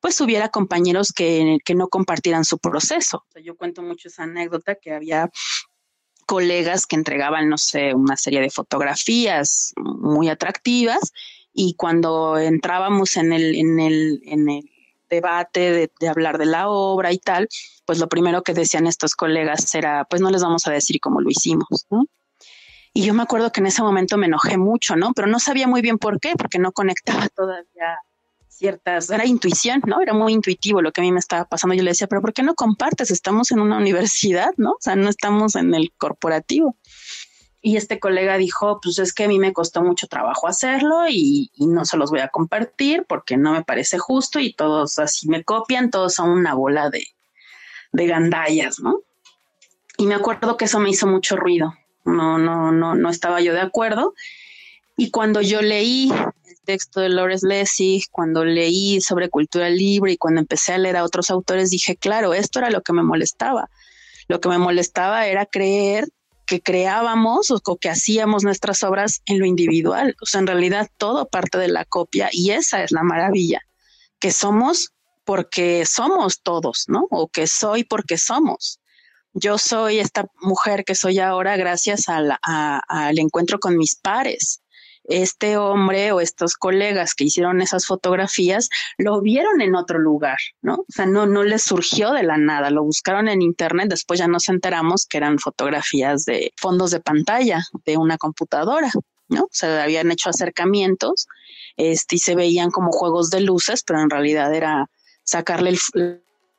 pues 0.00 0.18
hubiera 0.22 0.48
compañeros 0.48 1.12
que, 1.12 1.58
no 1.74 1.88
compartieran 1.88 2.46
su 2.46 2.58
proceso. 2.58 3.26
yo 3.44 3.56
cuento 3.56 3.82
mucho 3.82 4.08
esa 4.08 4.22
anécdota 4.22 4.76
que 4.76 4.94
había 4.94 5.30
colegas 6.24 6.86
que 6.86 6.96
entregaban, 6.96 7.50
no 7.50 7.58
sé, 7.58 7.92
una 7.92 8.16
serie 8.16 8.40
de 8.40 8.48
fotografías 8.48 9.74
muy 9.76 10.30
atractivas 10.30 11.12
y 11.52 11.74
cuando 11.74 12.38
entrábamos 12.38 13.18
en 13.18 13.34
el, 13.34 13.54
en 13.54 13.80
el, 13.80 14.22
en 14.24 14.48
el 14.48 14.70
debate 15.08 15.90
de, 15.98 16.08
hablar 16.08 16.38
de 16.38 16.46
la 16.46 16.68
obra 16.68 17.12
y 17.12 17.18
tal, 17.18 17.48
pues 17.86 17.98
lo 17.98 18.08
primero 18.08 18.42
que 18.42 18.54
decían 18.54 18.86
estos 18.86 19.14
colegas 19.14 19.74
era, 19.74 20.04
pues 20.04 20.22
no 20.22 20.30
les 20.30 20.42
vamos 20.42 20.66
a 20.66 20.70
decir 20.70 21.00
cómo 21.00 21.20
lo 21.20 21.30
hicimos, 21.30 21.86
¿no? 21.90 22.06
Y 22.94 23.04
yo 23.04 23.14
me 23.14 23.22
acuerdo 23.22 23.52
que 23.52 23.60
en 23.60 23.66
ese 23.66 23.82
momento 23.82 24.16
me 24.16 24.26
enojé 24.26 24.58
mucho, 24.58 24.96
¿no? 24.96 25.12
Pero 25.14 25.28
no 25.28 25.38
sabía 25.38 25.68
muy 25.68 25.82
bien 25.82 25.98
por 25.98 26.20
qué, 26.20 26.34
porque 26.36 26.58
no 26.58 26.72
conectaba 26.72 27.28
todavía 27.36 27.98
ciertas, 28.58 29.08
era 29.10 29.24
intuición, 29.24 29.80
¿no? 29.86 30.00
Era 30.00 30.14
muy 30.14 30.32
intuitivo 30.32 30.82
lo 30.82 30.90
que 30.90 31.00
a 31.00 31.04
mí 31.04 31.12
me 31.12 31.20
estaba 31.20 31.44
pasando. 31.44 31.74
Yo 31.74 31.82
le 31.82 31.92
decía, 31.92 32.08
pero 32.08 32.20
¿por 32.20 32.32
qué 32.32 32.42
no 32.42 32.54
compartes? 32.54 33.10
Estamos 33.10 33.52
en 33.52 33.60
una 33.60 33.76
universidad, 33.76 34.50
¿no? 34.56 34.72
O 34.72 34.80
sea, 34.80 34.96
no 34.96 35.08
estamos 35.08 35.54
en 35.54 35.74
el 35.74 35.92
corporativo. 35.96 36.76
Y 37.68 37.76
este 37.76 38.00
colega 38.00 38.38
dijo, 38.38 38.80
pues 38.82 38.98
es 38.98 39.12
que 39.12 39.24
a 39.24 39.28
mí 39.28 39.38
me 39.38 39.52
costó 39.52 39.82
mucho 39.82 40.06
trabajo 40.06 40.48
hacerlo 40.48 41.04
y, 41.06 41.50
no 41.58 41.84
se 41.84 41.98
los 41.98 42.10
voy 42.10 42.20
a 42.20 42.28
compartir 42.28 43.04
porque 43.06 43.36
no 43.36 43.52
me 43.52 43.62
parece 43.62 43.98
justo 43.98 44.40
y 44.40 44.54
todos 44.54 44.98
así 44.98 45.28
me 45.28 45.44
copian, 45.44 45.90
todos 45.90 46.14
son 46.14 46.30
una 46.30 46.54
bola 46.54 46.88
de, 46.88 47.08
de 47.92 48.06
gandallas, 48.06 48.80
¿no? 48.80 49.02
Y 49.98 50.06
me 50.06 50.14
acuerdo 50.14 50.56
que 50.56 50.64
eso 50.64 50.80
me 50.80 50.88
hizo 50.88 51.06
mucho 51.06 51.36
ruido. 51.36 51.74
No, 52.06 52.38
no, 52.38 52.72
no, 52.72 52.94
no 52.94 53.10
estaba 53.10 53.42
yo 53.42 53.52
de 53.52 53.60
acuerdo. 53.60 54.14
Y 54.96 55.10
cuando 55.10 55.42
yo 55.42 55.60
leí 55.60 56.10
el 56.10 56.60
texto 56.64 57.00
de 57.00 57.10
Lawrence 57.10 57.46
Lessig, 57.46 58.04
cuando 58.10 58.46
leí 58.46 59.02
sobre 59.02 59.28
cultura 59.28 59.68
libre 59.68 60.12
y 60.12 60.16
cuando 60.16 60.40
empecé 60.40 60.72
a 60.72 60.78
leer 60.78 60.96
a 60.96 61.04
otros 61.04 61.28
autores, 61.28 61.68
dije, 61.68 61.96
claro, 61.96 62.32
esto 62.32 62.60
era 62.60 62.70
lo 62.70 62.80
que 62.80 62.94
me 62.94 63.02
molestaba. 63.02 63.68
Lo 64.26 64.40
que 64.40 64.48
me 64.48 64.56
molestaba 64.56 65.26
era 65.26 65.44
creer 65.44 66.08
que 66.48 66.62
creábamos 66.62 67.50
o 67.50 67.60
que 67.76 67.90
hacíamos 67.90 68.42
nuestras 68.42 68.82
obras 68.82 69.20
en 69.26 69.38
lo 69.38 69.44
individual. 69.44 70.16
O 70.22 70.26
sea, 70.26 70.40
en 70.40 70.46
realidad 70.46 70.88
todo 70.96 71.28
parte 71.28 71.58
de 71.58 71.68
la 71.68 71.84
copia 71.84 72.30
y 72.32 72.52
esa 72.52 72.82
es 72.82 72.90
la 72.90 73.02
maravilla, 73.02 73.60
que 74.18 74.32
somos 74.32 74.94
porque 75.24 75.84
somos 75.84 76.40
todos, 76.42 76.86
¿no? 76.88 77.06
O 77.10 77.28
que 77.28 77.46
soy 77.46 77.84
porque 77.84 78.16
somos. 78.16 78.80
Yo 79.34 79.58
soy 79.58 79.98
esta 79.98 80.24
mujer 80.40 80.84
que 80.86 80.94
soy 80.94 81.18
ahora 81.18 81.58
gracias 81.58 82.06
al 82.08 83.18
encuentro 83.18 83.60
con 83.60 83.76
mis 83.76 83.94
pares 83.94 84.62
este 85.08 85.56
hombre 85.56 86.12
o 86.12 86.20
estos 86.20 86.54
colegas 86.54 87.14
que 87.14 87.24
hicieron 87.24 87.60
esas 87.60 87.86
fotografías 87.86 88.68
lo 88.98 89.20
vieron 89.20 89.60
en 89.60 89.74
otro 89.74 89.98
lugar, 89.98 90.38
¿no? 90.62 90.74
O 90.74 90.86
sea, 90.88 91.06
no, 91.06 91.26
no 91.26 91.42
les 91.42 91.62
surgió 91.62 92.12
de 92.12 92.22
la 92.22 92.36
nada, 92.36 92.70
lo 92.70 92.84
buscaron 92.84 93.28
en 93.28 93.42
internet, 93.42 93.88
después 93.88 94.20
ya 94.20 94.28
nos 94.28 94.48
enteramos 94.48 95.06
que 95.06 95.16
eran 95.16 95.38
fotografías 95.38 96.24
de 96.24 96.52
fondos 96.56 96.90
de 96.90 97.00
pantalla 97.00 97.62
de 97.86 97.96
una 97.96 98.18
computadora, 98.18 98.90
¿no? 99.28 99.44
O 99.44 99.50
sea, 99.50 99.82
habían 99.82 100.10
hecho 100.10 100.28
acercamientos 100.28 101.26
este, 101.76 102.16
y 102.16 102.18
se 102.18 102.34
veían 102.34 102.70
como 102.70 102.92
juegos 102.92 103.30
de 103.30 103.40
luces, 103.40 103.82
pero 103.84 104.00
en 104.00 104.10
realidad 104.10 104.52
era 104.54 104.86
sacarle 105.24 105.76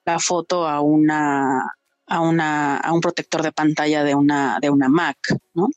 la 0.06 0.20
foto 0.20 0.68
a 0.68 0.82
una 0.82 1.74
a 2.08 2.22
una 2.22 2.78
a 2.78 2.92
un 2.92 3.02
protector 3.02 3.44
de 3.44 3.52
pantalla 3.52 4.04
de 4.04 4.16
una 4.16 4.58
de 4.60 4.70
una 4.72 4.90
Mac, 4.90 5.18
¿no? 5.54 5.68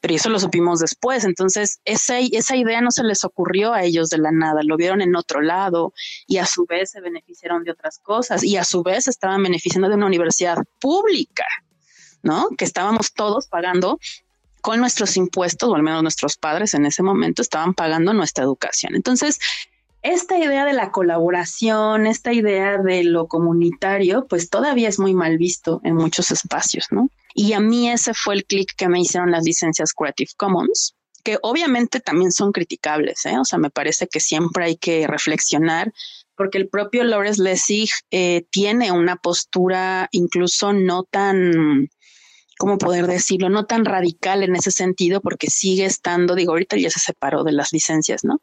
Pero 0.00 0.14
eso 0.14 0.28
lo 0.28 0.38
supimos 0.38 0.80
después. 0.80 1.24
Entonces, 1.24 1.80
esa, 1.84 2.18
esa 2.18 2.56
idea 2.56 2.80
no 2.80 2.90
se 2.90 3.04
les 3.04 3.24
ocurrió 3.24 3.72
a 3.72 3.82
ellos 3.82 4.08
de 4.10 4.18
la 4.18 4.30
nada, 4.30 4.60
lo 4.62 4.76
vieron 4.76 5.00
en 5.00 5.16
otro 5.16 5.40
lado 5.40 5.92
y 6.26 6.38
a 6.38 6.46
su 6.46 6.66
vez 6.66 6.90
se 6.90 7.00
beneficiaron 7.00 7.64
de 7.64 7.72
otras 7.72 7.98
cosas 7.98 8.44
y 8.44 8.56
a 8.56 8.64
su 8.64 8.82
vez 8.82 9.08
estaban 9.08 9.42
beneficiando 9.42 9.88
de 9.88 9.96
una 9.96 10.06
universidad 10.06 10.58
pública, 10.78 11.46
¿no? 12.22 12.48
Que 12.56 12.64
estábamos 12.64 13.12
todos 13.12 13.46
pagando 13.46 13.98
con 14.60 14.80
nuestros 14.80 15.16
impuestos, 15.16 15.68
o 15.68 15.74
al 15.74 15.82
menos 15.82 16.02
nuestros 16.02 16.36
padres 16.36 16.74
en 16.74 16.84
ese 16.84 17.02
momento 17.02 17.42
estaban 17.42 17.74
pagando 17.74 18.12
nuestra 18.12 18.44
educación. 18.44 18.94
Entonces, 18.94 19.38
esta 20.02 20.38
idea 20.38 20.64
de 20.64 20.72
la 20.72 20.90
colaboración, 20.90 22.06
esta 22.06 22.32
idea 22.32 22.78
de 22.78 23.04
lo 23.04 23.26
comunitario, 23.26 24.26
pues 24.28 24.48
todavía 24.48 24.88
es 24.88 24.98
muy 24.98 25.14
mal 25.14 25.38
visto 25.38 25.80
en 25.84 25.94
muchos 25.94 26.30
espacios, 26.30 26.86
¿no? 26.90 27.10
Y 27.34 27.52
a 27.52 27.60
mí 27.60 27.90
ese 27.90 28.14
fue 28.14 28.34
el 28.34 28.44
clic 28.44 28.74
que 28.76 28.88
me 28.88 29.00
hicieron 29.00 29.30
las 29.30 29.44
licencias 29.44 29.92
Creative 29.92 30.30
Commons, 30.36 30.94
que 31.24 31.38
obviamente 31.42 32.00
también 32.00 32.32
son 32.32 32.52
criticables, 32.52 33.26
¿eh? 33.26 33.38
O 33.38 33.44
sea, 33.44 33.58
me 33.58 33.70
parece 33.70 34.06
que 34.06 34.20
siempre 34.20 34.64
hay 34.64 34.76
que 34.76 35.06
reflexionar 35.06 35.92
porque 36.36 36.58
el 36.58 36.68
propio 36.68 37.02
Lawrence 37.02 37.42
Lessig 37.42 37.90
eh, 38.12 38.46
tiene 38.50 38.92
una 38.92 39.16
postura 39.16 40.08
incluso 40.12 40.72
no 40.72 41.02
tan 41.02 41.88
¿cómo 42.58 42.76
poder 42.76 43.06
decirlo? 43.06 43.48
No 43.48 43.64
tan 43.64 43.84
radical 43.84 44.42
en 44.42 44.56
ese 44.56 44.70
sentido, 44.70 45.20
porque 45.20 45.48
sigue 45.48 45.84
estando, 45.84 46.34
digo, 46.34 46.52
ahorita 46.52 46.76
ya 46.76 46.90
se 46.90 47.00
separó 47.00 47.44
de 47.44 47.52
las 47.52 47.72
licencias, 47.72 48.24
¿no? 48.24 48.40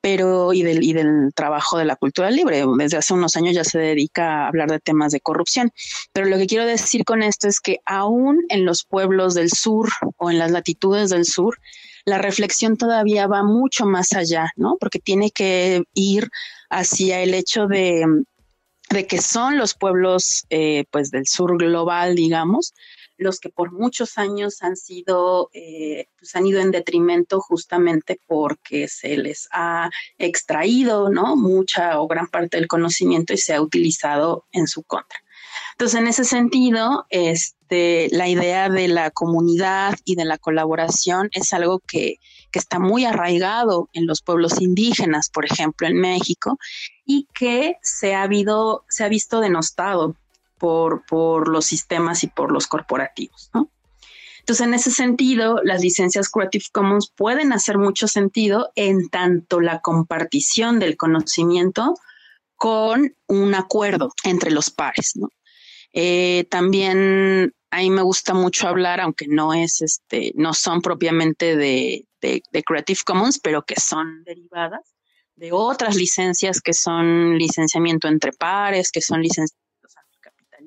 Pero 0.00 0.52
y 0.52 0.62
del, 0.62 0.82
y 0.82 0.92
del 0.92 1.32
trabajo 1.34 1.78
de 1.78 1.84
la 1.84 1.96
cultura 1.96 2.30
libre. 2.30 2.64
Desde 2.76 2.98
hace 2.98 3.14
unos 3.14 3.36
años 3.36 3.54
ya 3.54 3.64
se 3.64 3.78
dedica 3.78 4.44
a 4.44 4.48
hablar 4.48 4.70
de 4.70 4.80
temas 4.80 5.12
de 5.12 5.20
corrupción. 5.20 5.70
Pero 6.12 6.26
lo 6.26 6.36
que 6.36 6.46
quiero 6.46 6.66
decir 6.66 7.04
con 7.04 7.22
esto 7.22 7.48
es 7.48 7.60
que 7.60 7.78
aún 7.86 8.44
en 8.48 8.64
los 8.64 8.84
pueblos 8.84 9.34
del 9.34 9.50
sur 9.50 9.88
o 10.18 10.30
en 10.30 10.38
las 10.38 10.50
latitudes 10.50 11.10
del 11.10 11.24
sur, 11.24 11.56
la 12.04 12.18
reflexión 12.18 12.76
todavía 12.76 13.26
va 13.26 13.44
mucho 13.44 13.86
más 13.86 14.12
allá, 14.12 14.50
¿no? 14.56 14.76
Porque 14.80 14.98
tiene 14.98 15.30
que 15.30 15.84
ir 15.94 16.30
hacia 16.68 17.20
el 17.20 17.34
hecho 17.34 17.66
de, 17.66 18.04
de 18.90 19.06
que 19.06 19.20
son 19.20 19.56
los 19.56 19.74
pueblos 19.74 20.44
eh, 20.50 20.84
pues 20.90 21.10
del 21.10 21.26
sur 21.26 21.56
global, 21.56 22.14
digamos, 22.14 22.74
los 23.22 23.40
que 23.40 23.48
por 23.48 23.72
muchos 23.72 24.18
años 24.18 24.62
han 24.62 24.76
sido, 24.76 25.50
eh, 25.52 26.08
pues 26.18 26.34
han 26.36 26.46
ido 26.46 26.60
en 26.60 26.70
detrimento 26.70 27.40
justamente 27.40 28.20
porque 28.26 28.88
se 28.88 29.16
les 29.16 29.48
ha 29.52 29.90
extraído, 30.18 31.08
¿no? 31.08 31.36
Mucha 31.36 32.00
o 32.00 32.06
gran 32.06 32.28
parte 32.28 32.56
del 32.56 32.68
conocimiento 32.68 33.32
y 33.32 33.38
se 33.38 33.54
ha 33.54 33.60
utilizado 33.62 34.46
en 34.52 34.66
su 34.66 34.82
contra. 34.82 35.18
Entonces, 35.72 36.00
en 36.00 36.06
ese 36.06 36.24
sentido, 36.24 37.06
este, 37.10 38.08
la 38.12 38.28
idea 38.28 38.68
de 38.68 38.88
la 38.88 39.10
comunidad 39.10 39.96
y 40.04 40.16
de 40.16 40.24
la 40.24 40.38
colaboración 40.38 41.28
es 41.32 41.52
algo 41.52 41.80
que, 41.80 42.16
que 42.50 42.58
está 42.58 42.78
muy 42.78 43.04
arraigado 43.04 43.88
en 43.92 44.06
los 44.06 44.22
pueblos 44.22 44.60
indígenas, 44.60 45.30
por 45.30 45.44
ejemplo, 45.44 45.86
en 45.86 45.96
México, 45.96 46.58
y 47.04 47.26
que 47.34 47.76
se 47.82 48.14
ha, 48.14 48.22
habido, 48.22 48.84
se 48.88 49.04
ha 49.04 49.08
visto 49.08 49.40
denostado 49.40 50.16
por, 50.62 51.48
los 51.48 51.66
sistemas 51.66 52.22
y 52.22 52.28
por 52.28 52.52
los 52.52 52.68
corporativos, 52.68 53.50
Entonces, 54.38 54.66
en 54.66 54.74
ese 54.74 54.92
sentido, 54.92 55.60
las 55.64 55.82
licencias 55.82 56.28
Creative 56.28 56.64
Commons 56.72 57.12
pueden 57.16 57.52
hacer 57.52 57.78
mucho 57.78 58.06
sentido 58.06 58.70
en 58.76 59.08
tanto 59.08 59.60
la 59.60 59.80
compartición 59.80 60.78
del 60.78 60.96
conocimiento 60.96 61.94
con 62.54 63.16
un 63.26 63.54
acuerdo 63.56 64.12
entre 64.22 64.52
los 64.52 64.70
pares. 64.70 65.14
Eh, 65.92 66.46
también 66.48 67.52
a 67.72 67.78
mí 67.78 67.90
me 67.90 68.02
gusta 68.02 68.32
mucho 68.32 68.68
hablar, 68.68 69.00
aunque 69.00 69.26
no 69.26 69.54
es 69.54 69.82
este, 69.82 70.32
no 70.36 70.54
son 70.54 70.80
propiamente 70.80 71.56
de, 71.56 72.06
de 72.20 72.62
Creative 72.62 73.00
Commons, 73.04 73.40
pero 73.40 73.62
que 73.62 73.80
son 73.80 74.22
derivadas 74.24 74.94
de 75.34 75.50
otras 75.50 75.96
licencias 75.96 76.60
que 76.60 76.72
son 76.72 77.36
licenciamiento 77.36 78.06
entre 78.06 78.32
pares, 78.32 78.92
que 78.92 79.00
son 79.00 79.22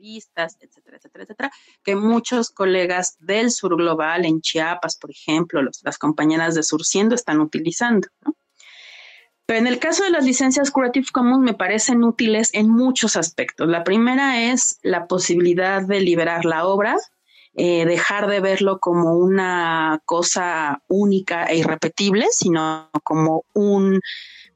etcétera, 0.06 0.98
etcétera, 0.98 1.24
etcétera, 1.24 1.52
que 1.84 1.96
muchos 1.96 2.50
colegas 2.50 3.18
del 3.20 3.52
sur 3.52 3.76
global, 3.76 4.26
en 4.26 4.42
Chiapas, 4.42 4.98
por 4.98 5.12
ejemplo, 5.12 5.62
las 5.84 5.98
compañeras 5.98 6.56
de 6.56 6.64
Surciendo 6.64 7.16
están 7.16 7.40
utilizando. 7.40 8.08
Pero 9.46 9.60
en 9.60 9.68
el 9.68 9.80
caso 9.80 10.04
de 10.04 10.10
las 10.10 10.26
licencias 10.26 10.72
Creative 10.72 11.08
Commons 11.12 11.44
me 11.44 11.54
parecen 11.54 12.04
útiles 12.04 12.50
en 12.54 12.70
muchos 12.70 13.16
aspectos. 13.16 13.68
La 13.68 13.84
primera 13.84 14.42
es 14.42 14.80
la 14.82 15.06
posibilidad 15.06 15.84
de 15.84 16.02
liberar 16.02 16.46
la 16.46 16.66
obra, 16.66 16.96
eh, 17.54 17.86
dejar 17.86 18.28
de 18.28 18.40
verlo 18.40 18.80
como 18.80 19.14
una 19.14 20.02
cosa 20.06 20.82
única 20.88 21.46
e 21.46 21.58
irrepetible, 21.58 22.26
sino 22.32 22.90
como 23.04 23.46
un, 23.54 24.02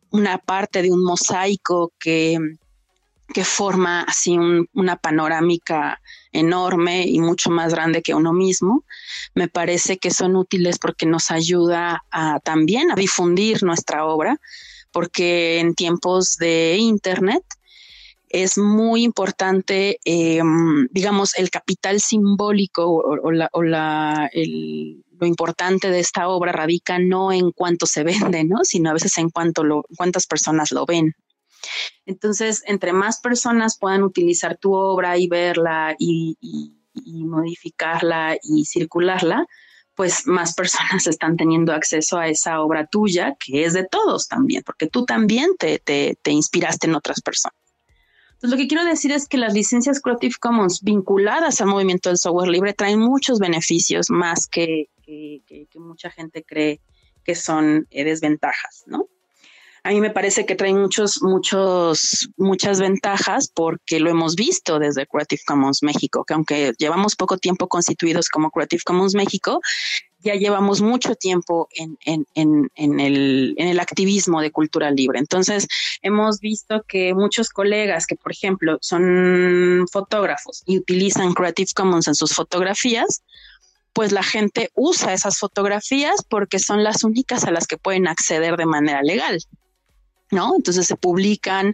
una 0.09 0.39
parte 0.39 0.81
de 0.81 0.91
un 0.91 1.03
mosaico 1.03 1.93
que 1.99 2.39
que 3.33 3.43
forma 3.45 4.01
así 4.01 4.37
una 4.73 4.95
panorámica 4.97 6.01
enorme 6.31 7.05
y 7.07 7.19
mucho 7.19 7.49
más 7.49 7.73
grande 7.73 8.01
que 8.01 8.13
uno 8.13 8.33
mismo. 8.33 8.83
Me 9.33 9.47
parece 9.47 9.97
que 9.97 10.11
son 10.11 10.35
útiles 10.35 10.79
porque 10.79 11.05
nos 11.05 11.31
ayuda 11.31 12.03
a, 12.11 12.39
también 12.39 12.91
a 12.91 12.95
difundir 12.95 13.63
nuestra 13.63 14.05
obra, 14.05 14.39
porque 14.91 15.59
en 15.59 15.75
tiempos 15.75 16.37
de 16.37 16.77
Internet 16.77 17.43
es 18.29 18.57
muy 18.57 19.03
importante, 19.03 19.99
em, 20.05 20.87
digamos, 20.91 21.35
el 21.35 21.49
capital 21.49 21.99
simbólico 21.99 22.85
o, 22.85 23.31
la, 23.31 23.49
o 23.53 23.63
la, 23.63 24.29
lo 25.19 25.27
importante 25.27 25.89
de 25.89 25.99
esta 25.99 26.29
obra 26.29 26.51
radica 26.51 26.99
no 26.99 27.31
en 27.31 27.51
cuánto 27.51 27.85
se 27.85 28.03
vende, 28.03 28.43
¿no? 28.43 28.63
sino 28.63 28.91
a 28.91 28.93
veces 28.93 29.17
en 29.17 29.29
cuánto 29.29 29.63
lo, 29.63 29.83
cuántas 29.97 30.27
personas 30.27 30.71
lo 30.71 30.85
ven. 30.85 31.15
Entonces, 32.05 32.63
entre 32.65 32.93
más 32.93 33.19
personas 33.19 33.77
puedan 33.77 34.03
utilizar 34.03 34.57
tu 34.57 34.73
obra 34.73 35.17
y 35.17 35.27
verla 35.27 35.95
y, 35.97 36.37
modificarla 37.25 38.37
y 38.41 38.65
circularla, 38.65 39.45
pues 39.95 40.27
más 40.27 40.53
personas 40.53 41.07
están 41.07 41.37
teniendo 41.37 41.73
acceso 41.73 42.17
a 42.17 42.27
esa 42.27 42.61
obra 42.61 42.87
tuya, 42.87 43.35
que 43.39 43.65
es 43.65 43.73
de 43.73 43.85
todos 43.85 44.27
también, 44.27 44.63
porque 44.65 44.87
tú 44.87 45.05
también 45.05 45.55
te, 45.57 45.79
te 45.79 46.31
inspiraste 46.31 46.87
en 46.87 46.95
otras 46.95 47.21
personas. 47.21 47.59
Entonces, 48.39 48.57
lo 48.57 48.63
que 48.63 48.67
quiero 48.69 48.85
decir 48.85 49.11
es 49.11 49.27
que 49.27 49.37
las 49.37 49.53
licencias 49.53 49.99
Creative 49.99 50.35
Commons 50.39 50.81
vinculadas 50.81 51.59
al 51.59 51.67
movimiento 51.67 52.07
del 52.07 52.17
software 52.17 52.47
libre 52.47 52.73
traen 52.73 52.97
muchos 52.97 53.37
beneficios 53.37 54.09
más 54.09 54.47
que, 54.47 54.89
que, 55.03 55.67
mucha 55.75 56.09
gente 56.09 56.45
cree 56.45 56.79
que 57.25 57.35
son 57.35 57.85
eh, 57.89 58.05
desventajas, 58.05 58.83
¿no? 58.85 59.09
A 59.89 59.91
mí 59.91 60.01
me 60.01 60.11
parece 60.11 60.45
que 60.45 60.53
traen 60.53 60.79
muchos, 60.79 61.23
muchos, 61.23 62.29
muchas 62.37 62.79
ventajas 62.79 63.51
porque 63.51 63.99
lo 63.99 64.11
hemos 64.11 64.35
visto 64.35 64.77
desde 64.77 65.07
Creative 65.07 65.41
Commons 65.47 65.81
México, 65.81 66.23
que 66.25 66.35
aunque 66.35 66.73
llevamos 66.77 67.15
poco 67.15 67.39
tiempo 67.39 67.67
constituidos 67.67 68.29
como 68.29 68.51
Creative 68.51 68.83
Commons 68.85 69.15
México, 69.15 69.61
ya 70.19 70.35
llevamos 70.35 70.81
mucho 70.81 71.15
tiempo 71.15 71.69
en, 71.73 71.97
en 72.35 72.99
el 72.99 73.79
activismo 73.79 74.41
de 74.41 74.51
cultura 74.51 74.91
libre. 74.91 75.17
Entonces, 75.17 75.67
hemos 76.03 76.39
visto 76.39 76.83
que 76.87 77.15
muchos 77.15 77.49
colegas 77.49 78.05
que, 78.05 78.15
por 78.15 78.31
ejemplo, 78.31 78.77
son 78.81 79.87
fotógrafos 79.91 80.61
y 80.67 80.77
utilizan 80.77 81.33
Creative 81.33 81.71
Commons 81.73 82.07
en 82.07 82.13
sus 82.13 82.35
fotografías, 82.35 83.23
pues 83.93 84.11
la 84.11 84.21
gente 84.21 84.69
usa 84.75 85.13
esas 85.13 85.39
fotografías 85.39 86.23
porque 86.29 86.59
son 86.59 86.83
las 86.83 87.03
únicas 87.03 87.43
a 87.45 87.51
las 87.51 87.65
que 87.65 87.77
pueden 87.77 88.07
acceder 88.07 88.55
de 88.55 88.67
manera 88.67 89.01
legal, 89.01 89.39
¿no? 90.31 90.55
Entonces 90.55 90.87
se 90.87 90.95
publican 90.95 91.73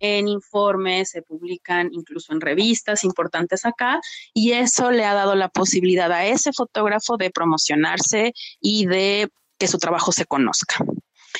en 0.00 0.28
informes, 0.28 1.10
se 1.10 1.22
publican 1.22 1.88
incluso 1.92 2.32
en 2.32 2.40
revistas 2.40 3.04
importantes 3.04 3.64
acá, 3.64 4.00
y 4.34 4.52
eso 4.52 4.90
le 4.90 5.04
ha 5.04 5.14
dado 5.14 5.34
la 5.34 5.48
posibilidad 5.48 6.12
a 6.12 6.26
ese 6.26 6.52
fotógrafo 6.52 7.16
de 7.16 7.30
promocionarse 7.30 8.34
y 8.60 8.86
de 8.86 9.30
que 9.58 9.68
su 9.68 9.78
trabajo 9.78 10.12
se 10.12 10.26
conozca. 10.26 10.76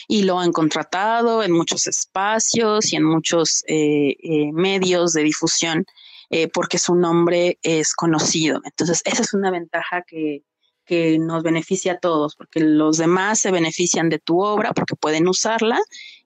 Y 0.09 0.23
lo 0.23 0.39
han 0.39 0.53
contratado 0.53 1.43
en 1.43 1.53
muchos 1.53 1.87
espacios 1.87 2.93
y 2.93 2.97
en 2.97 3.05
muchos 3.05 3.65
eh, 3.67 4.17
eh, 4.23 4.53
medios 4.53 5.13
de 5.13 5.23
difusión 5.23 5.85
eh, 6.31 6.49
porque 6.49 6.79
su 6.79 6.95
nombre 6.95 7.59
es 7.63 7.95
conocido. 7.95 8.61
Entonces, 8.65 9.03
esa 9.05 9.23
es 9.23 9.35
una 9.35 9.51
ventaja 9.51 10.03
que, 10.03 10.43
que 10.85 11.19
nos 11.19 11.43
beneficia 11.43 11.93
a 11.93 11.99
todos, 11.99 12.35
porque 12.35 12.61
los 12.61 12.99
demás 12.99 13.41
se 13.41 13.51
benefician 13.51 14.09
de 14.09 14.19
tu 14.19 14.43
obra 14.43 14.73
porque 14.73 14.97
pueden 14.97 15.29
usarla 15.29 15.79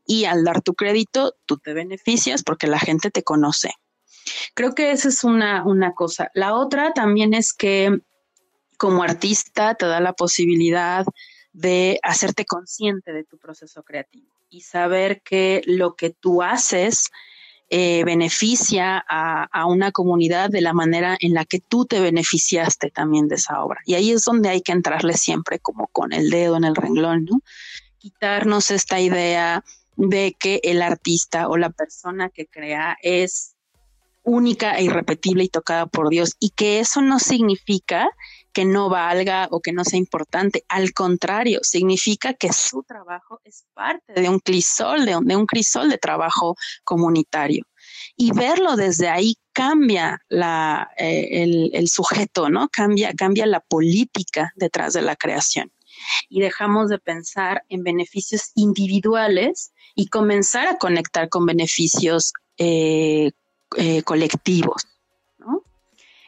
y 0.09 0.25
al 0.25 0.43
dar 0.43 0.63
tu 0.63 0.75
crédito, 0.75 1.37
tú 1.47 1.59
te 1.59 1.75
beneficias 1.75 2.43
porque 2.43 2.67
la 2.67 2.81
gente 2.81 3.11
te 3.11 3.23
conoce. 3.23 3.75
Creo 4.55 4.75
que 4.75 4.91
esa 4.91 5.09
es 5.09 5.23
una, 5.23 5.65
una 5.65 5.93
cosa. 5.93 6.31
La 6.35 6.55
otra 6.55 6.93
también 6.93 7.35
es 7.35 7.53
que 7.53 8.01
como 8.79 9.03
artista 9.03 9.75
te 9.75 9.87
da 9.87 10.01
la 10.01 10.15
posibilidad 10.15 11.05
de 11.53 12.01
hacerte 12.03 12.47
consciente 12.47 13.13
de 13.13 13.25
tu 13.25 13.39
proceso 13.39 13.83
creativo 13.83 14.33
y 14.49 14.63
saber 14.63 15.21
que 15.23 15.63
lo 15.67 15.95
que 15.95 16.11
tú 16.11 16.43
haces 16.43 17.11
eh, 17.71 18.03
beneficia 18.05 19.05
a, 19.07 19.67
una 19.67 19.93
comunidad 19.93 20.49
de 20.49 20.63
la 20.63 20.73
manera 20.73 21.19
en 21.21 21.35
la 21.35 21.45
que 21.45 21.61
tú 21.61 21.85
te 21.85 22.01
beneficiaste 22.01 22.91
también 22.91 23.29
de 23.29 23.35
esa 23.35 23.63
obra. 23.63 23.83
Y 23.85 23.93
ahí 23.93 24.11
es 24.11 24.25
donde 24.25 24.49
hay 24.49 24.63
que 24.63 24.73
entrarle 24.73 25.13
siempre 25.13 25.59
como 25.59 25.89
con 25.89 26.15
el 26.15 26.31
dedo 26.31 26.57
en 26.57 26.65
el 26.65 26.75
renglón, 26.75 27.27
¿no? 27.27 27.43
Quitarnos 27.99 28.71
esta 28.71 29.01
idea 29.01 29.63
de 29.99 30.37
que 30.39 30.61
el 30.63 30.81
artista 30.81 31.49
o 31.49 31.57
la 31.57 31.71
persona 31.71 32.31
que 32.31 32.47
crea 32.47 32.97
es 33.03 33.57
única 34.23 34.77
e 34.77 34.85
irrepetible 34.85 35.43
y 35.43 35.49
tocada 35.49 35.87
por 35.87 36.09
Dios 36.09 36.37
y 36.39 36.51
que 36.51 36.79
eso 36.79 37.03
no 37.03 37.19
significa 37.19 38.09
que 38.53 38.65
no 38.65 38.89
valga 38.89 39.49
o 39.51 39.61
que 39.61 39.73
no 39.73 39.85
sea 39.85 39.99
importante. 39.99 40.65
Al 40.69 40.93
contrario, 40.93 41.61
significa 41.63 42.33
que 42.35 42.53
su 42.53 42.85
trabajo 42.85 43.41
es 43.45 43.65
parte 43.75 44.13
de 44.21 44.29
un 44.29 44.39
crisol, 44.39 45.05
de 45.05 45.17
un, 45.17 45.47
crisol 45.47 45.91
de 45.91 45.99
trabajo 45.99 46.55
comunitario. 46.85 47.65
Y 48.17 48.33
verlo 48.33 48.77
desde 48.77 49.09
ahí 49.09 49.35
cambia 49.53 50.21
la, 50.29 50.91
eh, 50.97 51.43
el, 51.43 51.71
el, 51.73 51.89
sujeto, 51.89 52.51
¿no? 52.51 52.69
Cambia, 52.69 53.13
cambia 53.15 53.47
la 53.47 53.61
política 53.61 54.53
detrás 54.55 54.93
de 54.93 55.03
la 55.03 55.17
creación. 55.17 55.73
Y 56.29 56.41
dejamos 56.41 56.89
de 56.89 56.99
pensar 56.99 57.65
en 57.69 57.83
beneficios 57.83 58.51
individuales 58.55 59.73
y 59.95 60.09
comenzar 60.09 60.69
a 60.69 60.79
conectar 60.79 61.29
con 61.29 61.47
beneficios 61.47 62.33
eh, 62.59 63.33
eh, 63.77 64.03
colectivos. 64.03 64.87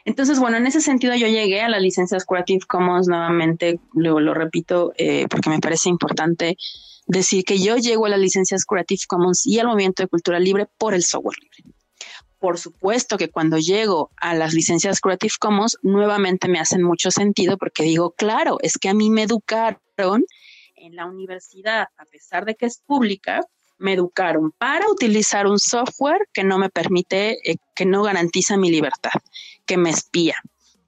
Entonces, 0.03 0.39
bueno, 0.39 0.57
en 0.57 0.65
ese 0.65 0.81
sentido 0.81 1.15
yo 1.15 1.27
llegué 1.27 1.61
a 1.61 1.69
las 1.69 1.81
licencias 1.81 2.25
Creative 2.25 2.65
Commons 2.67 3.07
nuevamente, 3.07 3.79
luego 3.93 4.19
lo 4.19 4.33
repito, 4.33 4.93
eh, 4.97 5.27
porque 5.29 5.49
me 5.49 5.59
parece 5.59 5.89
importante 5.89 6.57
decir 7.05 7.43
que 7.43 7.59
yo 7.59 7.77
llego 7.77 8.05
a 8.05 8.09
las 8.09 8.19
licencias 8.19 8.65
Creative 8.65 9.01
Commons 9.07 9.45
y 9.45 9.59
al 9.59 9.67
movimiento 9.67 10.01
de 10.01 10.09
cultura 10.09 10.39
libre 10.39 10.67
por 10.77 10.93
el 10.93 11.03
software 11.03 11.37
libre. 11.39 11.75
Por 12.41 12.57
supuesto 12.57 13.19
que 13.19 13.29
cuando 13.29 13.59
llego 13.59 14.09
a 14.17 14.33
las 14.33 14.55
licencias 14.55 14.99
Creative 14.99 15.35
Commons, 15.39 15.77
nuevamente 15.83 16.47
me 16.47 16.59
hacen 16.59 16.81
mucho 16.81 17.11
sentido 17.11 17.55
porque 17.55 17.83
digo, 17.83 18.15
claro, 18.17 18.57
es 18.63 18.79
que 18.79 18.89
a 18.89 18.95
mí 18.95 19.11
me 19.11 19.21
educaron 19.21 20.25
en 20.75 20.95
la 20.95 21.05
universidad, 21.05 21.89
a 21.97 22.05
pesar 22.05 22.45
de 22.45 22.55
que 22.55 22.65
es 22.65 22.79
pública, 22.79 23.41
me 23.77 23.93
educaron 23.93 24.51
para 24.57 24.89
utilizar 24.89 25.45
un 25.45 25.59
software 25.59 26.27
que 26.33 26.43
no 26.43 26.57
me 26.57 26.71
permite, 26.71 27.37
eh, 27.47 27.57
que 27.75 27.85
no 27.85 28.01
garantiza 28.01 28.57
mi 28.57 28.71
libertad, 28.71 29.21
que 29.67 29.77
me 29.77 29.91
espía, 29.91 30.35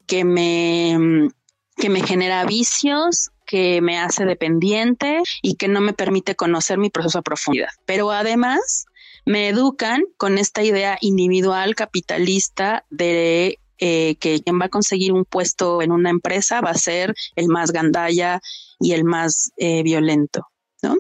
que 0.08 0.26
me, 0.26 1.30
que 1.78 1.90
me 1.90 2.02
genera 2.02 2.46
vicios, 2.46 3.30
que 3.46 3.80
me 3.80 4.00
hace 4.00 4.26
dependiente 4.26 5.22
y 5.44 5.54
que 5.54 5.68
no 5.68 5.82
me 5.82 5.94
permite 5.94 6.36
conocer 6.36 6.80
mi 6.80 6.90
proceso 6.90 7.20
a 7.20 7.22
profundidad. 7.22 7.70
Pero 7.86 8.10
además 8.10 8.88
me 9.26 9.50
educan 9.50 10.04
con 10.18 10.38
esta 10.38 10.64
idea 10.64 10.98
individual 11.02 11.76
capitalista 11.76 12.86
de 12.90 13.60
eh, 13.80 14.16
que 14.16 14.42
quien 14.42 14.60
va 14.60 14.66
a 14.66 14.70
conseguir 14.70 15.12
un 15.14 15.26
puesto 15.26 15.82
en 15.82 15.92
una 15.92 16.10
empresa 16.10 16.62
va 16.62 16.72
a 16.72 16.76
ser 16.76 17.14
el 17.36 17.48
más 17.48 17.72
gandalla 17.72 18.40
y 18.80 18.94
el 18.94 19.04
más 19.04 19.52
eh, 19.58 19.84
violento, 19.84 20.48
¿no? 20.82 20.98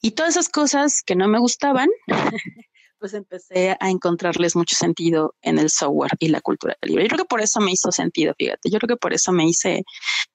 Y 0.00 0.12
todas 0.12 0.32
esas 0.32 0.48
cosas 0.48 1.02
que 1.02 1.14
no 1.14 1.28
me 1.28 1.38
gustaban, 1.38 1.88
pues 2.98 3.14
empecé 3.14 3.76
a 3.78 3.90
encontrarles 3.90 4.56
mucho 4.56 4.76
sentido 4.76 5.34
en 5.42 5.58
el 5.58 5.70
software 5.70 6.12
y 6.18 6.28
la 6.28 6.40
cultura 6.40 6.76
libre. 6.82 7.04
Yo 7.04 7.08
creo 7.08 7.24
que 7.24 7.28
por 7.28 7.40
eso 7.40 7.60
me 7.60 7.72
hizo 7.72 7.90
sentido, 7.92 8.34
fíjate, 8.38 8.70
yo 8.70 8.78
creo 8.78 8.96
que 8.96 9.00
por 9.00 9.12
eso 9.12 9.32
me 9.32 9.46
hice 9.46 9.84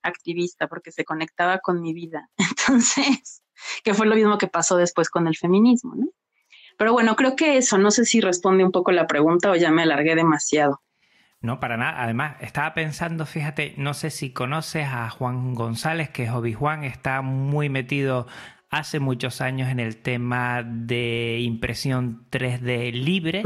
activista, 0.04 0.68
porque 0.68 0.92
se 0.92 1.06
conectaba 1.06 1.60
con 1.60 1.82
mi 1.82 1.94
vida. 1.94 2.30
Entonces, 2.38 3.44
que 3.84 3.94
fue 3.94 4.08
lo 4.08 4.16
mismo 4.16 4.38
que 4.38 4.48
pasó 4.48 4.78
después 4.78 5.10
con 5.10 5.28
el 5.28 5.38
feminismo, 5.38 5.96
¿no? 5.96 6.08
Pero 6.78 6.94
bueno, 6.94 7.16
creo 7.16 7.36
que 7.36 7.58
eso, 7.58 7.78
no 7.78 7.92
sé 7.92 8.06
si 8.06 8.22
responde 8.22 8.64
un 8.64 8.72
poco 8.72 8.92
la 8.92 9.08
pregunta 9.08 9.52
o 9.52 9.56
ya 9.56 9.72
me 9.72 9.84
alargué 9.84 10.16
demasiado. 10.16 10.82
No, 11.42 11.60
para 11.60 11.78
nada. 11.78 12.02
Además, 12.02 12.38
estaba 12.42 12.74
pensando, 12.74 13.26
fíjate, 13.26 13.76
no 13.78 13.94
sé 13.94 14.10
si 14.10 14.32
conoces 14.32 14.88
a 14.88 15.10
Juan 15.10 15.54
González, 15.54 16.10
que 16.10 16.24
es 16.24 16.32
Obi 16.32 16.54
Juan, 16.54 16.84
está 16.84 17.22
muy 17.22 17.70
metido 17.70 18.28
hace 18.72 19.00
muchos 19.00 19.42
años 19.42 19.70
en 19.70 19.80
el 19.80 19.98
tema 19.98 20.64
de 20.64 21.40
impresión 21.42 22.26
3D 22.32 22.92
libre 22.92 23.44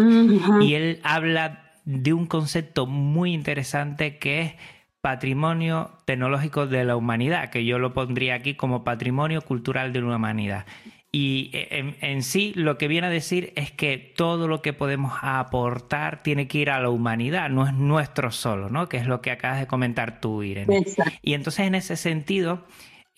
y 0.62 0.74
él 0.74 1.02
habla 1.04 1.72
de 1.86 2.14
un 2.14 2.26
concepto 2.26 2.88
muy 2.88 3.34
interesante 3.34 4.18
que 4.18 4.42
es 4.42 4.54
patrimonio 5.02 5.92
tecnológico 6.06 6.68
de 6.68 6.84
la 6.84 6.96
humanidad, 6.96 7.50
que 7.50 7.66
yo 7.66 7.80
lo 7.80 7.94
pondría 7.94 8.36
aquí 8.36 8.56
como 8.56 8.84
patrimonio 8.84 9.42
cultural 9.42 9.94
de 9.94 10.02
la 10.02 10.16
humanidad. 10.16 10.66
Y 11.12 11.50
en, 11.54 11.96
en, 12.02 12.22
sí 12.22 12.54
lo 12.56 12.78
que 12.78 12.88
viene 12.88 13.08
a 13.08 13.10
decir 13.10 13.52
es 13.56 13.72
que 13.72 13.98
todo 13.98 14.48
lo 14.48 14.62
que 14.62 14.74
podemos 14.74 15.14
aportar 15.24 16.22
tiene 16.22 16.48
que 16.48 16.60
ir 16.60 16.70
a 16.70 16.80
la 16.80 16.90
humanidad, 16.90 17.50
no 17.50 17.66
es 17.66 17.74
nuestro 17.74 18.30
solo, 18.30 18.70
¿no? 18.70 18.88
Que 18.88 18.98
es 18.98 19.08
lo 19.08 19.20
que 19.20 19.32
acabas 19.32 19.60
de 19.60 19.66
comentar 19.66 20.22
tú, 20.22 20.44
Irene. 20.44 20.86
Y 21.24 21.34
entonces 21.34 21.66
en 21.66 21.74
ese 21.74 21.96
sentido 21.96 22.64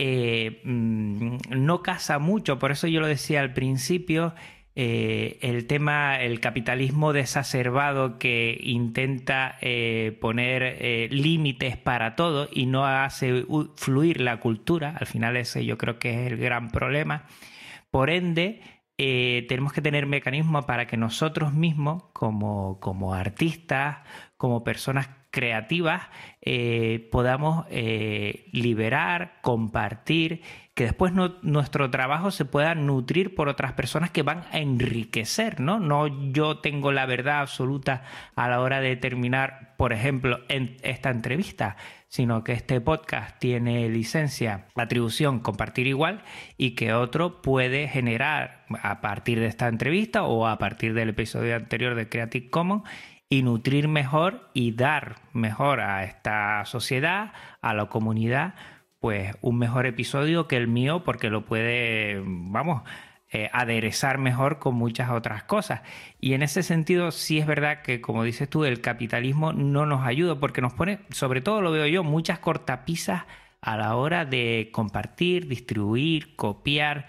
eh, 0.04 0.62
mm, 0.64 1.36
no 1.50 1.84
casa 1.84 2.18
mucho, 2.18 2.58
por 2.58 2.72
eso 2.72 2.88
yo 2.88 3.02
lo 3.02 3.08
decía 3.08 3.42
al 3.42 3.54
principio, 3.54 4.34
eh, 4.74 5.38
el 5.42 5.68
tema, 5.68 6.20
el 6.22 6.40
capitalismo 6.40 7.14
desacerbado 7.14 8.18
que 8.18 8.58
intenta 8.64 9.58
eh, 9.62 10.18
poner 10.20 11.12
límites 11.12 11.78
para 11.78 12.16
todo 12.16 12.50
y 12.52 12.66
no 12.66 12.88
hace 12.88 13.46
fluir 13.76 14.22
la 14.22 14.40
cultura, 14.40 14.96
al 14.98 15.06
final 15.06 15.38
ese 15.38 15.66
yo 15.66 15.78
creo 15.78 16.00
que 16.00 16.26
es 16.26 16.32
el 16.32 16.38
gran 16.38 16.72
problema. 16.72 17.26
Por 17.92 18.10
ende, 18.10 18.62
eh, 18.98 19.46
tenemos 19.50 19.74
que 19.74 19.82
tener 19.82 20.06
mecanismos 20.06 20.66
para 20.66 20.88
que 20.88 20.98
nosotros 20.98 21.54
mismos, 21.54 22.04
como, 22.14 22.80
como 22.80 23.14
artistas, 23.14 23.98
como 24.38 24.64
personas 24.64 25.10
creativas, 25.32 26.04
eh, 26.42 27.10
podamos 27.12 27.66
eh, 27.70 28.50
liberar, 28.52 29.40
compartir, 29.42 30.42
que 30.74 30.86
después 30.86 31.12
nuestro 31.14 31.92
trabajo 31.92 32.32
se 32.32 32.46
pueda 32.46 32.76
nutrir 32.76 33.36
por 33.36 33.50
otras 33.50 33.74
personas 33.74 34.10
que 34.10 34.24
van 34.24 34.46
a 34.52 34.60
enriquecer, 34.60 35.60
¿no? 35.60 35.80
No 35.80 36.32
yo 36.32 36.60
tengo 36.60 36.94
la 36.94 37.06
verdad 37.06 37.42
absoluta 37.42 38.04
a 38.36 38.48
la 38.48 38.62
hora 38.62 38.80
de 38.80 38.96
terminar, 38.96 39.76
por 39.78 39.92
ejemplo, 39.92 40.40
en 40.48 40.78
esta 40.82 41.10
entrevista, 41.10 41.76
sino 42.08 42.46
que 42.46 42.54
este 42.54 42.80
podcast 42.80 43.38
tiene 43.40 43.90
licencia, 43.90 44.68
atribución, 44.76 45.40
compartir 45.40 45.88
igual 45.88 46.24
y 46.58 46.72
que 46.72 46.94
otro 46.94 47.42
puede 47.42 47.90
generar 47.90 48.66
a 48.82 49.02
partir 49.02 49.42
de 49.42 49.48
esta 49.48 49.68
entrevista 49.68 50.24
o 50.24 50.48
a 50.48 50.58
partir 50.58 50.94
del 50.94 51.10
episodio 51.10 51.56
anterior 51.58 51.96
de 51.96 52.08
Creative 52.08 52.50
Commons 52.50 52.84
y 53.32 53.44
nutrir 53.44 53.88
mejor 53.88 54.50
y 54.54 54.74
dar 54.74 55.16
mejor 55.32 55.80
a 55.80 56.04
esta 56.04 56.66
sociedad, 56.66 57.32
a 57.62 57.74
la 57.74 57.86
comunidad, 57.86 58.56
pues 59.02 59.36
un 59.42 59.58
mejor 59.58 59.86
episodio 59.86 60.48
que 60.48 60.56
el 60.56 60.68
mío 60.68 61.04
porque 61.04 61.30
lo 61.30 61.44
puede, 61.46 62.22
vamos, 62.26 62.84
eh, 63.32 63.50
aderezar 63.52 64.18
mejor 64.20 64.60
con 64.60 64.76
muchas 64.76 65.10
otras 65.10 65.44
cosas. 65.44 65.82
Y 66.22 66.34
en 66.34 66.44
ese 66.44 66.64
sentido 66.64 67.12
sí 67.12 67.40
es 67.40 67.48
verdad 67.48 67.82
que, 67.82 68.00
como 68.00 68.24
dices 68.24 68.50
tú, 68.50 68.64
el 68.64 68.80
capitalismo 68.80 69.54
no 69.54 69.86
nos 69.86 70.06
ayuda 70.06 70.40
porque 70.40 70.62
nos 70.62 70.74
pone, 70.74 71.00
sobre 71.10 71.42
todo 71.42 71.62
lo 71.62 71.72
veo 71.72 71.88
yo, 71.88 72.04
muchas 72.04 72.40
cortapisas 72.40 73.24
a 73.60 73.78
la 73.78 73.96
hora 73.96 74.24
de 74.26 74.70
compartir, 74.72 75.48
distribuir, 75.48 76.36
copiar 76.36 77.08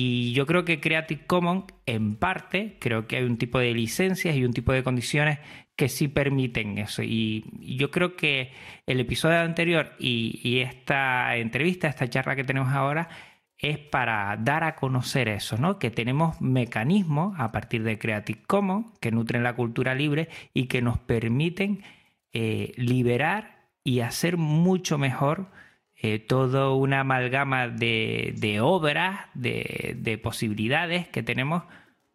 y 0.00 0.32
yo 0.32 0.46
creo 0.46 0.64
que 0.64 0.80
Creative 0.80 1.26
Commons, 1.26 1.64
en 1.84 2.14
parte, 2.14 2.76
creo 2.80 3.08
que 3.08 3.16
hay 3.16 3.24
un 3.24 3.36
tipo 3.36 3.58
de 3.58 3.74
licencias 3.74 4.36
y 4.36 4.44
un 4.44 4.52
tipo 4.52 4.72
de 4.72 4.84
condiciones 4.84 5.40
que 5.78 5.88
sí 5.88 6.08
permiten 6.08 6.76
eso. 6.76 7.04
Y 7.04 7.44
yo 7.60 7.92
creo 7.92 8.16
que 8.16 8.50
el 8.84 8.98
episodio 8.98 9.38
anterior 9.38 9.92
y, 10.00 10.58
esta 10.58 11.36
entrevista, 11.36 11.86
esta 11.86 12.10
charla 12.10 12.34
que 12.34 12.42
tenemos 12.42 12.72
ahora, 12.72 13.08
es 13.56 13.78
para 13.78 14.36
dar 14.40 14.64
a 14.64 14.74
conocer 14.74 15.28
eso, 15.28 15.56
¿no? 15.56 15.78
Que 15.78 15.92
tenemos 15.92 16.40
mecanismos 16.40 17.38
a 17.38 17.52
partir 17.52 17.84
de 17.84 17.96
Creative 17.96 18.40
Commons 18.48 18.86
que 18.98 19.12
nutren 19.12 19.44
la 19.44 19.54
cultura 19.54 19.94
libre 19.94 20.28
y 20.52 20.66
que 20.66 20.82
nos 20.82 20.98
permiten 20.98 21.84
eh, 22.32 22.72
liberar 22.76 23.68
y 23.84 24.00
hacer 24.00 24.36
mucho 24.36 24.98
mejor 24.98 25.46
eh, 25.94 26.18
toda 26.18 26.72
una 26.72 27.00
amalgama 27.00 27.68
de, 27.68 28.58
obras, 28.60 29.20
de, 29.34 30.20
posibilidades 30.20 31.06
que 31.06 31.22
tenemos 31.22 31.62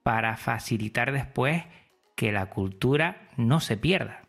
para 0.03 0.36
facilitar 0.36 1.14
después 1.14 1.64
que 2.16 2.32
la 2.32 2.49
cultura 2.49 3.30
no 3.38 3.59
se 3.59 3.78
pierda. 3.78 4.22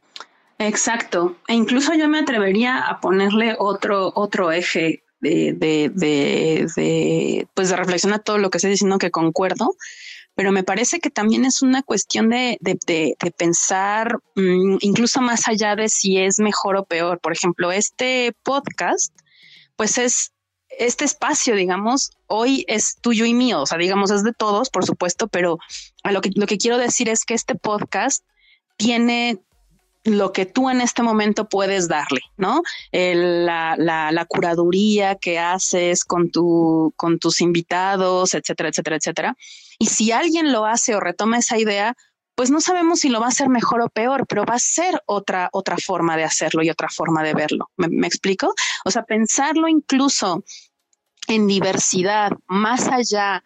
Exacto. 0.58 1.36
E 1.48 1.54
incluso 1.54 1.94
yo 1.94 2.08
me 2.08 2.20
atrevería 2.20 2.78
a 2.78 3.00
ponerle 3.00 3.56
otro, 3.58 4.12
otro 4.14 4.52
eje 4.52 5.02
de, 5.20 5.52
de, 5.54 7.48
pues 7.54 7.70
de 7.70 7.76
reflexión 7.76 8.12
a 8.12 8.18
todo 8.18 8.38
lo 8.38 8.50
que 8.50 8.58
estoy 8.58 8.72
diciendo 8.72 8.98
que 8.98 9.10
concuerdo, 9.10 9.74
pero 10.34 10.52
me 10.52 10.64
parece 10.64 11.00
que 11.00 11.10
también 11.10 11.44
es 11.44 11.62
una 11.62 11.82
cuestión 11.82 12.28
de, 12.28 12.58
pensar 13.36 14.18
mm, 14.34 14.78
incluso 14.80 15.20
más 15.20 15.48
allá 15.48 15.76
de 15.76 15.88
si 15.88 16.18
es 16.18 16.40
mejor 16.40 16.76
o 16.76 16.84
peor. 16.84 17.20
Por 17.20 17.32
ejemplo, 17.32 17.72
este 17.72 18.34
podcast 18.42 19.14
pues 19.76 19.98
es 19.98 20.33
este 20.78 21.04
espacio, 21.04 21.54
digamos, 21.54 22.10
hoy 22.26 22.64
es 22.68 22.96
tuyo 23.00 23.24
y 23.24 23.34
mío, 23.34 23.62
o 23.62 23.66
sea, 23.66 23.78
digamos, 23.78 24.10
es 24.10 24.22
de 24.24 24.32
todos, 24.32 24.70
por 24.70 24.84
supuesto, 24.84 25.28
pero 25.28 25.58
a 26.02 26.12
lo 26.12 26.20
que, 26.20 26.30
lo 26.34 26.46
que 26.46 26.58
quiero 26.58 26.78
decir 26.78 27.08
es 27.08 27.24
que 27.24 27.34
este 27.34 27.54
podcast 27.54 28.24
tiene 28.76 29.38
lo 30.04 30.32
que 30.32 30.44
tú 30.44 30.68
en 30.68 30.82
este 30.82 31.02
momento 31.02 31.48
puedes 31.48 31.88
darle, 31.88 32.20
¿no? 32.36 32.62
la, 32.92 33.74
la, 33.78 34.12
la, 34.12 34.24
curaduría 34.26 35.14
que 35.14 35.38
haces 35.38 36.04
con, 36.04 36.30
tu, 36.30 36.92
con 36.96 37.18
tus 37.18 37.40
invitados, 37.40 38.34
etcétera, 38.34 38.68
etcétera, 38.68 38.96
etcétera. 38.96 39.36
Y 39.78 39.86
si 39.86 40.12
alguien 40.12 40.52
lo 40.52 40.66
hace 40.66 40.94
o 40.94 41.00
retoma 41.00 41.38
esa 41.38 41.58
idea, 41.58 41.96
pues 42.34 42.50
no 42.50 42.60
sabemos 42.60 43.00
si 43.00 43.08
lo 43.08 43.20
va 43.20 43.26
a 43.26 43.30
hacer 43.30 43.48
mejor 43.48 43.80
o 43.80 43.88
peor, 43.88 44.26
pero 44.26 44.44
va 44.44 44.54
a 44.54 44.58
ser 44.58 45.00
otra, 45.06 45.48
otra 45.52 45.76
forma 45.76 46.16
de 46.16 46.24
hacerlo 46.24 46.62
y 46.62 46.70
otra 46.70 46.88
forma 46.88 47.22
de 47.22 47.34
verlo. 47.34 47.70
¿Me, 47.76 48.06
explico? 48.06 48.54
O 48.84 48.90
sea, 48.90 49.04
pensarlo 49.04 49.68
incluso 49.68 50.44
en 51.28 51.46
diversidad, 51.46 52.32
más 52.46 52.88
allá 52.88 53.44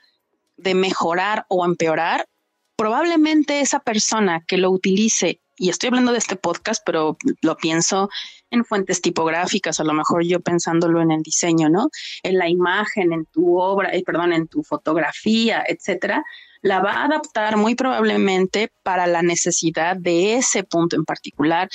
de 0.57 0.75
mejorar 0.75 1.45
o 1.49 1.65
empeorar, 1.65 2.29
probablemente 2.77 3.61
esa 3.61 3.81
persona 3.81 4.45
que 4.47 4.57
lo 4.57 4.71
utilice, 4.71 5.41
y 5.57 5.69
estoy 5.69 5.89
hablando 5.89 6.13
de 6.13 6.19
este 6.19 6.37
podcast, 6.37 6.83
pero 6.85 7.17
lo 7.43 7.57
pienso 7.57 8.09
en 8.51 8.65
fuentes 8.65 9.01
tipográficas, 9.01 9.81
a 9.81 9.85
lo 9.85 9.93
mejor 9.93 10.25
yo 10.25 10.41
pensándolo 10.41 11.01
en 11.01 11.11
el 11.11 11.23
diseño, 11.23 11.69
¿no? 11.69 11.89
En 12.23 12.39
la 12.39 12.49
imagen, 12.49 13.13
en 13.13 13.27
tu 13.27 13.59
obra, 13.59 13.91
eh, 13.95 14.03
perdón, 14.05 14.33
en 14.33 14.49
tu 14.49 14.63
fotografía, 14.63 15.63
etcétera, 15.67 16.25
la 16.63 16.81
va 16.81 16.93
a 16.93 17.05
adaptar 17.05 17.57
muy 17.57 17.75
probablemente 17.75 18.73
para 18.83 19.07
la 19.07 19.23
necesidad 19.23 19.97
de 19.97 20.35
ese 20.37 20.65
punto 20.65 20.97
en 20.97 21.05
particular 21.05 21.69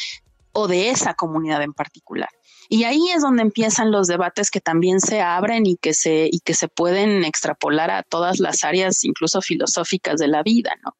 o 0.52 0.68
de 0.68 0.90
esa 0.90 1.14
comunidad 1.14 1.62
en 1.64 1.74
particular. 1.74 2.30
Y 2.70 2.86
ahí 2.86 3.10
es 3.14 3.22
donde 3.22 3.42
empiezan 3.42 3.92
los 3.92 4.08
debates 4.08 4.50
que 4.50 4.62
también 4.62 5.00
se 5.00 5.22
abren 5.22 5.66
y 5.66 5.76
que 5.78 5.94
se, 5.94 6.30
y 6.32 6.40
que 6.40 6.54
se 6.54 6.68
pueden 6.68 7.24
extrapolar 7.24 7.92
a 7.92 8.04
todas 8.04 8.40
las 8.40 8.64
áreas, 8.64 9.04
incluso 9.04 9.42
filosóficas 9.42 10.20
de 10.20 10.28
la 10.28 10.44
vida, 10.44 10.72
¿no? 10.84 10.96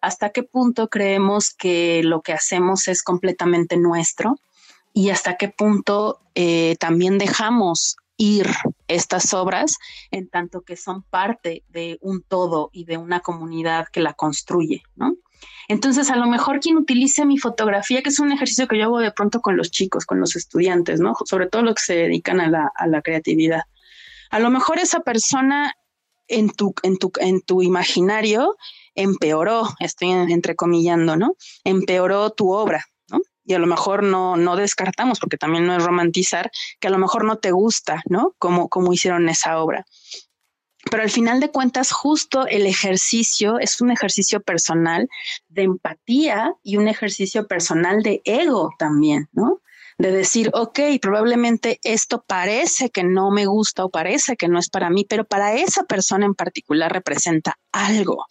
¿Hasta 0.00 0.30
qué 0.30 0.42
punto 0.42 0.88
creemos 0.88 1.50
que 1.50 2.02
lo 2.02 2.22
que 2.22 2.32
hacemos 2.32 2.88
es 2.88 3.02
completamente 3.02 3.76
nuestro? 3.76 4.36
Y 4.92 5.10
hasta 5.10 5.36
qué 5.36 5.48
punto 5.48 6.20
eh, 6.34 6.76
también 6.78 7.18
dejamos 7.18 7.96
ir 8.16 8.46
estas 8.88 9.32
obras 9.34 9.78
en 10.10 10.28
tanto 10.28 10.62
que 10.62 10.76
son 10.76 11.02
parte 11.02 11.64
de 11.68 11.98
un 12.02 12.22
todo 12.22 12.70
y 12.72 12.84
de 12.84 12.96
una 12.96 13.20
comunidad 13.20 13.86
que 13.92 14.00
la 14.00 14.12
construye, 14.12 14.82
¿no? 14.94 15.16
Entonces, 15.68 16.10
a 16.10 16.16
lo 16.16 16.26
mejor 16.26 16.60
quien 16.60 16.76
utilice 16.76 17.24
mi 17.24 17.38
fotografía, 17.38 18.02
que 18.02 18.10
es 18.10 18.20
un 18.20 18.32
ejercicio 18.32 18.68
que 18.68 18.78
yo 18.78 18.84
hago 18.84 19.00
de 19.00 19.12
pronto 19.12 19.40
con 19.40 19.56
los 19.56 19.70
chicos, 19.70 20.06
con 20.06 20.20
los 20.20 20.36
estudiantes, 20.36 21.00
¿no? 21.00 21.14
Sobre 21.24 21.48
todo 21.48 21.62
los 21.62 21.74
que 21.74 21.82
se 21.82 21.94
dedican 21.94 22.40
a 22.40 22.48
la, 22.48 22.70
a 22.74 22.86
la 22.86 23.02
creatividad. 23.02 23.62
A 24.30 24.38
lo 24.38 24.50
mejor 24.50 24.78
esa 24.78 25.00
persona 25.00 25.74
en 26.28 26.50
tu, 26.50 26.74
en 26.82 26.98
tu, 26.98 27.12
en 27.18 27.40
tu 27.40 27.62
imaginario 27.62 28.56
empeoró, 28.94 29.68
estoy 29.80 30.10
entrecomillando, 30.10 31.16
¿no? 31.16 31.34
Empeoró 31.64 32.30
tu 32.30 32.52
obra, 32.52 32.84
y 33.44 33.54
a 33.54 33.58
lo 33.58 33.66
mejor 33.66 34.02
no, 34.02 34.36
no 34.36 34.56
descartamos, 34.56 35.18
porque 35.18 35.36
también 35.36 35.66
no 35.66 35.76
es 35.76 35.82
romantizar, 35.82 36.50
que 36.80 36.88
a 36.88 36.90
lo 36.90 36.98
mejor 36.98 37.24
no 37.24 37.38
te 37.38 37.50
gusta, 37.50 38.02
¿no? 38.06 38.34
Como, 38.38 38.68
como 38.68 38.92
hicieron 38.92 39.28
esa 39.28 39.58
obra. 39.58 39.84
Pero 40.90 41.02
al 41.02 41.10
final 41.10 41.40
de 41.40 41.50
cuentas, 41.50 41.92
justo 41.92 42.46
el 42.46 42.66
ejercicio 42.66 43.58
es 43.60 43.80
un 43.80 43.90
ejercicio 43.90 44.42
personal 44.42 45.08
de 45.48 45.62
empatía 45.62 46.54
y 46.62 46.76
un 46.76 46.88
ejercicio 46.88 47.46
personal 47.46 48.02
de 48.02 48.20
ego 48.24 48.70
también, 48.78 49.28
¿no? 49.32 49.60
De 49.98 50.10
decir, 50.10 50.50
ok, 50.54 50.80
probablemente 51.00 51.78
esto 51.84 52.24
parece 52.26 52.90
que 52.90 53.04
no 53.04 53.30
me 53.30 53.46
gusta 53.46 53.84
o 53.84 53.90
parece 53.90 54.36
que 54.36 54.48
no 54.48 54.58
es 54.58 54.68
para 54.68 54.90
mí, 54.90 55.06
pero 55.08 55.24
para 55.24 55.54
esa 55.54 55.84
persona 55.84 56.26
en 56.26 56.34
particular 56.34 56.92
representa 56.92 57.58
algo, 57.70 58.24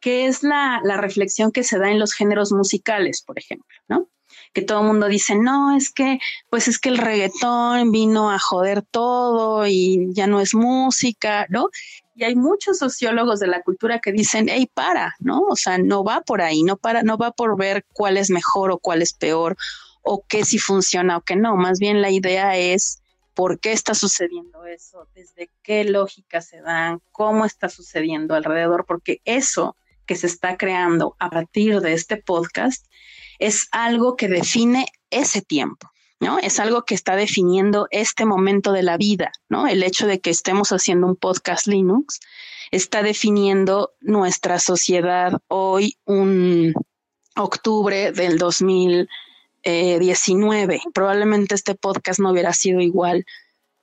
que 0.00 0.26
es 0.26 0.42
la, 0.42 0.80
la 0.84 0.98
reflexión 0.98 1.50
que 1.50 1.64
se 1.64 1.78
da 1.78 1.90
en 1.90 1.98
los 1.98 2.12
géneros 2.12 2.52
musicales, 2.52 3.22
por 3.22 3.38
ejemplo, 3.38 3.74
¿no? 3.88 4.10
Que 4.52 4.62
todo 4.62 4.80
el 4.80 4.86
mundo 4.86 5.06
dice, 5.06 5.36
no, 5.36 5.76
es 5.76 5.90
que, 5.92 6.18
pues 6.48 6.68
es 6.68 6.78
que 6.78 6.88
el 6.88 6.98
reggaetón 6.98 7.92
vino 7.92 8.30
a 8.30 8.38
joder 8.38 8.82
todo 8.82 9.66
y 9.66 10.08
ya 10.12 10.26
no 10.26 10.40
es 10.40 10.54
música, 10.54 11.46
¿no? 11.48 11.68
Y 12.14 12.24
hay 12.24 12.34
muchos 12.34 12.78
sociólogos 12.78 13.40
de 13.40 13.46
la 13.46 13.62
cultura 13.62 14.00
que 14.00 14.12
dicen, 14.12 14.48
hey, 14.50 14.68
para, 14.72 15.14
¿no? 15.20 15.42
O 15.48 15.56
sea, 15.56 15.78
no 15.78 16.04
va 16.04 16.20
por 16.22 16.42
ahí, 16.42 16.62
no 16.62 16.76
para, 16.76 17.02
no 17.02 17.16
va 17.16 17.30
por 17.30 17.56
ver 17.56 17.84
cuál 17.92 18.16
es 18.16 18.30
mejor 18.30 18.72
o 18.72 18.78
cuál 18.78 19.02
es 19.02 19.12
peor, 19.14 19.56
o 20.02 20.24
qué 20.26 20.44
si 20.44 20.58
funciona 20.58 21.16
o 21.16 21.22
qué 21.22 21.36
no. 21.36 21.56
Más 21.56 21.78
bien 21.78 22.02
la 22.02 22.10
idea 22.10 22.56
es 22.56 23.02
por 23.34 23.60
qué 23.60 23.72
está 23.72 23.94
sucediendo 23.94 24.66
eso, 24.66 25.06
desde 25.14 25.50
qué 25.62 25.84
lógica 25.84 26.40
se 26.40 26.60
dan, 26.60 27.00
cómo 27.12 27.44
está 27.44 27.68
sucediendo 27.68 28.34
alrededor, 28.34 28.84
porque 28.86 29.20
eso 29.24 29.76
que 30.04 30.16
se 30.16 30.26
está 30.26 30.56
creando 30.56 31.14
a 31.20 31.30
partir 31.30 31.80
de 31.80 31.92
este 31.92 32.16
podcast 32.16 32.84
es 33.40 33.66
algo 33.72 34.16
que 34.16 34.28
define 34.28 34.86
ese 35.10 35.42
tiempo. 35.42 35.90
¿no? 36.20 36.38
Es 36.38 36.60
algo 36.60 36.84
que 36.84 36.94
está 36.94 37.16
definiendo 37.16 37.88
este 37.90 38.24
momento 38.26 38.72
de 38.72 38.82
la 38.82 38.98
vida, 38.98 39.32
¿no? 39.48 39.66
El 39.66 39.82
hecho 39.82 40.06
de 40.06 40.20
que 40.20 40.28
estemos 40.28 40.70
haciendo 40.70 41.06
un 41.06 41.16
podcast 41.16 41.66
Linux 41.66 42.20
está 42.70 43.02
definiendo 43.02 43.94
nuestra 44.00 44.58
sociedad 44.60 45.38
hoy, 45.48 45.96
un 46.04 46.74
octubre 47.36 48.12
del 48.12 48.36
2019. 48.38 50.82
Probablemente 50.92 51.54
este 51.54 51.74
podcast 51.74 52.20
no 52.20 52.32
hubiera 52.32 52.52
sido 52.52 52.80
igual 52.80 53.24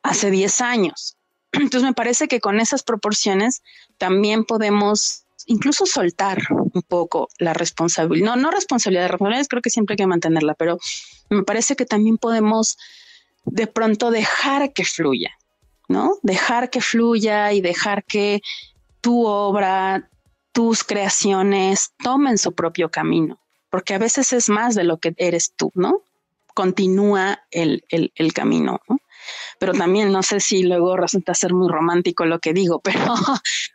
hace 0.03 0.30
10 0.30 0.62
años. 0.62 1.18
Entonces 1.51 1.82
me 1.84 1.93
parece 1.93 2.28
que 2.28 2.39
con 2.39 2.60
esas 2.60 2.84
proporciones 2.84 3.64
también 3.97 4.45
podemos 4.45 5.26
incluso 5.45 5.85
soltar 5.85 6.39
un 6.51 6.81
poco 6.81 7.29
la 7.38 7.53
responsabilidad, 7.53 8.35
no, 8.35 8.35
no 8.35 8.51
responsabilidad, 8.51 9.07
responsabilidades 9.07 9.47
creo 9.47 9.61
que 9.61 9.69
siempre 9.69 9.93
hay 9.93 9.97
que 9.97 10.07
mantenerla, 10.07 10.55
pero 10.55 10.79
me 11.29 11.43
parece 11.43 11.75
que 11.75 11.85
también 11.85 12.17
podemos 12.17 12.77
de 13.45 13.67
pronto 13.67 14.11
dejar 14.11 14.73
que 14.73 14.83
fluya, 14.83 15.31
¿no? 15.88 16.17
Dejar 16.21 16.69
que 16.69 16.81
fluya 16.81 17.53
y 17.53 17.61
dejar 17.61 18.03
que 18.03 18.41
tu 19.01 19.25
obra, 19.25 20.09
tus 20.51 20.83
creaciones 20.83 21.93
tomen 22.03 22.38
su 22.38 22.53
propio 22.53 22.89
camino, 22.89 23.39
porque 23.69 23.93
a 23.93 23.99
veces 23.99 24.33
es 24.33 24.49
más 24.49 24.75
de 24.75 24.83
lo 24.83 24.97
que 24.97 25.13
eres 25.17 25.53
tú, 25.55 25.71
¿no? 25.75 26.01
Continúa 26.53 27.43
el, 27.51 27.85
el, 27.89 28.11
el 28.15 28.33
camino, 28.33 28.81
¿no? 28.89 28.97
Pero 29.60 29.74
también 29.74 30.12
no 30.12 30.24
sé 30.24 30.39
si 30.39 30.64
luego 30.64 30.97
resulta 30.97 31.34
ser 31.34 31.53
muy 31.53 31.70
romántico 31.70 32.26
lo 32.26 32.39
que 32.39 32.53
digo, 32.53 32.80
pero 32.84 33.14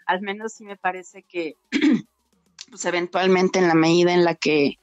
al 0.07 0.20
menos 0.22 0.53
sí 0.53 0.64
me 0.64 0.76
parece 0.76 1.22
que 1.22 1.57
pues 2.70 2.85
eventualmente 2.85 3.59
en 3.59 3.68
la 3.68 3.74
medida 3.74 4.12
en 4.12 4.24
la 4.24 4.35
que 4.35 4.78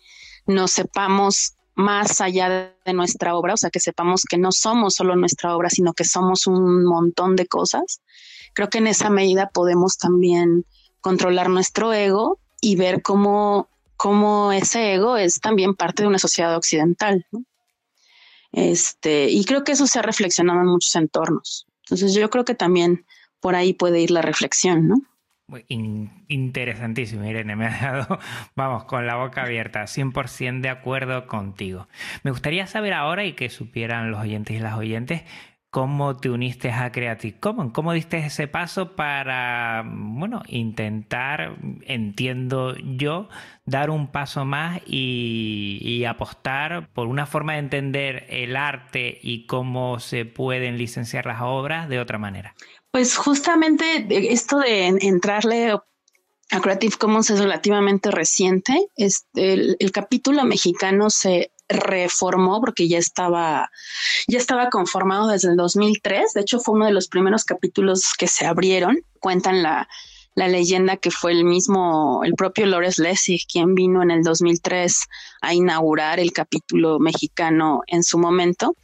nos 0.45 0.72
sepamos 0.72 1.56
más 1.76 2.20
allá 2.20 2.76
de 2.86 2.93
nuestra 2.93 3.36
obra, 3.36 3.54
o 3.54 3.58
sea, 3.58 3.70
que 3.70 3.80
sepamos 3.80 4.24
que 4.30 4.38
no 4.38 4.52
somos 4.52 4.95
solo 4.95 5.16
nuestra 5.16 5.56
obra, 5.56 5.70
sino 5.70 5.93
que 5.93 6.04
somos 6.04 6.45
un 6.45 6.84
montón 6.84 7.36
de 7.36 7.47
cosas, 7.47 8.02
creo 8.54 8.70
que 8.70 8.80
en 8.80 8.88
esa 8.88 9.10
medida 9.10 9.50
podemos 9.50 9.97
también 9.97 10.66
controlar 11.00 11.50
nuestro 11.50 11.93
ego 11.93 12.39
y 12.60 12.76
ver 12.76 13.02
cómo, 13.02 13.70
cómo 13.95 14.52
ese 14.52 14.95
ego 14.95 15.16
es 15.16 15.39
también 15.39 15.74
parte 15.74 16.04
de 16.04 16.10
una 16.10 16.20
sociedad 16.20 16.56
occidental. 16.56 17.26
¿no? 17.32 17.45
Este, 18.52 19.30
y 19.30 19.45
creo 19.45 19.64
que 19.64 19.74
eso 19.74 19.88
se 19.88 20.00
ha 20.00 20.02
reflexionado 20.02 20.60
en 20.62 20.68
muchos 20.68 20.95
entornos. 20.95 21.68
Entonces 21.84 22.14
yo 22.14 22.30
creo 22.30 22.45
que 22.45 22.56
también 22.56 23.06
por 23.39 23.56
ahí 23.56 23.74
puede 23.74 24.02
ir 24.02 24.12
la 24.12 24.22
reflexión, 24.22 24.88
¿no? 24.88 25.02
interesantísimo, 26.28 27.26
Irene, 27.26 27.56
me 27.56 27.66
ha 27.66 27.82
dado, 27.82 28.20
vamos, 28.56 28.84
con 28.86 29.08
la 29.08 29.16
boca 29.16 29.43
abierta, 29.43 29.84
100% 29.84 30.62
de 30.62 30.70
acuerdo 30.70 31.26
contigo. 31.28 31.88
Me 32.24 32.32
gustaría 32.32 32.68
saber 32.68 32.93
ahora 32.93 33.26
y 33.26 33.34
que 33.34 33.50
supieran 33.50 34.12
los 34.12 34.22
oyentes 34.22 34.56
y 34.56 34.60
las 34.60 34.78
oyentes 34.78 35.24
cómo 35.70 36.17
te 36.17 36.30
uniste 36.30 36.72
a 36.72 36.91
Creative 36.91 37.39
Commons, 37.39 37.74
cómo 37.74 37.93
diste 37.93 38.17
ese 38.17 38.47
paso 38.47 38.95
para, 38.95 39.84
bueno, 39.86 40.41
intentar, 40.47 41.57
entiendo 41.86 42.76
yo, 42.78 43.30
dar 43.65 43.89
un 43.91 44.11
paso 44.11 44.45
más 44.45 44.82
y, 44.88 46.03
apostar 46.07 46.89
por 46.93 47.07
una 47.07 47.28
forma 47.28 47.53
de 47.53 47.59
entender 47.59 48.26
el 48.30 48.55
arte 48.55 49.20
y 49.22 49.45
cómo 49.45 49.99
se 49.99 50.26
pueden 50.26 50.78
licenciar 50.78 51.28
las 51.28 51.41
obras 51.41 51.88
de 51.88 51.99
otra 51.99 52.17
manera. 52.17 52.55
Pues 52.91 53.15
justamente 53.15 54.07
esto 54.32 54.59
de 54.59 54.88
entrarle 54.88 55.72
a 55.72 56.61
Creative 56.61 56.95
Commons 56.97 57.30
es 57.30 57.39
relativamente 57.39 58.09
reciente. 58.09 58.88
Este, 58.95 59.53
el 59.53 59.91
capítulo 59.91 60.43
mexicano 60.45 61.11
se 61.11 61.51
reformó 61.70 62.59
porque 62.59 62.88
ya 62.88 62.97
estaba, 62.97 63.72
ya 64.28 64.38
estaba 64.38 64.70
conformado 64.70 65.28
desde 65.28 65.49
el 65.49 65.55
2003. 65.55 66.34
De 66.34 66.41
hecho, 66.41 66.59
fue 66.59 66.76
uno 66.76 66.86
de 66.86 66.91
los 66.91 67.07
primeros 67.07 67.45
capítulos 67.45 68.13
que 68.17 68.28
se 68.28 68.45
abrieron. 68.45 68.99
Cuentan 69.20 69.63
la, 69.63 69.88
la 70.36 70.47
leyenda 70.47 70.97
que 70.97 71.11
fue 71.11 71.32
el 71.32 71.45
mismo, 71.45 72.22
el 72.24 72.34
propio 72.34 72.65
Lores 72.65 72.97
Lessig, 72.97 73.45
quien 73.51 73.76
vino 73.76 74.01
en 74.01 74.11
el 74.11 74.24
2003 74.24 75.05
a 75.41 75.53
inaugurar 75.53 76.20
el 76.20 76.34
capítulo 76.34 76.99
mexicano 76.99 77.82
en 77.88 78.03
su 78.03 78.17
momento. 78.17 78.76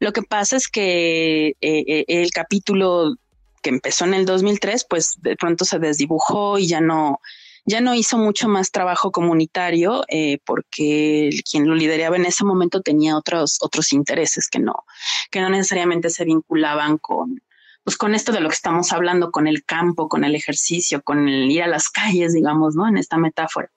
Lo 0.00 0.12
que 0.12 0.22
pasa 0.22 0.56
es 0.56 0.68
que 0.68 1.48
eh, 1.48 1.54
eh, 1.60 2.04
el 2.08 2.30
capítulo 2.32 3.14
que 3.62 3.70
empezó 3.70 4.04
en 4.04 4.14
el 4.14 4.26
2003, 4.26 4.86
pues 4.88 5.14
de 5.20 5.36
pronto 5.36 5.64
se 5.64 5.78
desdibujó 5.78 6.58
y 6.58 6.66
ya 6.66 6.80
no, 6.80 7.20
ya 7.64 7.80
no 7.80 7.94
hizo 7.94 8.18
mucho 8.18 8.48
más 8.48 8.70
trabajo 8.70 9.10
comunitario 9.12 10.04
eh, 10.08 10.38
porque 10.44 11.30
quien 11.48 11.68
lo 11.68 11.74
lideraba 11.74 12.16
en 12.16 12.26
ese 12.26 12.44
momento 12.44 12.80
tenía 12.80 13.16
otros, 13.16 13.58
otros 13.60 13.92
intereses 13.92 14.48
que 14.48 14.58
no, 14.58 14.84
que 15.30 15.40
no 15.40 15.48
necesariamente 15.48 16.10
se 16.10 16.24
vinculaban 16.24 16.98
con, 16.98 17.42
pues 17.84 17.96
con 17.96 18.14
esto 18.14 18.32
de 18.32 18.40
lo 18.40 18.48
que 18.48 18.54
estamos 18.54 18.92
hablando, 18.92 19.30
con 19.30 19.46
el 19.46 19.64
campo, 19.64 20.08
con 20.08 20.24
el 20.24 20.34
ejercicio, 20.34 21.02
con 21.02 21.28
el 21.28 21.50
ir 21.50 21.62
a 21.62 21.68
las 21.68 21.88
calles, 21.88 22.32
digamos, 22.32 22.74
¿no? 22.74 22.88
En 22.88 22.96
esta 22.96 23.16
metáfora. 23.16 23.70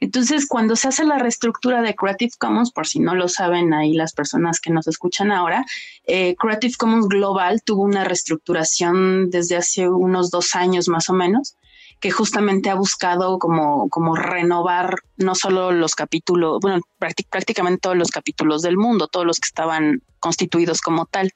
Entonces, 0.00 0.46
cuando 0.46 0.76
se 0.76 0.88
hace 0.88 1.04
la 1.04 1.18
reestructura 1.18 1.82
de 1.82 1.94
Creative 1.94 2.32
Commons, 2.38 2.72
por 2.72 2.86
si 2.86 3.00
no 3.00 3.14
lo 3.14 3.28
saben 3.28 3.74
ahí 3.74 3.92
las 3.92 4.12
personas 4.12 4.60
que 4.60 4.70
nos 4.70 4.86
escuchan 4.86 5.30
ahora, 5.30 5.64
eh, 6.06 6.34
Creative 6.36 6.74
Commons 6.78 7.08
Global 7.08 7.62
tuvo 7.62 7.82
una 7.82 8.04
reestructuración 8.04 9.30
desde 9.30 9.56
hace 9.56 9.88
unos 9.88 10.30
dos 10.30 10.54
años 10.54 10.88
más 10.88 11.10
o 11.10 11.12
menos, 11.12 11.56
que 12.04 12.10
justamente 12.10 12.68
ha 12.68 12.74
buscado 12.74 13.38
como, 13.38 13.88
como 13.88 14.14
renovar 14.14 14.98
no 15.16 15.34
solo 15.34 15.72
los 15.72 15.94
capítulos, 15.94 16.58
bueno, 16.60 16.82
prácticamente 16.98 17.80
todos 17.80 17.96
los 17.96 18.10
capítulos 18.10 18.60
del 18.60 18.76
mundo, 18.76 19.08
todos 19.08 19.24
los 19.24 19.40
que 19.40 19.46
estaban 19.46 20.02
constituidos 20.20 20.82
como 20.82 21.06
tal. 21.06 21.32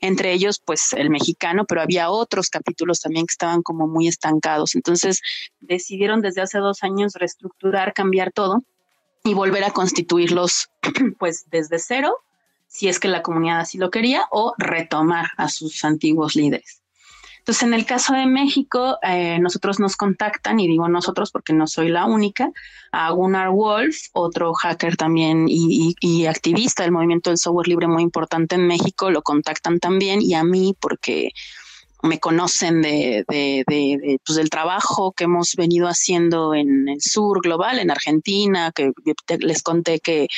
Entre 0.00 0.32
ellos, 0.32 0.60
pues 0.66 0.94
el 0.94 1.10
mexicano, 1.10 1.64
pero 1.64 1.80
había 1.80 2.10
otros 2.10 2.50
capítulos 2.50 2.98
también 2.98 3.24
que 3.24 3.34
estaban 3.34 3.62
como 3.62 3.86
muy 3.86 4.08
estancados. 4.08 4.74
Entonces 4.74 5.20
decidieron 5.60 6.22
desde 6.22 6.42
hace 6.42 6.58
dos 6.58 6.82
años 6.82 7.12
reestructurar, 7.14 7.92
cambiar 7.94 8.32
todo 8.32 8.64
y 9.22 9.34
volver 9.34 9.62
a 9.62 9.70
constituirlos 9.70 10.70
pues 11.20 11.44
desde 11.52 11.78
cero, 11.78 12.16
si 12.66 12.88
es 12.88 12.98
que 12.98 13.06
la 13.06 13.22
comunidad 13.22 13.60
así 13.60 13.78
lo 13.78 13.90
quería, 13.90 14.24
o 14.32 14.54
retomar 14.58 15.28
a 15.36 15.48
sus 15.48 15.84
antiguos 15.84 16.34
líderes. 16.34 16.79
Entonces, 17.50 17.66
en 17.66 17.74
el 17.74 17.84
caso 17.84 18.12
de 18.12 18.26
México, 18.26 18.98
eh, 19.02 19.40
nosotros 19.40 19.80
nos 19.80 19.96
contactan, 19.96 20.60
y 20.60 20.68
digo 20.68 20.88
nosotros 20.88 21.32
porque 21.32 21.52
no 21.52 21.66
soy 21.66 21.88
la 21.88 22.04
única, 22.04 22.52
a 22.92 23.10
Gunnar 23.10 23.50
Wolf, 23.50 23.96
otro 24.12 24.54
hacker 24.54 24.96
también 24.96 25.46
y, 25.48 26.26
activista 26.26 26.84
del 26.84 26.92
movimiento 26.92 27.30
del 27.30 27.38
software 27.38 27.66
libre 27.66 27.88
muy 27.88 28.04
importante 28.04 28.54
en 28.54 28.68
México, 28.68 29.10
lo 29.10 29.22
contactan 29.22 29.80
también, 29.80 30.22
y 30.22 30.34
a 30.34 30.44
mí 30.44 30.76
porque 30.78 31.32
me 32.04 32.20
conocen 32.20 32.82
de, 32.82 33.24
pues 33.26 34.36
del 34.36 34.48
trabajo 34.48 35.10
que 35.10 35.24
hemos 35.24 35.56
venido 35.56 35.88
haciendo 35.88 36.54
en 36.54 36.88
el 36.88 37.00
sur 37.00 37.40
global, 37.42 37.80
en 37.80 37.90
Argentina, 37.90 38.70
que 38.72 38.92
les 39.40 39.62
conté 39.64 39.98
que 39.98 40.28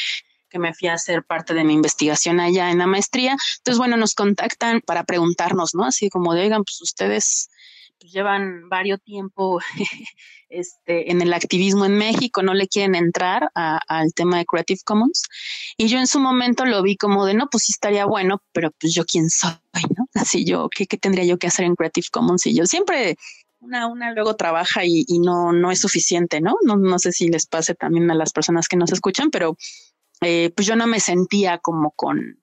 que 0.53 0.59
me 0.59 0.75
fui 0.75 0.89
a 0.89 0.95
hacer 0.95 1.25
parte 1.25 1.55
de 1.55 1.65
mi 1.65 1.73
investigación 1.73 2.39
allá 2.39 2.71
en 2.71 2.79
la 2.79 2.87
maestría. 2.87 3.37
Entonces, 3.59 3.79
bueno, 3.79 3.97
nos 3.97 4.15
contactan 4.15 4.83
para 4.83 5.05
preguntarnos, 5.05 5.75
¿no? 5.75 5.85
Así 5.85 6.11
como 6.11 6.35
de, 6.35 6.51
pues 6.51 6.83
ustedes 6.83 7.49
pues, 7.99 8.13
llevan 8.13 8.69
varios 8.69 9.01
tiempo 9.03 9.61
este, 10.51 11.11
en 11.11 11.23
el 11.23 11.33
activismo 11.33 11.87
en 11.87 11.97
México, 11.97 12.43
no 12.43 12.53
le 12.53 12.69
quieren 12.69 12.95
entrar 12.95 13.49
al 13.55 14.13
tema 14.15 14.37
de 14.37 14.45
Creative 14.45 14.81
Commons. 14.85 15.23
Y 15.79 15.89
yo 15.89 15.99
en 15.99 16.07
su 16.07 16.21
momento 16.21 16.67
lo 16.67 16.83
vi 16.83 16.97
como 16.97 17.25
de, 17.25 17.35
no, 17.35 17.49
pues 17.51 17.65
sí 17.65 17.73
estaría 17.73 18.05
bueno, 18.05 18.43
pero 18.53 18.71
pues 18.79 18.95
yo 18.95 19.05
quién 19.05 19.31
soy, 19.31 19.53
¿no? 19.97 20.07
Así 20.15 20.45
yo, 20.45 20.69
¿qué, 20.69 20.87
qué 20.87 20.99
tendría 20.99 21.25
yo 21.25 21.39
que 21.39 21.47
hacer 21.47 21.65
en 21.65 21.75
Creative 21.75 22.09
Commons? 22.13 22.47
Y 22.47 22.55
yo 22.55 22.67
siempre 22.67 23.17
una, 23.63 23.87
una 23.87 24.13
luego 24.13 24.35
trabaja 24.35 24.85
y, 24.85 25.05
y, 25.07 25.21
no, 25.21 25.53
no 25.53 25.71
es 25.71 25.81
suficiente, 25.81 26.41
¿no? 26.41 26.57
¿no? 26.65 26.77
No 26.77 26.99
sé 26.99 27.13
si 27.13 27.29
les 27.29 27.47
pase 27.47 27.75
también 27.75 28.11
a 28.11 28.15
las 28.15 28.33
personas 28.33 28.67
que 28.67 28.77
nos 28.77 28.93
escuchan, 28.93 29.31
pero 29.31 29.57
eh, 30.23 30.53
pues 30.55 30.67
yo 30.67 30.77
no 30.77 30.87
me 30.87 31.01
sentía 31.01 31.59
como 31.59 31.91
con, 31.91 32.41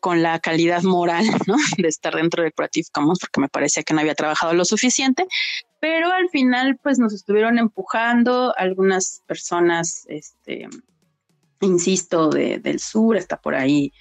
con 0.00 0.22
la 0.22 0.38
calidad 0.40 0.82
moral 0.82 1.24
de 1.78 1.88
estar 1.88 2.14
dentro 2.14 2.42
de 2.42 2.52
Creative 2.52 2.88
Commons 2.92 3.20
porque 3.20 3.40
me 3.40 3.48
parecía 3.48 3.82
que 3.82 3.94
no 3.94 4.00
había 4.00 4.14
trabajado 4.14 4.52
lo 4.52 4.64
suficiente, 4.64 5.26
pero 5.80 6.12
al 6.12 6.28
final 6.28 6.78
pues 6.82 6.98
nos 6.98 7.14
estuvieron 7.14 7.58
empujando 7.58 8.52
algunas 8.56 9.22
personas, 9.26 10.04
este, 10.08 10.68
insisto, 11.60 12.28
del 12.30 12.80
sur, 12.80 13.16
está 13.16 13.36
por 13.40 13.54
ahí 13.54 13.92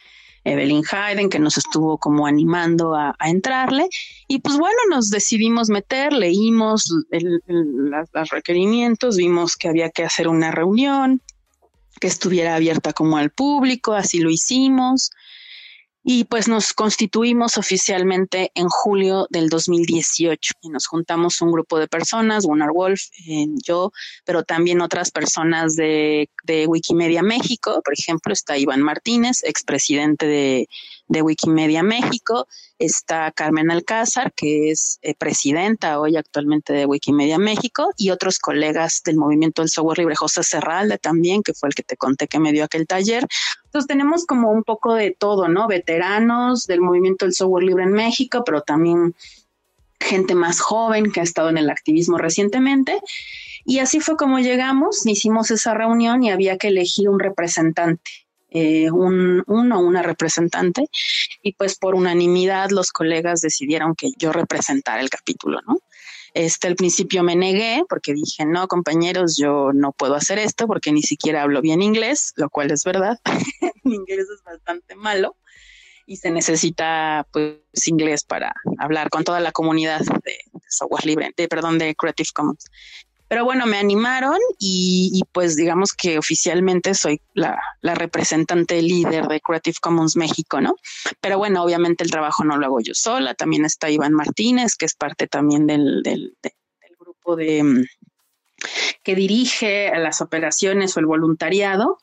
Evelyn 0.44 0.84
Hayden, 0.90 1.30
que 1.30 1.40
nos 1.40 1.58
estuvo 1.58 1.98
como 1.98 2.26
animando 2.26 2.96
a, 2.96 3.16
entrarle. 3.20 3.88
Y 4.28 4.40
pues 4.40 4.58
bueno, 4.58 4.78
nos 4.90 5.10
decidimos 5.10 5.70
meter, 5.70 6.14
leímos 6.14 6.92
los 7.10 8.30
requerimientos, 8.30 9.18
vimos 9.18 9.56
que 9.56 9.70
había 9.70 9.90
que 9.90 10.04
hacer 10.04 10.28
una 10.28 10.52
reunión, 10.52 11.22
que 12.00 12.08
estuviera 12.08 12.56
abierta 12.56 12.94
como 12.94 13.18
al 13.18 13.32
público, 13.32 13.94
así 13.94 14.20
lo 14.20 14.30
hicimos. 14.30 15.12
Y 16.02 16.24
pues 16.24 16.48
nos 16.48 16.74
constituimos 16.74 17.58
oficialmente 17.58 18.52
en 18.56 18.70
julio 18.70 19.28
del 19.30 19.50
2018 19.50 20.54
y 20.62 20.70
nos 20.70 20.88
juntamos 20.88 21.42
un 21.42 21.52
grupo 21.52 21.78
de 21.78 21.90
personas, 21.90 22.46
Gunnar 22.46 22.72
Wolf, 22.72 23.02
eh, 23.28 23.48
yo, 23.64 23.92
pero 24.26 24.44
también 24.44 24.82
otras 24.82 25.12
personas 25.12 25.76
de, 25.76 26.30
de 26.46 26.68
Wikimedia 26.68 27.22
México, 27.22 27.82
por 27.84 27.94
ejemplo, 27.94 28.32
está 28.32 28.58
Iván 28.58 28.82
Martínez, 28.82 29.44
expresidente 29.44 30.26
de, 30.26 30.70
de 31.10 31.24
Wikimedia 31.24 31.84
México, 31.84 32.48
está 32.78 33.32
Carmen 33.32 33.72
Alcázar, 33.72 34.32
que 34.32 34.72
es 34.72 35.00
eh, 35.02 35.16
presidenta 35.16 36.00
hoy 36.00 36.16
actualmente 36.16 36.72
de 36.72 36.86
Wikimedia 36.86 37.40
México, 37.40 37.90
y 37.98 38.12
otros 38.12 38.38
colegas 38.40 39.02
del 39.04 39.18
movimiento 39.18 39.64
del 39.64 39.70
software 39.70 39.98
libre, 39.98 40.16
José 40.16 40.44
Serralde 40.44 41.00
también, 41.00 41.42
que 41.42 41.54
fue 41.54 41.70
el 41.70 41.76
que 41.76 41.84
te 41.84 41.98
conté 41.98 42.28
que 42.28 42.40
me 42.40 42.52
dio 42.52 42.64
aquel 42.64 42.86
taller. 42.88 43.28
Entonces 43.66 43.88
tenemos 43.88 44.26
como 44.26 44.52
un 44.52 44.64
poco 44.64 44.94
de 44.94 45.12
todo, 45.12 45.48
¿no? 45.48 45.68
Veteranos 45.68 46.68
del 46.68 46.82
movimiento 46.82 47.26
del 47.26 47.34
software 47.34 47.64
libre 47.64 47.84
en 47.84 47.92
México, 47.92 48.44
pero 48.46 48.62
también 48.62 49.16
gente 50.00 50.36
más 50.36 50.62
joven 50.62 51.12
que 51.12 51.20
ha 51.20 51.24
estado 51.24 51.50
en 51.50 51.58
el 51.58 51.72
activismo 51.72 52.20
recientemente. 52.20 53.00
Y 53.66 53.80
así 53.80 54.00
fue 54.00 54.16
como 54.16 54.40
llegamos, 54.40 55.06
hicimos 55.06 55.50
esa 55.50 55.74
reunión 55.74 56.24
y 56.24 56.30
había 56.30 56.58
que 56.58 56.68
elegir 56.68 57.10
un 57.10 57.20
representante. 57.20 58.29
Eh, 58.52 58.90
un, 58.90 59.44
uno 59.46 59.80
una 59.80 60.02
representante 60.02 60.88
y 61.44 61.54
pues 61.54 61.78
por 61.78 61.94
unanimidad 61.94 62.72
los 62.72 62.92
colegas 62.92 63.42
decidieron 63.42 63.94
que 63.96 64.10
yo 64.18 64.32
representara 64.32 65.02
el 65.02 65.10
capítulo, 65.10 65.60
¿no? 65.68 65.78
Este, 66.34 66.68
al 66.68 66.76
principio 66.76 67.24
me 67.24 67.36
negué 67.36 67.84
porque 67.90 68.14
dije, 68.14 68.46
no, 68.46 68.68
compañeros, 68.68 69.36
yo 69.38 69.72
no 69.74 69.92
puedo 69.92 70.16
hacer 70.16 70.40
esto 70.40 70.68
porque 70.68 70.92
ni 70.92 71.02
siquiera 71.02 71.44
hablo 71.44 71.62
bien 71.62 71.82
inglés, 71.82 72.34
lo 72.36 72.50
cual 72.50 72.72
es 72.72 72.84
verdad. 72.84 73.20
Mi 73.84 73.96
inglés 73.96 74.28
es 74.34 74.44
bastante 74.44 74.96
malo 74.96 75.36
y 76.06 76.18
se 76.18 76.32
necesita 76.32 77.28
pues 77.32 77.60
inglés 77.86 78.24
para 78.24 78.54
hablar 78.80 79.10
con 79.10 79.24
toda 79.24 79.40
la 79.40 79.52
comunidad 79.52 80.02
de, 80.24 80.38
software 80.68 81.06
libre, 81.06 81.32
de 81.36 81.48
perdón, 81.48 81.78
de 81.78 81.96
Creative 81.96 82.30
Commons. 82.34 82.66
Pero 83.30 83.46
bueno, 83.46 83.68
me 83.68 83.78
animaron 83.78 84.40
y, 84.58 85.22
pues 85.32 85.56
digamos 85.56 85.94
que 85.94 86.18
oficialmente 86.18 86.96
soy 86.96 87.22
la, 87.34 87.60
representante 87.82 88.82
líder 88.82 89.28
de 89.28 89.40
Creative 89.40 89.78
Commons 89.80 90.16
México, 90.16 90.60
¿no? 90.60 90.76
Pero 91.22 91.38
bueno, 91.38 91.64
obviamente 91.64 92.04
el 92.04 92.12
trabajo 92.12 92.44
no 92.44 92.58
lo 92.58 92.66
hago 92.66 92.82
yo 92.82 92.94
sola, 92.96 93.36
también 93.36 93.66
está 93.66 93.90
Iván 93.90 94.14
Martínez, 94.14 94.76
que 94.76 94.86
es 94.86 94.96
parte 94.96 95.28
también 95.28 95.68
del, 95.68 96.02
del, 96.04 96.36
grupo 97.00 97.36
de 97.36 97.64
mm, 97.64 97.86
que 99.04 99.16
dirige 99.16 99.92
las 99.98 100.22
operaciones 100.22 100.98
o 100.98 101.00
el 101.00 101.06
voluntariado 101.06 102.00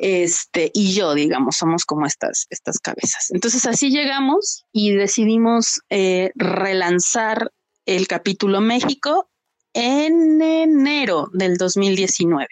este, 0.00 0.70
y 0.72 0.92
yo, 0.92 1.12
digamos, 1.14 1.56
somos 1.56 1.84
como 1.84 2.06
estas, 2.06 2.46
estas 2.50 2.78
cabezas. 2.78 3.30
Entonces 3.30 3.66
así 3.66 3.90
llegamos 3.90 4.64
y 4.70 4.92
decidimos 4.92 5.80
eh, 5.90 6.30
relanzar 6.36 7.50
el 7.84 8.06
capítulo 8.06 8.60
México 8.60 9.28
en 9.72 10.40
enero 10.42 11.28
del 11.32 11.56
2019. 11.56 12.46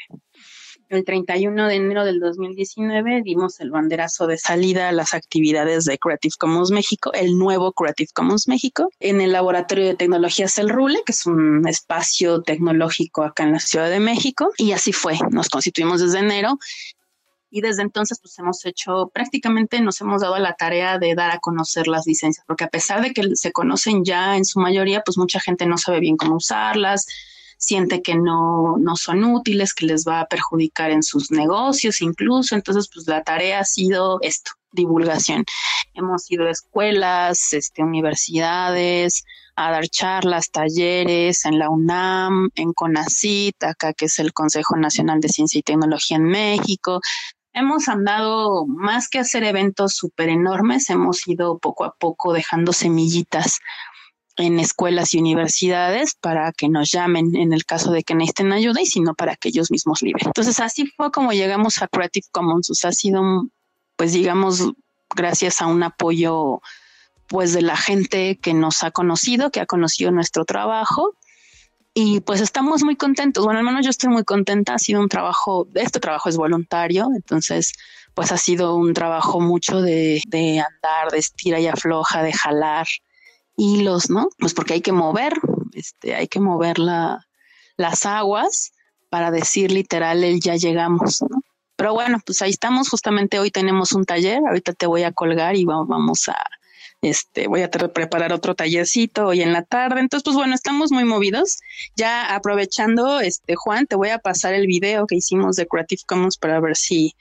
El 0.88 1.04
31 1.04 1.66
de 1.66 1.74
enero 1.74 2.04
del 2.04 2.20
2019 2.20 3.22
dimos 3.24 3.58
el 3.58 3.72
banderazo 3.72 4.28
de 4.28 4.38
salida 4.38 4.88
a 4.88 4.92
las 4.92 5.14
actividades 5.14 5.84
de 5.84 5.98
Creative 5.98 6.34
Commons 6.38 6.70
México, 6.70 7.12
el 7.12 7.36
nuevo 7.36 7.72
Creative 7.72 8.08
Commons 8.14 8.46
México, 8.46 8.88
en 9.00 9.20
el 9.20 9.32
Laboratorio 9.32 9.84
de 9.84 9.96
Tecnologías 9.96 10.58
El 10.58 10.68
Rule, 10.68 11.00
que 11.04 11.10
es 11.10 11.26
un 11.26 11.66
espacio 11.66 12.42
tecnológico 12.42 13.24
acá 13.24 13.42
en 13.42 13.52
la 13.52 13.58
Ciudad 13.58 13.90
de 13.90 13.98
México. 13.98 14.52
Y 14.58 14.72
así 14.72 14.92
fue, 14.92 15.18
nos 15.32 15.48
constituimos 15.48 16.00
desde 16.00 16.20
enero 16.20 16.56
y 17.56 17.62
desde 17.62 17.80
entonces 17.80 18.18
pues 18.20 18.38
hemos 18.38 18.66
hecho 18.66 19.10
prácticamente 19.14 19.80
nos 19.80 19.98
hemos 20.02 20.20
dado 20.20 20.38
la 20.38 20.52
tarea 20.52 20.98
de 20.98 21.14
dar 21.14 21.30
a 21.30 21.38
conocer 21.38 21.88
las 21.88 22.06
licencias 22.06 22.44
porque 22.46 22.64
a 22.64 22.68
pesar 22.68 23.00
de 23.00 23.14
que 23.14 23.34
se 23.34 23.50
conocen 23.50 24.04
ya 24.04 24.36
en 24.36 24.44
su 24.44 24.60
mayoría 24.60 25.00
pues 25.00 25.16
mucha 25.16 25.40
gente 25.40 25.64
no 25.64 25.78
sabe 25.78 26.00
bien 26.00 26.18
cómo 26.18 26.36
usarlas 26.36 27.06
siente 27.58 28.02
que 28.02 28.14
no, 28.14 28.76
no 28.78 28.96
son 28.96 29.24
útiles, 29.24 29.72
que 29.72 29.86
les 29.86 30.04
va 30.06 30.20
a 30.20 30.26
perjudicar 30.26 30.90
en 30.90 31.02
sus 31.02 31.30
negocios 31.30 32.02
incluso. 32.02 32.54
Entonces, 32.54 32.90
pues 32.92 33.06
la 33.06 33.22
tarea 33.22 33.60
ha 33.60 33.64
sido 33.64 34.18
esto, 34.20 34.50
divulgación. 34.72 35.46
Hemos 35.94 36.30
ido 36.30 36.46
a 36.46 36.50
escuelas, 36.50 37.54
este, 37.54 37.82
universidades, 37.82 39.24
a 39.56 39.70
dar 39.70 39.88
charlas, 39.88 40.50
talleres 40.50 41.46
en 41.46 41.58
la 41.58 41.70
UNAM, 41.70 42.50
en 42.54 42.74
CONACIT, 42.74 43.64
acá 43.64 43.94
que 43.94 44.04
es 44.04 44.18
el 44.18 44.34
Consejo 44.34 44.76
Nacional 44.76 45.20
de 45.20 45.30
Ciencia 45.30 45.58
y 45.58 45.62
Tecnología 45.62 46.18
en 46.18 46.24
México, 46.24 47.00
hemos 47.56 47.88
andado 47.88 48.66
más 48.66 49.08
que 49.08 49.18
hacer 49.18 49.42
eventos 49.42 49.94
súper 49.94 50.28
enormes, 50.28 50.90
hemos 50.90 51.26
ido 51.26 51.58
poco 51.58 51.84
a 51.84 51.94
poco 51.94 52.34
dejando 52.34 52.74
semillitas 52.74 53.60
en 54.36 54.60
escuelas 54.60 55.14
y 55.14 55.18
universidades 55.18 56.14
para 56.20 56.52
que 56.52 56.68
nos 56.68 56.92
llamen 56.92 57.34
en 57.34 57.54
el 57.54 57.64
caso 57.64 57.92
de 57.92 58.04
que 58.04 58.14
necesiten 58.14 58.52
ayuda 58.52 58.82
y 58.82 58.86
si 58.86 59.00
no 59.00 59.14
para 59.14 59.36
que 59.36 59.48
ellos 59.48 59.70
mismos 59.70 60.02
libren. 60.02 60.26
Entonces 60.26 60.60
así 60.60 60.86
fue 60.98 61.10
como 61.10 61.32
llegamos 61.32 61.80
a 61.80 61.88
Creative 61.88 62.26
Commons. 62.30 62.68
O 62.68 62.74
sea, 62.74 62.90
ha 62.90 62.92
sido, 62.92 63.22
pues 63.96 64.12
digamos, 64.12 64.72
gracias 65.14 65.62
a 65.62 65.66
un 65.66 65.82
apoyo 65.82 66.60
pues 67.26 67.54
de 67.54 67.62
la 67.62 67.78
gente 67.78 68.38
que 68.38 68.52
nos 68.52 68.84
ha 68.84 68.90
conocido, 68.90 69.50
que 69.50 69.60
ha 69.60 69.66
conocido 69.66 70.10
nuestro 70.10 70.44
trabajo 70.44 71.14
y 71.98 72.20
pues 72.20 72.42
estamos 72.42 72.84
muy 72.84 72.94
contentos. 72.94 73.42
Bueno, 73.42 73.60
al 73.60 73.64
menos 73.64 73.82
yo 73.82 73.88
estoy 73.88 74.10
muy 74.10 74.22
contenta. 74.22 74.74
Ha 74.74 74.78
sido 74.78 75.00
un 75.00 75.08
trabajo, 75.08 75.66
este 75.72 75.98
trabajo 75.98 76.28
es 76.28 76.36
voluntario, 76.36 77.08
entonces 77.16 77.72
pues 78.12 78.32
ha 78.32 78.36
sido 78.36 78.74
un 78.74 78.92
trabajo 78.92 79.40
mucho 79.40 79.80
de, 79.80 80.20
de 80.28 80.60
andar, 80.60 81.10
de 81.10 81.16
estira 81.16 81.58
y 81.58 81.66
afloja, 81.68 82.22
de 82.22 82.34
jalar 82.34 82.86
hilos, 83.56 84.10
¿no? 84.10 84.28
Pues 84.38 84.52
porque 84.52 84.74
hay 84.74 84.82
que 84.82 84.92
mover, 84.92 85.32
este, 85.72 86.14
hay 86.14 86.28
que 86.28 86.38
mover 86.38 86.78
la, 86.78 87.26
las 87.78 88.04
aguas 88.04 88.72
para 89.08 89.30
decir 89.30 89.72
literal 89.72 90.22
el 90.22 90.38
ya 90.40 90.56
llegamos, 90.56 91.22
¿no? 91.22 91.40
Pero 91.76 91.94
bueno, 91.94 92.18
pues 92.26 92.42
ahí 92.42 92.50
estamos. 92.50 92.90
Justamente 92.90 93.38
hoy 93.38 93.50
tenemos 93.50 93.94
un 93.94 94.04
taller. 94.04 94.40
Ahorita 94.46 94.74
te 94.74 94.84
voy 94.84 95.04
a 95.04 95.12
colgar 95.12 95.56
y 95.56 95.64
vamos 95.64 96.28
a, 96.28 96.44
este, 97.02 97.46
voy 97.46 97.62
a 97.62 97.70
preparar 97.70 98.32
otro 98.32 98.54
tallercito 98.54 99.26
hoy 99.26 99.42
en 99.42 99.52
la 99.52 99.62
tarde. 99.62 100.00
Entonces, 100.00 100.24
pues 100.24 100.36
bueno, 100.36 100.54
estamos 100.54 100.92
muy 100.92 101.04
movidos. 101.04 101.58
Ya 101.94 102.34
aprovechando, 102.34 103.20
este, 103.20 103.54
Juan, 103.54 103.86
te 103.86 103.96
voy 103.96 104.08
a 104.08 104.18
pasar 104.18 104.54
el 104.54 104.66
video 104.66 105.06
que 105.06 105.16
hicimos 105.16 105.56
de 105.56 105.66
Creative 105.66 106.02
Commons 106.06 106.38
para 106.38 106.60
ver 106.60 106.76
si 106.76 107.14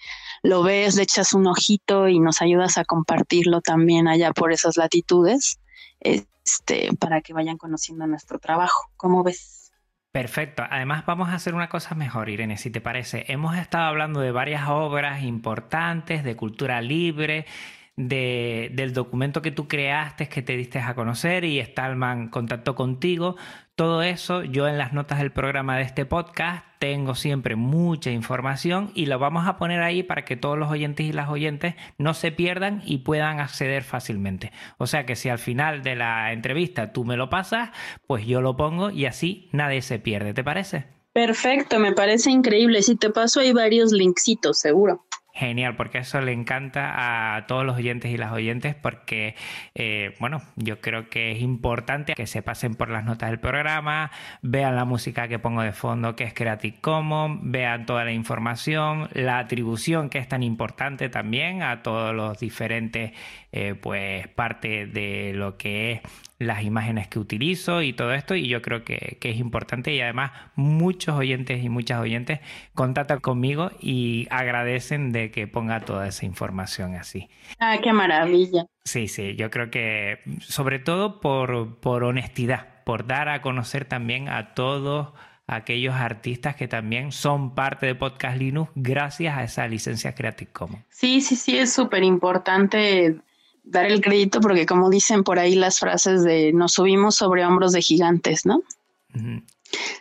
lo 0.43 0.63
ves, 0.63 0.95
le 0.95 1.03
echas 1.03 1.33
un 1.33 1.47
ojito 1.47 2.07
y 2.07 2.19
nos 2.19 2.41
ayudas 2.41 2.77
a 2.77 2.85
compartirlo 2.85 3.61
también 3.61 4.07
allá 4.07 4.31
por 4.31 4.51
esas 4.51 4.77
latitudes, 4.77 5.59
este, 5.99 6.89
para 6.99 7.21
que 7.21 7.33
vayan 7.33 7.57
conociendo 7.57 8.07
nuestro 8.07 8.39
trabajo. 8.39 8.89
¿Cómo 8.97 9.23
ves? 9.23 9.71
Perfecto. 10.11 10.63
Además, 10.69 11.05
vamos 11.05 11.27
a 11.27 11.33
hacer 11.33 11.55
una 11.55 11.67
cosa 11.67 11.93
mejor, 11.93 12.29
Irene, 12.29 12.57
si 12.57 12.69
te 12.69 12.79
parece. 12.79 13.25
Hemos 13.27 13.57
estado 13.57 13.83
hablando 13.85 14.21
de 14.21 14.31
varias 14.31 14.69
obras 14.69 15.23
importantes 15.23 16.23
de 16.23 16.37
cultura 16.37 16.81
libre, 16.81 17.45
del 17.97 18.93
documento 18.93 19.41
que 19.41 19.51
tú 19.51 19.67
creaste, 19.67 20.27
que 20.27 20.41
te 20.41 20.57
diste 20.57 20.79
a 20.79 20.95
conocer 20.95 21.45
y 21.45 21.61
Stallman 21.61 22.29
contactó 22.29 22.75
contigo. 22.75 23.37
Todo 23.75 24.03
eso 24.03 24.43
yo 24.43 24.67
en 24.67 24.77
las 24.77 24.93
notas 24.93 25.19
del 25.19 25.31
programa 25.31 25.77
de 25.77 25.83
este 25.83 26.05
podcast 26.05 26.65
tengo 26.79 27.15
siempre 27.15 27.55
mucha 27.55 28.11
información 28.11 28.91
y 28.95 29.05
lo 29.05 29.17
vamos 29.17 29.47
a 29.47 29.57
poner 29.57 29.81
ahí 29.81 30.03
para 30.03 30.25
que 30.25 30.35
todos 30.35 30.57
los 30.57 30.69
oyentes 30.69 31.05
y 31.05 31.13
las 31.13 31.29
oyentes 31.29 31.75
no 31.97 32.13
se 32.13 32.31
pierdan 32.31 32.81
y 32.85 32.99
puedan 32.99 33.39
acceder 33.39 33.83
fácilmente. 33.83 34.51
O 34.77 34.87
sea 34.87 35.05
que 35.05 35.15
si 35.15 35.29
al 35.29 35.39
final 35.39 35.81
de 35.81 35.95
la 35.95 36.31
entrevista 36.33 36.91
tú 36.93 37.05
me 37.05 37.17
lo 37.17 37.29
pasas, 37.29 37.71
pues 38.07 38.25
yo 38.25 38.41
lo 38.41 38.55
pongo 38.55 38.91
y 38.91 39.05
así 39.05 39.49
nadie 39.51 39.81
se 39.81 39.99
pierde. 39.99 40.33
¿Te 40.33 40.43
parece? 40.43 40.95
Perfecto, 41.15 41.79
me 41.79 41.93
parece 41.93 42.29
increíble. 42.29 42.81
Si 42.81 42.97
te 42.97 43.09
paso 43.09 43.39
hay 43.39 43.53
varios 43.53 43.93
linksitos, 43.93 44.59
seguro. 44.59 45.04
Genial, 45.37 45.75
porque 45.75 45.97
eso 45.97 46.21
le 46.21 46.31
encanta 46.31 47.35
a 47.35 47.45
todos 47.45 47.65
los 47.65 47.75
oyentes 47.75 48.09
y 48.09 48.15
las 48.15 48.31
oyentes, 48.31 48.73
porque, 48.73 49.35
eh, 49.73 50.15
bueno, 50.21 50.41
yo 50.55 50.79
creo 50.79 51.09
que 51.09 51.33
es 51.33 51.41
importante 51.41 52.13
que 52.13 52.25
se 52.25 52.41
pasen 52.41 52.75
por 52.75 52.89
las 52.89 53.03
notas 53.03 53.31
del 53.31 53.41
programa, 53.41 54.11
vean 54.41 54.77
la 54.77 54.85
música 54.85 55.27
que 55.27 55.37
pongo 55.37 55.61
de 55.61 55.73
fondo, 55.73 56.15
que 56.15 56.23
es 56.23 56.33
Creative 56.33 56.77
Commons, 56.79 57.41
vean 57.43 57.85
toda 57.85 58.05
la 58.05 58.13
información, 58.13 59.09
la 59.11 59.39
atribución, 59.39 60.09
que 60.09 60.19
es 60.19 60.29
tan 60.29 60.41
importante 60.41 61.09
también 61.09 61.63
a 61.63 61.83
todos 61.83 62.15
los 62.15 62.39
diferentes, 62.39 63.11
eh, 63.57 63.73
pues, 63.73 64.27
parte 64.27 64.85
de 64.85 65.31
lo 65.33 65.55
que 65.55 65.93
es 65.93 66.01
las 66.39 66.63
imágenes 66.63 67.07
que 67.07 67.19
utilizo 67.19 67.81
y 67.81 67.93
todo 67.93 68.13
esto 68.13 68.35
y 68.35 68.49
yo 68.49 68.61
creo 68.61 68.83
que, 68.83 69.17
es 69.21 69.37
importante 69.37 69.93
y 69.93 70.01
además 70.01 70.33
muchos 70.55 71.15
oyentes 71.15 71.63
y 71.63 71.69
muchas 71.69 72.01
oyentes 72.01 72.41
contactan 72.73 73.21
conmigo 73.21 73.71
y 73.79 74.27
agradecen 74.29 75.13
de 75.13 75.31
que 75.31 75.47
ponga 75.47 75.79
toda 75.79 76.05
esa 76.05 76.25
información 76.25 76.95
así. 76.95 77.29
Ah, 77.57 77.77
qué 77.81 77.93
maravilla. 77.93 78.65
Sí, 78.83 79.07
sí, 79.07 79.37
yo 79.37 79.49
creo 79.49 79.71
que 79.71 80.19
sobre 80.41 80.79
todo 80.79 81.21
por, 81.21 81.79
por 81.79 82.03
honestidad, 82.03 82.83
por 82.83 83.07
dar 83.07 83.29
a 83.29 83.41
conocer 83.41 83.85
también 83.85 84.27
a 84.27 84.53
todos 84.53 85.13
aquellos 85.47 85.95
artistas 85.95 86.57
que 86.57 86.67
también 86.67 87.13
son 87.13 87.55
parte 87.55 87.85
de 87.85 87.95
Podcast 87.95 88.37
Linux 88.37 88.69
gracias 88.75 89.37
a 89.37 89.45
esa 89.45 89.65
licencia 89.69 90.13
Creative 90.13 90.51
Commons. 90.51 90.83
Sí, 90.89 91.21
sí, 91.21 91.37
sí, 91.37 91.57
es 91.57 91.71
súper 91.71 92.03
importante 92.03 93.15
dar 93.65 93.85
el 93.85 94.01
crédito 94.01 94.39
porque 94.39 94.65
como 94.65 94.89
dicen 94.89 95.23
por 95.23 95.39
ahí 95.39 95.55
las 95.55 95.79
frases 95.79 96.23
de 96.23 96.53
nos 96.53 96.73
subimos 96.73 97.15
sobre 97.15 97.45
hombros 97.45 97.71
de 97.73 97.81
gigantes, 97.81 98.45
¿no? 98.45 98.61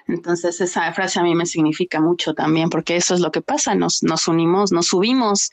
Entonces 0.06 0.60
esa 0.60 0.92
frase 0.92 1.18
a 1.18 1.22
mí 1.22 1.34
me 1.34 1.46
significa 1.46 2.00
mucho 2.00 2.34
también 2.34 2.68
porque 2.68 2.96
eso 2.96 3.14
es 3.14 3.20
lo 3.20 3.30
que 3.30 3.40
pasa, 3.40 3.74
nos, 3.74 4.02
nos 4.02 4.28
unimos, 4.28 4.72
nos 4.72 4.88
subimos, 4.88 5.50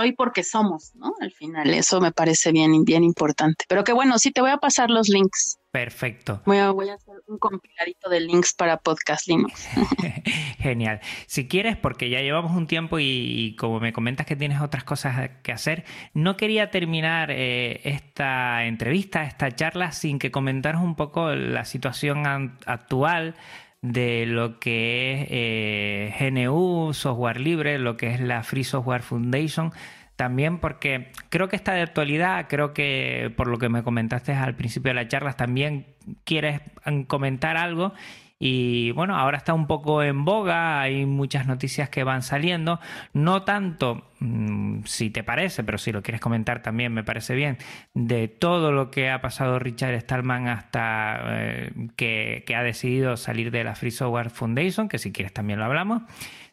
soy 0.00 0.12
porque 0.12 0.44
somos, 0.44 0.94
¿no? 0.94 1.12
Al 1.20 1.30
final, 1.30 1.68
eso 1.74 2.00
me 2.00 2.10
parece 2.10 2.52
bien, 2.52 2.84
bien 2.84 3.04
importante. 3.04 3.66
Pero 3.68 3.84
que 3.84 3.92
bueno, 3.92 4.18
sí 4.18 4.30
te 4.30 4.40
voy 4.40 4.50
a 4.50 4.56
pasar 4.56 4.88
los 4.88 5.08
links. 5.08 5.58
Perfecto. 5.70 6.40
Voy 6.46 6.56
a, 6.56 6.70
voy 6.70 6.88
a 6.88 6.94
hacer 6.94 7.16
un 7.28 7.38
compiladito 7.38 8.08
de 8.08 8.20
links 8.20 8.54
para 8.54 8.78
Podcast 8.78 9.28
Linux. 9.28 9.68
Genial. 10.58 11.00
Si 11.26 11.46
quieres, 11.48 11.76
porque 11.76 12.08
ya 12.08 12.22
llevamos 12.22 12.56
un 12.56 12.66
tiempo 12.66 12.98
y, 12.98 13.54
como 13.58 13.78
me 13.78 13.92
comentas 13.92 14.26
que 14.26 14.36
tienes 14.36 14.62
otras 14.62 14.84
cosas 14.84 15.30
que 15.42 15.52
hacer, 15.52 15.84
no 16.14 16.36
quería 16.36 16.70
terminar 16.70 17.30
eh, 17.30 17.82
esta 17.84 18.64
entrevista, 18.64 19.24
esta 19.24 19.54
charla, 19.54 19.92
sin 19.92 20.18
que 20.18 20.30
comentaras 20.30 20.82
un 20.82 20.96
poco 20.96 21.34
la 21.34 21.66
situación 21.66 22.26
actual 22.64 23.36
de 23.82 24.26
lo 24.26 24.58
que 24.58 25.22
es 25.22 25.28
eh, 25.30 26.30
GNU, 26.30 26.92
software 26.92 27.40
libre, 27.40 27.78
lo 27.78 27.96
que 27.96 28.08
es 28.08 28.20
la 28.20 28.42
Free 28.42 28.64
Software 28.64 29.02
Foundation. 29.02 29.72
También 30.16 30.58
porque 30.58 31.12
creo 31.30 31.48
que 31.48 31.56
está 31.56 31.72
de 31.72 31.80
actualidad, 31.80 32.46
creo 32.48 32.74
que 32.74 33.32
por 33.36 33.46
lo 33.46 33.58
que 33.58 33.70
me 33.70 33.82
comentaste 33.82 34.34
al 34.34 34.54
principio 34.54 34.90
de 34.90 34.94
la 34.94 35.08
charla, 35.08 35.32
también 35.32 35.86
quieres 36.24 36.60
comentar 37.06 37.56
algo 37.56 37.94
y 38.42 38.90
bueno, 38.92 39.18
ahora 39.18 39.36
está 39.36 39.52
un 39.52 39.66
poco 39.66 40.02
en 40.02 40.24
boga, 40.24 40.80
hay 40.80 41.04
muchas 41.04 41.46
noticias 41.46 41.90
que 41.90 42.04
van 42.04 42.22
saliendo, 42.22 42.80
no 43.12 43.42
tanto, 43.42 44.08
mm, 44.20 44.84
si 44.84 45.10
te 45.10 45.22
parece, 45.22 45.62
pero 45.62 45.76
si 45.76 45.92
lo 45.92 46.02
quieres 46.02 46.22
comentar 46.22 46.62
también 46.62 46.94
me 46.94 47.04
parece 47.04 47.34
bien, 47.34 47.58
de 47.92 48.28
todo 48.28 48.72
lo 48.72 48.90
que 48.90 49.10
ha 49.10 49.20
pasado 49.20 49.58
Richard 49.58 49.94
Stallman 50.00 50.48
hasta 50.48 51.20
eh, 51.26 51.72
que, 51.96 52.42
ha 52.56 52.62
decidido 52.62 53.18
salir 53.18 53.50
de 53.50 53.62
la 53.62 53.74
Free 53.74 53.90
Software 53.90 54.30
Foundation, 54.30 54.88
que 54.88 54.96
si 54.98 55.12
quieres 55.12 55.34
también 55.34 55.58
lo 55.58 55.66
hablamos, 55.66 56.02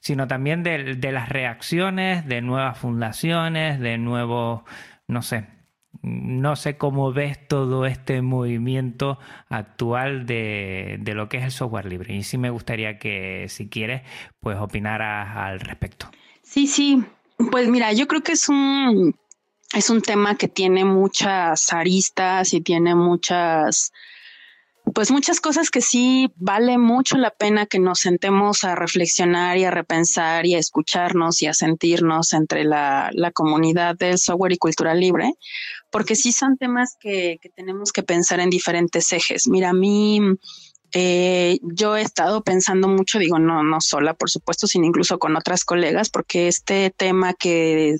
sino 0.02 0.28
también 0.28 0.64
de, 0.64 0.96
de 0.96 1.12
las 1.14 1.30
reacciones 1.30 2.28
de 2.28 2.42
nuevas 2.42 2.78
fundaciones, 2.78 3.80
de 3.80 3.98
nuevos, 3.98 4.64
no 5.08 5.22
sé, 5.22 5.46
no 6.02 6.56
sé 6.56 6.78
cómo 6.78 7.12
ves 7.12 7.48
todo 7.48 7.86
este 7.86 8.22
movimiento 8.22 9.20
actual 9.50 10.26
de, 10.26 11.00
lo 11.06 11.30
que 11.30 11.38
es 11.38 11.44
el 11.44 11.52
software 11.52 11.86
libre. 11.86 12.16
Y 12.16 12.24
sí 12.24 12.38
me 12.38 12.50
gustaría 12.50 12.98
que, 12.98 13.46
si 13.50 13.70
quieres, 13.70 14.02
pues 14.40 14.58
opinaras 14.58 15.36
al 15.36 15.60
respecto. 15.60 16.10
Sí, 16.44 16.68
sí. 16.68 17.04
Pues 17.52 17.68
mira, 17.70 17.94
yo 17.94 18.08
creo 18.08 18.22
que 18.22 18.34
es 18.34 18.50
un, 18.50 19.16
es 19.74 19.90
un 19.90 20.02
tema 20.02 20.36
que 20.36 20.48
tiene 20.48 20.86
muchas 20.86 21.72
aristas 21.74 22.54
y 22.54 22.62
tiene 22.62 22.96
muchas 22.96 23.92
pues 24.94 25.12
muchas 25.12 25.42
cosas 25.42 25.70
que 25.70 25.82
sí 25.82 26.32
vale 26.36 26.78
mucho 26.78 27.18
la 27.18 27.32
pena 27.32 27.66
que 27.66 27.80
nos 27.80 28.00
sentemos 28.00 28.64
a 28.64 28.76
reflexionar 28.76 29.58
y 29.58 29.66
a 29.66 29.72
repensar 29.72 30.46
y 30.46 30.56
a 30.56 30.60
escucharnos 30.60 31.42
y 31.42 31.48
a 31.48 31.54
sentirnos 31.54 32.34
entre 32.34 32.64
la, 32.64 33.12
comunidad 33.34 33.96
del 33.96 34.18
software 34.18 34.54
y 34.54 34.58
cultura 34.58 34.94
libre, 34.94 35.34
porque 35.92 36.16
sí 36.16 36.32
son 36.32 36.58
temas 36.58 36.96
que, 37.00 37.40
tenemos 37.56 37.92
que 37.92 38.04
pensar 38.04 38.40
en 38.40 38.50
diferentes 38.50 39.12
ejes. 39.12 39.48
Mira, 39.48 39.70
a 39.70 39.74
mí 39.74 40.22
eh, 40.94 41.60
yo 41.62 41.98
he 41.98 42.02
estado 42.02 42.44
pensando 42.44 42.88
mucho, 42.88 43.20
digo, 43.20 43.40
no, 43.40 43.64
no 43.64 43.82
sola, 43.82 44.14
por 44.14 44.30
supuesto, 44.30 44.68
sino 44.68 44.86
incluso 44.86 45.20
con 45.20 45.36
otras 45.36 45.66
colegas, 45.66 46.10
porque 46.10 46.48
este 46.48 46.94
tema 46.96 47.34
que, 47.34 47.98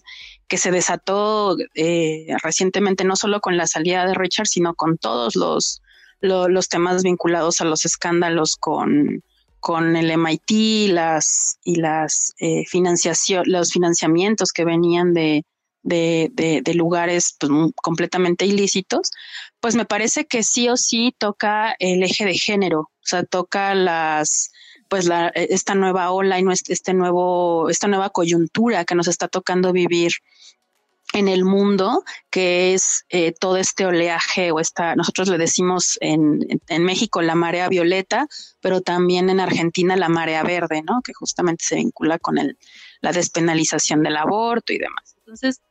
que 0.48 0.58
se 0.58 0.72
desató 0.72 1.58
eh, 1.76 2.28
recientemente, 2.42 3.04
no 3.04 3.16
solo 3.16 3.42
con 3.42 3.58
la 3.58 3.68
salida 3.68 4.06
de 4.06 4.14
Richard, 4.14 4.48
sino 4.48 4.74
con 4.74 4.98
todos 4.98 5.36
los 5.36 5.82
los 6.22 6.70
temas 6.70 7.04
vinculados 7.04 7.62
a 7.62 7.66
los 7.66 7.86
escándalos 7.86 8.56
con, 8.56 9.24
con 9.60 9.96
el 9.96 10.12
MIT 10.12 10.92
las, 10.92 11.60
y 11.64 11.76
las 11.76 12.34
eh, 12.40 12.64
financiación, 12.68 13.44
los 13.48 13.72
financiamientos 13.72 14.52
que 14.52 14.66
venían 14.66 15.14
de, 15.14 15.44
de, 15.84 16.74
lugares 16.74 17.36
pues, 17.40 17.52
completamente 17.82 18.46
ilícitos, 18.46 19.12
pues 19.60 19.76
me 19.76 19.86
parece 19.86 20.26
que 20.26 20.44
sí 20.44 20.70
o 20.70 20.78
sí 20.78 21.14
toca 21.18 21.76
el 21.80 22.04
eje 22.04 22.26
de 22.26 22.38
género, 22.38 22.80
o 22.80 23.06
sea, 23.06 23.24
toca 23.24 23.74
las 23.76 24.52
pues 24.90 25.06
la, 25.06 25.28
esta 25.30 25.76
nueva 25.76 26.12
ola 26.12 26.40
y 26.40 26.46
este 26.70 26.94
nuevo, 26.94 27.70
esta 27.70 27.88
nueva 27.88 28.10
coyuntura 28.10 28.86
que 28.86 28.96
nos 28.96 29.08
está 29.08 29.28
tocando 29.28 29.74
vivir 29.74 30.14
en 31.14 31.28
el 31.28 31.46
mundo, 31.46 32.04
que 32.30 32.74
es 32.74 33.06
eh, 33.10 33.32
todo 33.32 33.58
este 33.58 33.86
oleaje 33.86 34.52
o 34.52 34.60
esta, 34.60 34.96
nosotros 34.96 35.30
le 35.30 35.38
decimos 35.38 35.98
en, 36.02 36.46
en, 36.68 36.84
México 36.84 37.22
la 37.22 37.36
marea 37.36 37.70
violeta, 37.70 38.28
pero 38.62 38.82
también 38.82 39.30
en 39.30 39.40
Argentina 39.40 39.96
la 39.96 40.10
marea 40.10 40.44
verde, 40.44 40.84
¿no? 40.84 41.02
Que 41.02 41.14
justamente 41.14 41.64
se 41.66 41.76
vincula 41.76 42.20
con 42.20 42.38
el, 42.38 42.58
la 43.02 43.14
despenalización 43.14 44.04
del 44.04 44.18
aborto 44.18 44.74
y 44.74 44.80
demás. 44.80 45.16
Entonces, 45.20 45.62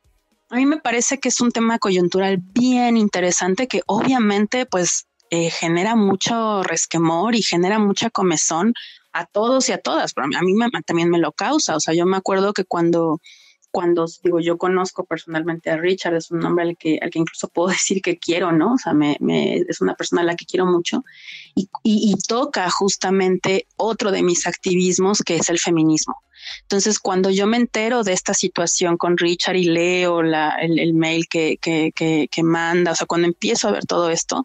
a 0.49 0.57
mí 0.57 0.67
me 0.67 0.79
parece 0.79 1.19
que 1.19 1.29
es 1.29 1.41
un 1.41 1.51
tema 1.51 1.79
coyuntural 1.79 2.39
bien 2.39 2.97
interesante 2.97 3.67
que 3.67 3.83
obviamente 3.87 4.65
pues 4.65 5.07
eh, 5.31 5.51
genera 5.51 5.97
mucho 5.97 6.63
resquemor 6.63 7.35
y 7.35 7.43
genera 7.43 7.79
mucha 7.79 8.11
comezón 8.11 8.75
a 9.13 9.27
todos 9.27 9.69
y 9.69 9.73
a 9.73 9.79
todas, 9.79 10.15
pero 10.15 10.27
a 10.27 10.43
mí 10.43 10.55
me, 10.55 10.71
también 10.85 11.11
me 11.11 11.19
lo 11.19 11.33
causa. 11.33 11.75
O 11.75 11.81
sea, 11.81 11.95
yo 11.95 12.07
me 12.07 12.17
acuerdo 12.17 12.53
que 12.53 12.65
cuando 12.65 13.21
cuando 13.77 14.07
digo 14.25 14.41
yo 14.41 14.57
conozco 14.57 15.05
personalmente 15.05 15.69
a 15.69 15.77
Richard, 15.77 16.15
es 16.15 16.31
un 16.31 16.43
hombre 16.47 16.65
al 16.65 16.79
que, 16.79 16.99
al 17.03 17.11
que 17.11 17.19
incluso 17.19 17.49
puedo 17.49 17.69
decir 17.79 18.01
que 18.01 18.17
quiero, 18.17 18.51
¿no? 18.51 18.73
O 18.73 18.79
sea, 18.79 18.95
me, 18.95 19.19
es 19.69 19.83
una 19.83 19.95
persona 19.95 20.23
a 20.23 20.25
la 20.25 20.35
que 20.35 20.47
quiero 20.47 20.65
mucho 20.65 21.05
y, 21.55 21.69
y, 21.83 22.15
toca 22.27 22.71
justamente 22.71 23.67
otro 23.77 24.13
de 24.13 24.23
mis 24.23 24.47
activismos 24.47 25.21
que 25.21 25.37
es 25.37 25.51
el 25.51 25.59
feminismo. 25.59 26.17
Entonces, 26.63 26.99
cuando 26.99 27.31
yo 27.31 27.47
me 27.47 27.57
entero 27.57 28.03
de 28.03 28.13
esta 28.13 28.35
situación 28.35 28.97
con 28.97 29.17
Richard 29.17 29.57
y 29.57 29.65
leo 29.65 30.21
el, 30.21 30.95
mail 30.95 31.29
que, 31.29 32.29
manda, 32.43 32.93
o 32.93 32.95
sea, 32.95 33.07
cuando 33.07 33.27
empiezo 33.27 33.69
a 33.69 33.73
ver 33.73 33.87
todo 33.87 34.11
esto, 34.11 34.45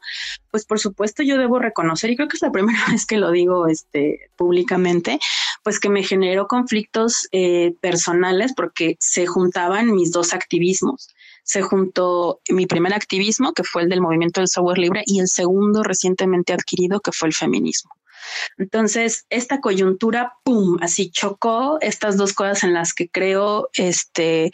pues 0.49 0.66
por 0.66 0.80
supuesto 0.80 1.24
yo 1.24 1.38
debo 1.38 1.60
reconocer, 1.60 2.10
y 2.10 2.16
creo 2.16 2.28
que 2.28 2.38
es 2.38 2.41
la 2.41 2.52
primera 2.52 2.80
vez 2.91 3.06
que 3.06 3.18
lo 3.18 3.32
digo 3.32 3.68
este, 3.68 4.30
públicamente, 4.36 5.20
pues 5.64 5.80
que 5.80 5.89
me 5.89 6.04
generó 6.04 6.47
conflictos 6.47 7.28
eh, 7.32 7.74
personales 7.82 8.54
porque 8.56 8.97
se 8.99 9.26
juntaban 9.26 9.91
mis 9.91 10.12
dos 10.12 10.34
activismos 10.34 11.10
se 11.43 11.62
juntó 11.62 12.39
mi 12.49 12.66
primer 12.66 12.93
activismo, 12.93 13.54
que 13.54 13.64
fue 13.64 13.84
el 13.84 13.89
del 13.89 13.99
movimiento 13.99 14.39
del 14.39 14.47
software 14.47 14.78
libre, 14.78 15.04
y 15.06 15.20
el 15.20 15.28
segundo 15.28 15.84
recientemente 15.84 16.54
adquirido, 16.54 16.99
que 16.99 17.12
fue 17.12 17.28
el 17.28 17.34
feminismo. 17.34 17.91
Entonces, 18.57 19.26
esta 19.30 19.61
coyuntura, 19.61 20.34
¡pum!, 20.43 20.78
así 20.82 21.11
chocó 21.11 21.78
estas 21.82 22.17
dos 22.17 22.34
cosas 22.34 22.63
en 22.63 22.74
las 22.74 22.93
que 22.93 23.09
creo, 23.09 23.69
este, 23.74 24.51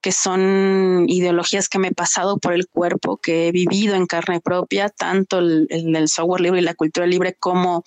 que 0.00 0.12
son 0.12 1.06
ideologías 1.08 1.68
que 1.68 1.78
me 1.78 1.88
he 1.88 1.94
pasado 1.94 2.38
por 2.38 2.54
el 2.54 2.68
cuerpo, 2.68 3.18
que 3.18 3.48
he 3.48 3.52
vivido 3.52 3.94
en 3.94 4.06
carne 4.06 4.40
propia, 4.40 4.88
tanto 4.88 5.38
el, 5.38 5.66
el, 5.70 6.08
software 6.08 6.40
libre 6.40 6.60
y 6.60 6.64
la 6.64 6.74
cultura 6.74 7.06
libre 7.06 7.34
como 7.38 7.84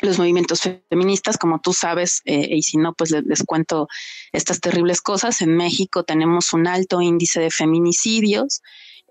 los 0.00 0.18
movimientos 0.18 0.62
feministas, 0.90 1.38
como 1.38 1.60
tú 1.60 1.72
sabes, 1.72 2.22
eh, 2.24 2.48
y 2.50 2.62
si 2.62 2.76
no, 2.76 2.92
pues 2.92 3.12
les, 3.12 3.24
les, 3.24 3.44
cuento 3.44 3.88
estas 4.32 4.60
terribles 4.60 5.00
cosas. 5.00 5.40
En 5.40 5.56
México 5.56 6.02
tenemos 6.02 6.52
un 6.52 6.66
alto 6.66 7.00
índice 7.00 7.40
de 7.40 7.50
feminicidios, 7.50 8.62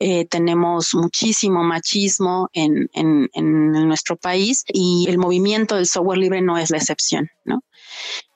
eh, 0.03 0.25
tenemos 0.25 0.95
muchísimo 0.95 1.61
machismo 1.61 2.49
en, 2.53 2.89
en, 2.93 3.29
nuestro 3.87 4.17
país 4.17 4.63
y 4.67 5.05
el 5.07 5.19
movimiento 5.19 5.75
del 5.75 5.85
software 5.85 6.17
libre 6.17 6.41
no 6.41 6.57
es 6.57 6.71
la 6.71 6.77
excepción, 6.77 7.29
¿no? 7.45 7.63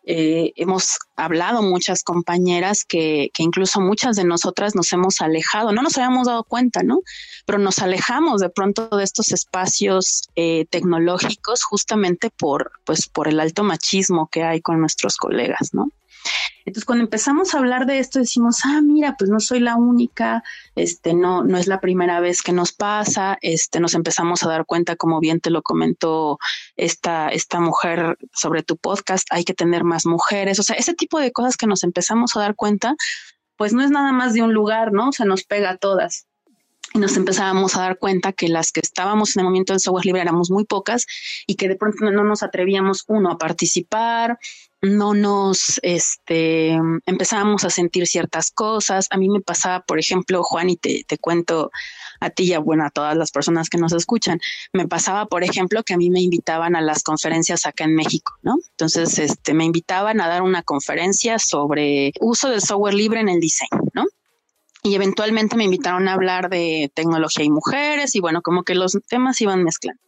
Eh, 0.05 0.53
hemos 0.57 0.99
hablado 1.15 1.63
muchas 1.63 2.03
compañeras 2.03 2.85
que, 2.85 3.31
que, 3.33 3.41
incluso 3.41 3.81
muchas 3.81 4.15
de 4.15 4.25
nosotras 4.25 4.75
nos 4.75 4.93
hemos 4.93 5.21
alejado, 5.21 5.71
no 5.71 5.81
nos 5.81 5.97
habíamos 5.97 6.27
dado 6.27 6.43
cuenta, 6.43 6.83
¿no? 6.83 6.99
Pero 7.47 7.57
nos 7.57 7.79
alejamos 7.79 8.41
de 8.41 8.49
pronto 8.51 8.87
de 8.95 9.03
estos 9.03 9.31
espacios 9.31 10.29
eh, 10.35 10.67
tecnológicos 10.69 11.63
justamente 11.63 12.29
por, 12.29 12.73
pues, 12.85 13.07
por 13.07 13.27
el 13.27 13.39
alto 13.39 13.63
machismo 13.63 14.29
que 14.31 14.43
hay 14.43 14.61
con 14.61 14.79
nuestros 14.79 15.17
colegas, 15.17 15.73
¿no? 15.73 15.89
Entonces, 16.65 16.85
cuando 16.85 17.03
empezamos 17.03 17.53
a 17.53 17.59
hablar 17.59 17.85
de 17.85 17.99
esto, 17.99 18.19
decimos, 18.19 18.59
ah, 18.65 18.81
mira, 18.81 19.15
pues 19.17 19.29
no 19.29 19.39
soy 19.39 19.59
la 19.59 19.75
única, 19.75 20.43
este, 20.75 21.13
no, 21.13 21.43
no 21.43 21.57
es 21.57 21.67
la 21.67 21.79
primera 21.79 22.19
vez 22.19 22.41
que 22.41 22.51
nos 22.51 22.71
pasa, 22.71 23.37
este, 23.41 23.79
nos 23.79 23.93
empezamos 23.93 24.43
a 24.43 24.49
dar 24.49 24.65
cuenta, 24.65 24.95
como 24.95 25.19
bien 25.19 25.39
te 25.41 25.51
lo 25.51 25.61
comentó 25.61 26.39
esta, 26.75 27.29
esta 27.29 27.59
mujer 27.59 28.17
sobre 28.33 28.63
tu 28.63 28.77
podcast, 28.77 29.27
hay 29.31 29.43
que 29.43 29.53
tener 29.53 29.83
más 29.83 30.05
mujeres, 30.05 30.59
o 30.59 30.63
sea, 30.63 30.75
ese 30.75 30.93
tipo 30.93 31.19
de 31.19 31.31
cosas 31.31 31.57
que 31.57 31.67
nos 31.67 31.83
empezamos 31.83 32.35
a 32.35 32.39
dar 32.39 32.55
cuenta, 32.55 32.95
pues 33.57 33.73
no 33.73 33.83
es 33.83 33.91
nada 33.91 34.11
más 34.11 34.33
de 34.33 34.41
un 34.41 34.53
lugar, 34.53 34.91
¿no? 34.91 35.09
O 35.09 35.11
sea, 35.11 35.25
nos 35.25 35.43
pega 35.43 35.69
a 35.71 35.77
todas 35.77 36.27
y 36.95 36.99
nos 36.99 37.17
empezábamos 37.17 37.75
a 37.75 37.81
dar 37.81 37.97
cuenta 37.99 38.31
que 38.31 38.47
las 38.47 38.71
que 38.71 38.79
estábamos 38.79 39.35
en 39.35 39.41
el 39.41 39.45
movimiento 39.45 39.73
del 39.73 39.81
software 39.81 40.05
libre 40.05 40.21
éramos 40.21 40.49
muy 40.49 40.63
pocas 40.63 41.05
y 41.45 41.55
que 41.55 41.67
de 41.67 41.75
pronto 41.75 42.09
no 42.09 42.23
nos 42.23 42.41
atrevíamos 42.41 43.03
uno 43.07 43.31
a 43.31 43.37
participar, 43.37 44.39
no 44.85 45.13
nos 45.13 45.79
este, 45.81 46.79
empezábamos 47.05 47.63
a 47.63 47.69
sentir 47.69 48.07
ciertas 48.07 48.51
cosas. 48.51 49.07
A 49.11 49.17
mí 49.17 49.29
me 49.29 49.41
pasaba, 49.41 49.81
por 49.81 49.99
ejemplo, 49.99 50.43
Juan, 50.43 50.69
y 50.69 50.77
te, 50.77 51.03
te 51.07 51.17
cuento 51.17 51.71
a 52.19 52.29
ti 52.29 52.43
y 52.45 52.53
a, 52.53 52.59
bueno, 52.59 52.85
a 52.85 52.89
todas 52.89 53.15
las 53.17 53.31
personas 53.31 53.69
que 53.69 53.77
nos 53.77 53.93
escuchan, 53.93 54.39
me 54.73 54.87
pasaba, 54.87 55.25
por 55.25 55.43
ejemplo, 55.43 55.83
que 55.83 55.93
a 55.93 55.97
mí 55.97 56.09
me 56.09 56.21
invitaban 56.21 56.75
a 56.75 56.81
las 56.81 57.03
conferencias 57.03 57.65
acá 57.65 57.83
en 57.83 57.95
México, 57.95 58.33
¿no? 58.41 58.55
Entonces, 58.71 59.19
este, 59.19 59.53
me 59.53 59.65
invitaban 59.65 60.21
a 60.21 60.27
dar 60.27 60.41
una 60.41 60.63
conferencia 60.63 61.39
sobre 61.39 62.11
uso 62.19 62.49
del 62.49 62.61
software 62.61 62.93
libre 62.93 63.19
en 63.19 63.29
el 63.29 63.39
diseño, 63.39 63.81
¿no? 63.93 64.05
y 64.85 64.93
eventualmente 64.93 65.55
me 65.55 65.63
invitaron 65.63 66.07
a 66.07 66.13
hablar 66.13 66.47
de 66.47 66.91
tecnología 66.93 67.43
y 67.43 67.49
mujeres 67.49 68.13
y 68.13 68.19
bueno, 68.19 68.43
como 68.43 68.61
que 68.61 68.75
los 68.75 68.95
temas 69.09 69.41
iban 69.41 69.63
mezclando. 69.63 69.99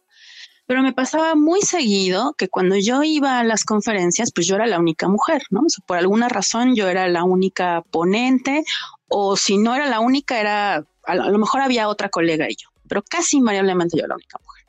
Pero 0.68 0.82
me 0.82 0.92
pasaba 0.92 1.34
muy 1.34 1.62
seguido 1.62 2.34
que 2.36 2.48
cuando 2.48 2.76
yo 2.76 3.02
iba 3.02 3.38
a 3.38 3.44
las 3.44 3.64
conferencias, 3.64 4.32
pues 4.34 4.46
yo 4.46 4.54
era 4.56 4.66
la 4.66 4.78
única 4.78 5.08
mujer, 5.08 5.42
¿no? 5.48 5.62
por 5.86 5.96
alguna 5.96 6.28
razón 6.28 6.74
yo 6.74 6.88
era 6.88 7.08
la 7.08 7.24
única 7.24 7.82
ponente 7.90 8.64
o 9.08 9.38
si 9.38 9.56
no 9.56 9.74
era 9.74 9.86
la 9.86 10.00
única, 10.00 10.38
era, 10.38 10.84
a 11.04 11.14
lo 11.14 11.38
mejor 11.38 11.62
había 11.62 11.88
otra 11.88 12.10
colega 12.10 12.50
y 12.50 12.56
yo, 12.56 12.68
pero 12.86 13.02
casi 13.02 13.38
invariablemente 13.38 13.96
yo 13.96 14.00
era 14.00 14.08
la 14.08 14.16
única 14.16 14.38
mujer. 14.44 14.66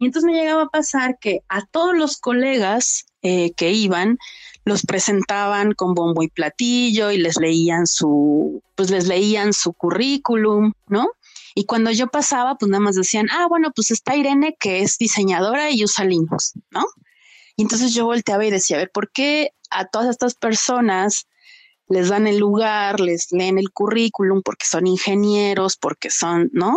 Y 0.00 0.06
entonces 0.06 0.28
me 0.28 0.36
llegaba 0.36 0.62
a 0.62 0.68
pasar 0.70 1.18
que 1.20 1.42
a 1.48 1.64
todos 1.64 1.96
los 1.96 2.16
colegas 2.16 3.06
eh, 3.22 3.52
que 3.52 3.70
iban, 3.70 4.18
los 4.64 4.82
presentaban 4.82 5.72
con 5.72 5.94
bombo 5.94 6.24
y 6.24 6.28
platillo 6.28 7.12
y 7.12 7.18
les 7.18 7.38
leían 7.38 7.86
su, 7.86 8.60
pues 8.74 8.90
les 8.90 9.06
leían 9.06 9.52
su 9.52 9.72
currículum, 9.72 10.72
¿no? 10.88 11.06
Y 11.58 11.64
cuando 11.64 11.90
yo 11.90 12.06
pasaba, 12.06 12.54
pues 12.54 12.70
nada 12.70 12.80
más 12.80 12.94
decían, 12.94 13.26
ah, 13.32 13.48
bueno, 13.48 13.72
pues 13.74 13.90
está 13.90 14.14
Irene, 14.14 14.54
que 14.60 14.82
es 14.82 14.96
diseñadora 14.96 15.72
y 15.72 15.82
usa 15.82 16.04
Linux, 16.04 16.52
¿no? 16.70 16.84
Y 17.56 17.62
entonces 17.62 17.92
yo 17.92 18.04
volteaba 18.04 18.46
y 18.46 18.50
decía, 18.52 18.76
a 18.76 18.78
ver, 18.78 18.92
¿por 18.92 19.10
qué 19.10 19.50
a 19.68 19.86
todas 19.86 20.08
estas 20.08 20.36
personas 20.36 21.26
les 21.88 22.10
dan 22.10 22.28
el 22.28 22.38
lugar, 22.38 23.00
les 23.00 23.32
leen 23.32 23.58
el 23.58 23.72
currículum 23.72 24.42
porque 24.44 24.66
son 24.66 24.86
ingenieros, 24.86 25.76
porque 25.76 26.10
son, 26.10 26.48
¿no? 26.52 26.76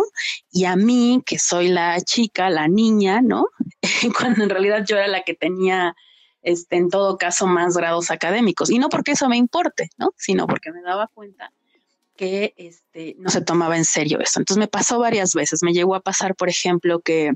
Y 0.50 0.64
a 0.64 0.74
mí, 0.74 1.22
que 1.24 1.38
soy 1.38 1.68
la 1.68 2.00
chica, 2.00 2.50
la 2.50 2.66
niña, 2.66 3.20
¿no? 3.22 3.46
Cuando 4.18 4.42
en 4.42 4.50
realidad 4.50 4.84
yo 4.84 4.96
era 4.96 5.06
la 5.06 5.22
que 5.22 5.34
tenía, 5.34 5.94
este, 6.42 6.74
en 6.74 6.90
todo 6.90 7.18
caso, 7.18 7.46
más 7.46 7.76
grados 7.76 8.10
académicos. 8.10 8.68
Y 8.68 8.80
no 8.80 8.88
porque 8.88 9.12
eso 9.12 9.28
me 9.28 9.36
importe, 9.36 9.90
¿no? 9.96 10.12
Sino 10.16 10.48
porque 10.48 10.72
me 10.72 10.82
daba 10.82 11.06
cuenta 11.06 11.52
que 12.16 12.54
este, 12.56 13.16
no 13.18 13.30
se 13.30 13.40
tomaba 13.40 13.76
en 13.76 13.84
serio 13.84 14.20
eso. 14.20 14.40
Entonces 14.40 14.58
me 14.58 14.68
pasó 14.68 14.98
varias 14.98 15.34
veces. 15.34 15.62
Me 15.62 15.72
llegó 15.72 15.94
a 15.94 16.00
pasar, 16.00 16.34
por 16.34 16.48
ejemplo, 16.48 17.00
que 17.00 17.32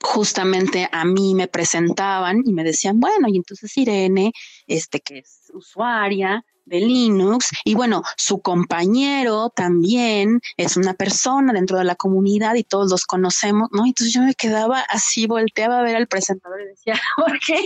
justamente 0.00 0.88
a 0.92 1.04
mí 1.04 1.34
me 1.34 1.48
presentaban 1.48 2.42
y 2.44 2.52
me 2.52 2.64
decían, 2.64 3.00
bueno, 3.00 3.28
y 3.28 3.36
entonces 3.36 3.76
Irene, 3.76 4.32
este 4.66 5.00
que 5.00 5.18
es 5.18 5.50
usuaria 5.54 6.44
de 6.64 6.80
Linux, 6.80 7.50
y 7.64 7.74
bueno, 7.74 8.02
su 8.16 8.42
compañero 8.42 9.50
también 9.54 10.40
es 10.56 10.76
una 10.76 10.94
persona 10.94 11.52
dentro 11.52 11.78
de 11.78 11.84
la 11.84 11.94
comunidad 11.94 12.56
y 12.56 12.64
todos 12.64 12.90
los 12.90 13.04
conocemos, 13.04 13.68
¿no? 13.70 13.86
Entonces 13.86 14.12
yo 14.12 14.22
me 14.22 14.34
quedaba 14.34 14.80
así, 14.80 15.28
volteaba 15.28 15.78
a 15.78 15.82
ver 15.82 15.94
al 15.94 16.08
presentador 16.08 16.60
y 16.60 16.66
decía, 16.66 17.00
¿por 17.16 17.38
qué 17.38 17.64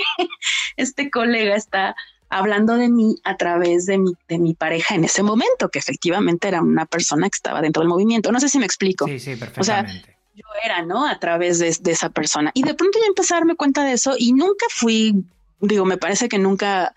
este 0.77 1.11
colega 1.11 1.57
está 1.57 1.97
hablando 2.31 2.77
de 2.77 2.89
mí 2.89 3.17
a 3.25 3.37
través 3.37 3.87
de 3.87 3.99
mi, 3.99 4.13
de 4.29 4.39
mi 4.39 4.55
pareja 4.55 4.95
en 4.95 5.05
ese 5.05 5.23
momento, 5.23 5.69
que 5.69 5.79
efectivamente 5.79 6.49
era 6.49 6.63
una 6.63 6.87
persona 6.87 7.29
que 7.29 7.37
estaba 7.37 7.61
dentro 7.61 7.83
del 7.83 7.89
movimiento. 7.89 8.33
No 8.33 8.41
sé 8.41 8.49
si 8.49 8.59
me 8.59 8.67
explico. 8.67 9.07
Sí, 9.07 9.19
sí, 9.19 9.37
perfectamente 9.37 10.21
yo 10.41 10.47
era, 10.65 10.83
¿no? 10.83 11.07
A 11.07 11.19
través 11.19 11.59
de, 11.59 11.69
esa 11.69 12.11
persona. 12.11 12.51
Y 12.55 12.63
de 12.63 12.75
pronto 12.75 12.99
ya 12.99 13.07
empecé 13.07 13.35
a 13.35 13.39
darme 13.39 13.57
cuenta 13.57 13.85
de 13.85 13.93
eso 13.93 14.15
y 14.19 14.33
nunca 14.33 14.67
fui, 14.71 15.25
digo, 15.61 15.85
me 15.85 15.99
parece 15.99 16.29
que 16.29 16.39
nunca, 16.39 16.95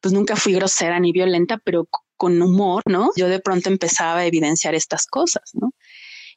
pues 0.00 0.14
nunca 0.14 0.36
fui 0.36 0.54
grosera 0.54 1.00
ni 1.00 1.12
violenta, 1.12 1.58
pero 1.58 1.88
con 2.16 2.40
humor, 2.40 2.82
¿no? 2.86 3.10
Yo 3.16 3.28
de 3.28 3.40
pronto 3.40 3.68
empezaba 3.68 4.20
a 4.20 4.26
evidenciar 4.26 4.74
estas 4.74 5.06
cosas, 5.06 5.50
¿no? 5.54 5.72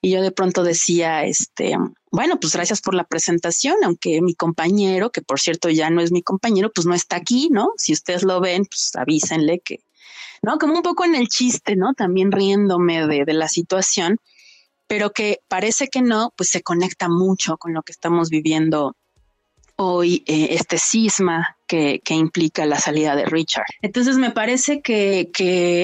Y 0.01 0.11
yo 0.11 0.21
de 0.21 0.31
pronto 0.31 0.63
decía, 0.63 1.23
este, 1.25 1.75
bueno, 2.11 2.39
pues 2.39 2.53
gracias 2.53 2.81
por 2.81 2.93
la 2.93 3.03
presentación, 3.03 3.75
aunque 3.83 4.21
mi 4.21 4.35
compañero, 4.35 5.11
que 5.11 5.21
por 5.21 5.39
cierto 5.39 5.69
ya 5.69 5.89
no 5.89 6.01
es 6.01 6.11
mi 6.11 6.21
compañero, 6.21 6.71
pues 6.73 6.85
no 6.85 6.93
está 6.93 7.15
aquí, 7.15 7.49
¿no? 7.51 7.71
Si 7.77 7.93
ustedes 7.93 8.23
lo 8.23 8.39
ven, 8.39 8.65
pues 8.65 8.91
avísenle 8.95 9.59
que, 9.59 9.79
¿no? 10.41 10.57
Como 10.57 10.73
un 10.73 10.81
poco 10.81 11.05
en 11.05 11.15
el 11.15 11.27
chiste, 11.27 11.75
¿no? 11.75 11.93
También 11.93 12.31
riéndome 12.31 13.07
de, 13.07 13.25
de 13.25 13.33
la 13.33 13.47
situación 13.47 14.19
pero 14.87 15.11
que 15.11 15.41
parece 15.47 15.89
que 15.89 16.01
no, 16.01 16.33
pues 16.35 16.49
se 16.49 16.63
conecta 16.63 17.09
mucho 17.09 17.57
con 17.57 17.73
lo 17.73 17.83
que 17.83 17.91
estamos 17.91 18.29
viviendo 18.29 18.95
hoy, 19.75 20.23
eh, 20.25 20.47
este 20.51 20.79
cisma 20.79 21.57
que, 21.67 22.01
implica 22.09 22.65
la 22.65 22.79
salida 22.79 23.15
de 23.15 23.25
Richard. 23.25 23.65
Entonces 23.81 24.17
me 24.17 24.31
parece 24.31 24.81
que, 24.81 25.29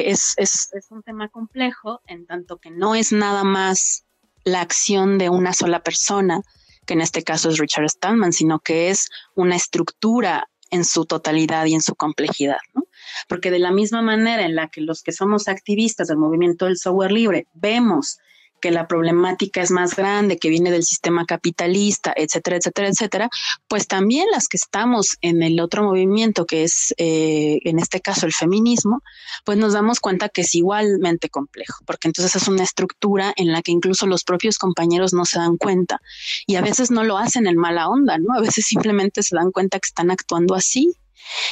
es, 0.08 0.34
es, 0.38 0.70
un 0.90 1.04
tema 1.04 1.30
complejo, 1.30 2.02
en 2.08 2.26
tanto 2.26 2.58
que 2.58 2.72
no 2.72 2.96
es 2.96 3.12
nada 3.12 3.44
más 3.44 4.03
la 4.44 4.62
acción 4.62 5.18
de 5.18 5.30
una 5.30 5.54
sola 5.54 5.82
persona, 5.82 6.42
que 6.86 6.94
en 6.94 7.02
este 7.02 7.24
caso 7.24 7.50
es 7.50 7.58
Richard 7.58 7.90
Stallman, 7.90 8.34
sino 8.34 8.60
que 8.60 8.90
es 8.90 9.10
una 9.36 9.56
estructura 9.56 10.50
en 10.70 10.86
su 10.86 11.06
totalidad 11.06 11.66
y 11.66 11.76
en 11.76 11.82
su 11.82 11.96
complejidad, 11.96 12.58
¿no? 12.74 12.84
Porque 13.28 13.52
de 13.52 13.60
la 13.60 13.72
misma 13.72 14.02
manera 14.02 14.44
en 14.44 14.56
la 14.56 14.70
que 14.70 14.82
los 14.82 15.04
que 15.04 15.12
somos 15.12 15.48
activistas 15.48 16.08
del 16.08 16.18
movimiento 16.18 16.66
del 16.66 16.78
software 16.78 17.12
libre 17.12 17.48
vemos 17.54 18.18
que 18.64 18.72
la 18.72 18.88
problemática 18.88 19.62
es 19.62 19.72
más 19.72 19.94
grande, 19.94 20.38
que 20.38 20.48
viene 20.48 20.72
del 20.72 20.86
sistema 20.86 21.26
capitalista, 21.26 22.14
etcétera, 22.16 22.56
etcétera, 22.56 22.88
etcétera, 22.88 23.30
pues 23.68 23.90
también 23.90 24.32
las 24.32 24.48
que 24.48 24.56
estamos 24.56 25.18
en 25.20 25.44
el 25.44 25.60
otro 25.60 25.84
movimiento, 25.84 26.46
que 26.46 26.64
es 26.64 26.94
eh, 26.96 27.60
en 27.66 27.78
este 27.78 28.00
caso 28.00 28.26
el 28.26 28.32
feminismo, 28.32 29.02
pues 29.44 29.58
nos 29.58 29.74
damos 29.74 30.00
cuenta 30.00 30.30
que 30.30 30.44
es 30.44 30.56
igualmente 30.56 31.28
complejo, 31.28 31.84
porque 31.86 32.08
entonces 32.08 32.42
es 32.42 32.48
una 32.48 32.64
estructura 32.64 33.34
en 33.36 33.52
la 33.52 33.62
que 33.62 33.74
incluso 33.74 34.08
los 34.08 34.24
propios 34.24 34.58
compañeros 34.58 35.12
no 35.12 35.26
se 35.26 35.40
dan 35.40 35.58
cuenta 35.58 36.00
y 36.48 36.56
a 36.56 36.62
veces 36.62 36.90
no 36.90 37.04
lo 37.04 37.18
hacen 37.18 37.48
en 37.48 37.58
mala 37.58 37.90
onda, 37.90 38.18
¿no? 38.18 38.34
A 38.34 38.40
veces 38.40 38.66
simplemente 38.66 39.24
se 39.24 39.36
dan 39.36 39.52
cuenta 39.52 39.78
que 39.78 39.88
están 39.88 40.10
actuando 40.10 40.56
así 40.56 40.94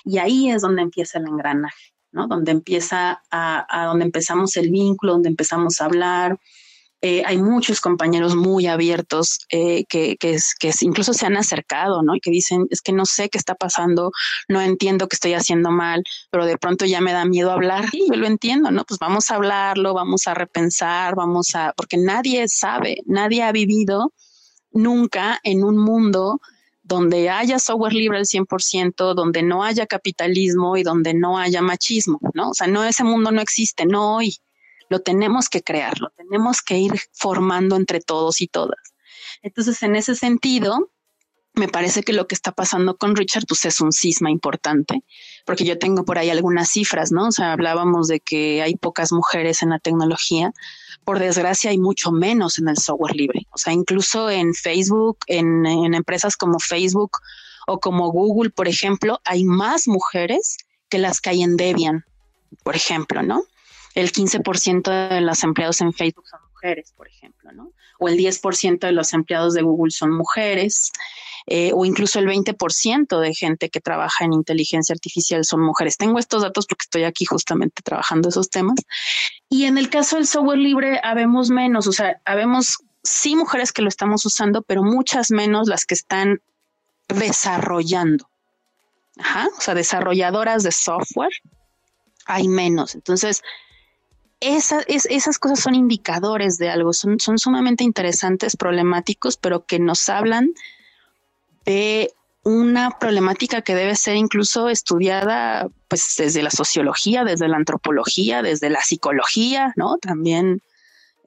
y 0.05 0.17
ahí 0.19 0.49
es 0.49 0.61
donde 0.61 0.81
empieza 0.81 1.19
el 1.19 1.27
engranaje. 1.27 1.91
¿no? 2.13 2.27
Donde 2.27 2.51
empieza 2.51 3.21
a, 3.31 3.65
a, 3.69 3.85
donde 3.87 4.03
empezamos 4.03 4.57
el 4.57 4.69
vínculo, 4.69 5.13
donde 5.13 5.29
empezamos 5.29 5.79
a 5.79 5.85
hablar, 5.85 6.37
eh, 7.03 7.23
hay 7.25 7.39
muchos 7.39 7.81
compañeros 7.81 8.35
muy 8.35 8.67
abiertos 8.67 9.39
eh, 9.49 9.85
que, 9.85 10.17
que, 10.17 10.37
que, 10.59 10.71
incluso 10.81 11.13
se 11.13 11.25
han 11.25 11.35
acercado, 11.35 12.03
¿no? 12.03 12.15
Y 12.15 12.19
que 12.19 12.29
dicen, 12.29 12.67
es 12.69 12.81
que 12.81 12.93
no 12.93 13.07
sé 13.07 13.29
qué 13.29 13.39
está 13.39 13.55
pasando, 13.55 14.11
no 14.47 14.61
entiendo 14.61 15.07
qué 15.07 15.15
estoy 15.15 15.33
haciendo 15.33 15.71
mal, 15.71 16.03
pero 16.29 16.45
de 16.45 16.59
pronto 16.59 16.85
ya 16.85 17.01
me 17.01 17.11
da 17.11 17.25
miedo 17.25 17.51
hablar. 17.51 17.85
Y 17.91 18.07
yo 18.07 18.15
lo 18.15 18.27
entiendo, 18.27 18.69
¿no? 18.69 18.83
Pues 18.85 18.99
vamos 18.99 19.31
a 19.31 19.35
hablarlo, 19.35 19.95
vamos 19.95 20.27
a 20.27 20.35
repensar, 20.35 21.15
vamos 21.15 21.55
a, 21.55 21.73
porque 21.75 21.97
nadie 21.97 22.47
sabe, 22.47 22.97
nadie 23.05 23.41
ha 23.41 23.51
vivido 23.51 24.13
nunca 24.71 25.39
en 25.43 25.63
un 25.63 25.77
mundo 25.77 26.39
donde 26.83 27.29
haya 27.29 27.57
software 27.57 27.93
libre 27.93 28.19
al 28.19 28.25
100%, 28.25 29.15
donde 29.15 29.41
no 29.41 29.63
haya 29.63 29.87
capitalismo 29.87 30.77
y 30.77 30.83
donde 30.83 31.15
no 31.15 31.39
haya 31.39 31.63
machismo, 31.63 32.19
¿no? 32.35 32.49
O 32.49 32.53
sea, 32.53 32.67
no, 32.67 32.83
ese 32.83 33.03
mundo 33.03 33.31
no 33.31 33.41
existe, 33.41 33.85
no 33.87 34.17
hoy 34.17 34.35
lo 34.91 34.99
tenemos 34.99 35.47
que 35.47 35.63
crear, 35.63 35.97
lo 36.01 36.09
tenemos 36.09 36.61
que 36.61 36.77
ir 36.77 36.99
formando 37.13 37.77
entre 37.77 38.01
todos 38.01 38.41
y 38.41 38.47
todas. 38.47 38.77
Entonces, 39.41 39.81
en 39.83 39.95
ese 39.95 40.15
sentido, 40.15 40.91
me 41.53 41.69
parece 41.69 42.03
que 42.03 42.11
lo 42.11 42.27
que 42.27 42.35
está 42.35 42.51
pasando 42.51 42.97
con 42.97 43.15
Richard, 43.15 43.45
pues 43.47 43.63
es 43.63 43.79
un 43.79 43.93
cisma 43.93 44.29
importante, 44.29 45.05
porque 45.45 45.63
yo 45.63 45.79
tengo 45.79 46.03
por 46.03 46.17
ahí 46.17 46.29
algunas 46.29 46.71
cifras, 46.71 47.13
¿no? 47.13 47.29
O 47.29 47.31
sea, 47.31 47.53
hablábamos 47.53 48.09
de 48.09 48.19
que 48.19 48.61
hay 48.61 48.75
pocas 48.75 49.13
mujeres 49.13 49.63
en 49.63 49.69
la 49.69 49.79
tecnología, 49.79 50.51
por 51.05 51.19
desgracia 51.19 51.69
hay 51.69 51.77
mucho 51.77 52.11
menos 52.11 52.59
en 52.59 52.67
el 52.67 52.77
software 52.77 53.15
libre. 53.15 53.47
O 53.51 53.57
sea, 53.57 53.71
incluso 53.71 54.29
en 54.29 54.53
Facebook, 54.53 55.19
en, 55.27 55.65
en 55.65 55.93
empresas 55.93 56.35
como 56.35 56.59
Facebook 56.59 57.11
o 57.65 57.79
como 57.79 58.11
Google, 58.11 58.49
por 58.49 58.67
ejemplo, 58.67 59.21
hay 59.23 59.45
más 59.45 59.87
mujeres 59.87 60.57
que 60.89 60.99
las 60.99 61.21
que 61.21 61.29
hay 61.29 61.43
en 61.43 61.55
Debian, 61.55 62.03
por 62.63 62.75
ejemplo, 62.75 63.23
¿no? 63.23 63.45
El 63.95 64.11
15% 64.11 65.09
de 65.09 65.21
los 65.21 65.43
empleados 65.43 65.81
en 65.81 65.93
Facebook 65.93 66.27
son 66.27 66.39
mujeres, 66.53 66.93
por 66.95 67.07
ejemplo, 67.07 67.51
¿no? 67.51 67.71
O 67.99 68.07
el 68.07 68.17
10% 68.17 68.79
de 68.79 68.91
los 68.91 69.13
empleados 69.13 69.53
de 69.53 69.61
Google 69.61 69.91
son 69.91 70.11
mujeres, 70.11 70.91
eh, 71.47 71.71
o 71.73 71.85
incluso 71.85 72.19
el 72.19 72.27
20% 72.27 73.19
de 73.19 73.33
gente 73.33 73.69
que 73.69 73.81
trabaja 73.81 74.25
en 74.25 74.33
inteligencia 74.33 74.93
artificial 74.93 75.43
son 75.43 75.61
mujeres. 75.61 75.97
Tengo 75.97 76.19
estos 76.19 76.43
datos 76.43 76.67
porque 76.67 76.83
estoy 76.83 77.03
aquí 77.03 77.25
justamente 77.25 77.81
trabajando 77.83 78.29
esos 78.29 78.49
temas. 78.49 78.79
Y 79.49 79.65
en 79.65 79.77
el 79.77 79.89
caso 79.89 80.15
del 80.15 80.27
software 80.27 80.59
libre, 80.59 80.99
habemos 81.03 81.49
menos, 81.49 81.87
o 81.87 81.91
sea, 81.91 82.21
habemos 82.25 82.77
sí 83.03 83.35
mujeres 83.35 83.71
que 83.71 83.81
lo 83.81 83.89
estamos 83.89 84.25
usando, 84.25 84.61
pero 84.61 84.83
muchas 84.83 85.31
menos 85.31 85.67
las 85.67 85.85
que 85.85 85.95
están 85.95 86.41
desarrollando. 87.07 88.29
Ajá, 89.17 89.49
o 89.57 89.61
sea, 89.61 89.73
desarrolladoras 89.73 90.63
de 90.63 90.71
software 90.71 91.33
hay 92.25 92.47
menos. 92.47 92.95
Entonces, 92.95 93.41
esas 94.41 95.39
cosas 95.39 95.59
son 95.59 95.75
indicadores 95.75 96.57
de 96.57 96.69
algo, 96.69 96.93
son, 96.93 97.19
son 97.19 97.37
sumamente 97.37 97.83
interesantes, 97.83 98.57
problemáticos, 98.57 99.37
pero 99.37 99.65
que 99.65 99.79
nos 99.79 100.09
hablan 100.09 100.53
de 101.63 102.11
una 102.43 102.97
problemática 102.99 103.61
que 103.61 103.75
debe 103.75 103.95
ser 103.95 104.15
incluso 104.15 104.69
estudiada 104.69 105.67
pues 105.87 106.15
desde 106.17 106.41
la 106.41 106.49
sociología, 106.49 107.23
desde 107.23 107.47
la 107.47 107.57
antropología, 107.57 108.41
desde 108.41 108.71
la 108.71 108.81
psicología, 108.81 109.73
¿no? 109.75 109.97
También 109.97 110.63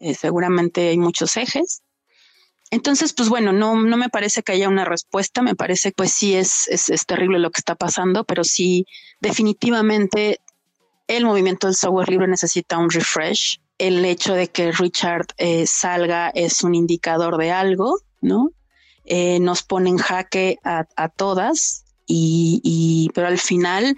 eh, 0.00 0.14
seguramente 0.14 0.88
hay 0.88 0.98
muchos 0.98 1.36
ejes. 1.36 1.82
Entonces, 2.70 3.12
pues 3.12 3.28
bueno, 3.28 3.52
no, 3.52 3.80
no 3.80 3.96
me 3.96 4.08
parece 4.08 4.42
que 4.42 4.52
haya 4.52 4.68
una 4.68 4.84
respuesta, 4.84 5.42
me 5.42 5.54
parece 5.54 5.92
pues 5.92 6.10
sí 6.10 6.34
es, 6.34 6.66
es, 6.66 6.90
es 6.90 7.06
terrible 7.06 7.38
lo 7.38 7.52
que 7.52 7.60
está 7.60 7.76
pasando, 7.76 8.24
pero 8.24 8.42
sí 8.42 8.86
definitivamente 9.20 10.40
el 11.06 11.24
movimiento 11.24 11.66
del 11.66 11.76
software 11.76 12.08
libre 12.08 12.28
necesita 12.28 12.78
un 12.78 12.90
refresh. 12.90 13.60
El 13.78 14.04
hecho 14.04 14.34
de 14.34 14.48
que 14.48 14.72
Richard 14.72 15.26
eh, 15.36 15.66
salga 15.66 16.30
es 16.30 16.62
un 16.62 16.74
indicador 16.74 17.36
de 17.36 17.50
algo, 17.50 17.98
¿no? 18.20 18.50
Eh, 19.04 19.38
nos 19.40 19.62
pone 19.62 19.90
en 19.90 19.98
jaque 19.98 20.58
a, 20.64 21.08
todas 21.10 21.84
y, 22.06 23.10
pero 23.14 23.26
al 23.26 23.38
final 23.38 23.96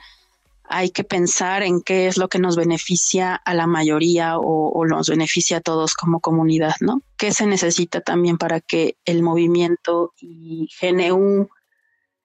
hay 0.68 0.90
que 0.90 1.04
pensar 1.04 1.62
en 1.62 1.80
qué 1.80 2.08
es 2.08 2.16
lo 2.16 2.28
que 2.28 2.40
nos 2.40 2.56
beneficia 2.56 3.36
a 3.36 3.54
la 3.54 3.68
mayoría 3.68 4.36
o, 4.38 4.84
nos 4.84 5.08
beneficia 5.08 5.58
a 5.58 5.60
todos 5.60 5.94
como 5.94 6.18
comunidad, 6.18 6.74
¿no? 6.80 7.02
¿Qué 7.16 7.32
se 7.32 7.46
necesita 7.46 8.00
también 8.00 8.36
para 8.36 8.60
que 8.60 8.96
el 9.04 9.22
movimiento 9.22 10.12
y 10.20 10.68
GNU 10.80 11.48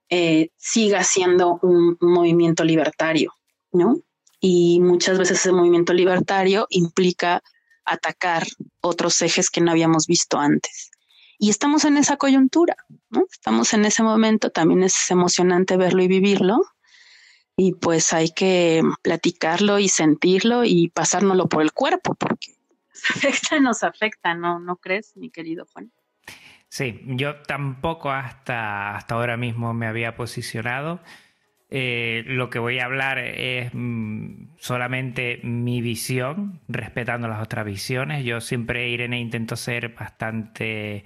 eh, 0.10 0.50
siga 0.58 1.04
siendo 1.04 1.60
un, 1.62 1.98
movimiento 2.02 2.64
libertario, 2.64 3.34
¿no? 3.72 4.00
Y 4.42 4.80
muchas 4.82 5.18
veces 5.18 5.40
ese 5.40 5.54
movimiento 5.54 5.94
libertario 5.94 6.68
implica 6.70 7.42
atacar 7.86 8.46
otros 8.82 9.22
ejes 9.22 9.50
que 9.50 9.62
no 9.62 9.72
habíamos 9.72 10.08
visto 10.08 10.40
antes. 10.40 10.92
Y 11.38 11.50
estamos 11.50 11.86
en 11.86 11.98
esa 11.98 12.18
coyuntura. 12.18 12.76
Estamos 13.32 13.74
en 13.74 13.86
ese 13.86 14.04
momento, 14.04 14.50
también 14.50 14.84
es 14.84 15.10
emocionante 15.10 15.78
verlo 15.78 16.04
y 16.04 16.08
vivirlo, 16.08 16.62
y 17.56 17.74
pues 17.74 18.14
hay 18.14 18.30
que 18.30 18.82
platicarlo 19.04 19.78
y 19.80 19.90
sentirlo 19.90 20.64
y 20.64 20.90
pasárnoslo 20.90 21.48
por 21.48 21.62
el 21.62 21.72
cuerpo, 21.74 22.16
porque 22.16 22.48
nos 22.94 23.10
afecta, 23.16 23.60
nos 23.60 23.84
afecta, 23.84 24.34
¿no? 24.34 24.60
¿No 24.60 24.78
crees, 24.78 25.16
mi 25.16 25.30
querido 25.30 25.66
Juan? 25.72 25.92
Sí, 26.70 27.02
yo 27.06 27.42
tampoco 27.42 28.10
hasta, 28.12 28.96
hasta 28.96 29.16
ahora 29.16 29.36
mismo 29.36 29.74
me 29.74 29.88
había 29.88 30.16
posicionado. 30.16 31.02
Eh, 31.74 32.24
lo 32.28 32.50
que 32.50 32.60
voy 32.60 32.80
a 32.80 32.86
hablar 32.86 33.18
es 33.18 33.72
mm, 33.74 34.56
solamente 34.58 35.40
mi 35.44 35.82
visión, 35.82 36.60
respetando 36.68 37.30
las 37.30 37.42
otras 37.42 37.66
visiones. 37.66 38.26
Yo 38.26 38.42
siempre, 38.42 38.90
Irene, 38.90 39.22
intento 39.22 39.56
ser 39.56 39.90
bastante 39.90 41.06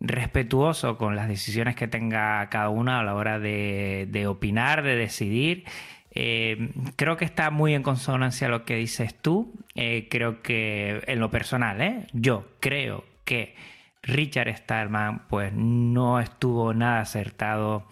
respetuoso 0.00 0.98
con 0.98 1.14
las 1.14 1.28
decisiones 1.28 1.76
que 1.76 1.86
tenga 1.86 2.48
cada 2.48 2.70
una 2.70 3.00
a 3.00 3.04
la 3.04 3.14
hora 3.14 3.38
de, 3.38 4.24
opinar, 4.26 4.82
de 4.82 4.96
decidir. 4.96 5.64
Eh, 6.12 6.70
creo 6.96 7.16
que 7.16 7.24
está 7.24 7.50
muy 7.50 7.74
en 7.74 7.84
consonancia 7.84 8.48
lo 8.48 8.64
que 8.64 8.76
dices 8.76 9.14
tú. 9.14 9.52
Eh, 9.76 10.08
creo 10.10 10.42
que 10.42 11.02
en 11.06 11.20
lo 11.20 11.30
personal, 11.30 11.80
¿eh? 11.80 12.06
yo 12.12 12.48
creo 12.58 13.04
que 13.24 13.54
Richard 14.02 14.48
Stallman 14.56 15.28
pues 15.28 15.52
no 15.52 16.18
estuvo 16.18 16.74
nada 16.74 17.00
acertado 17.00 17.86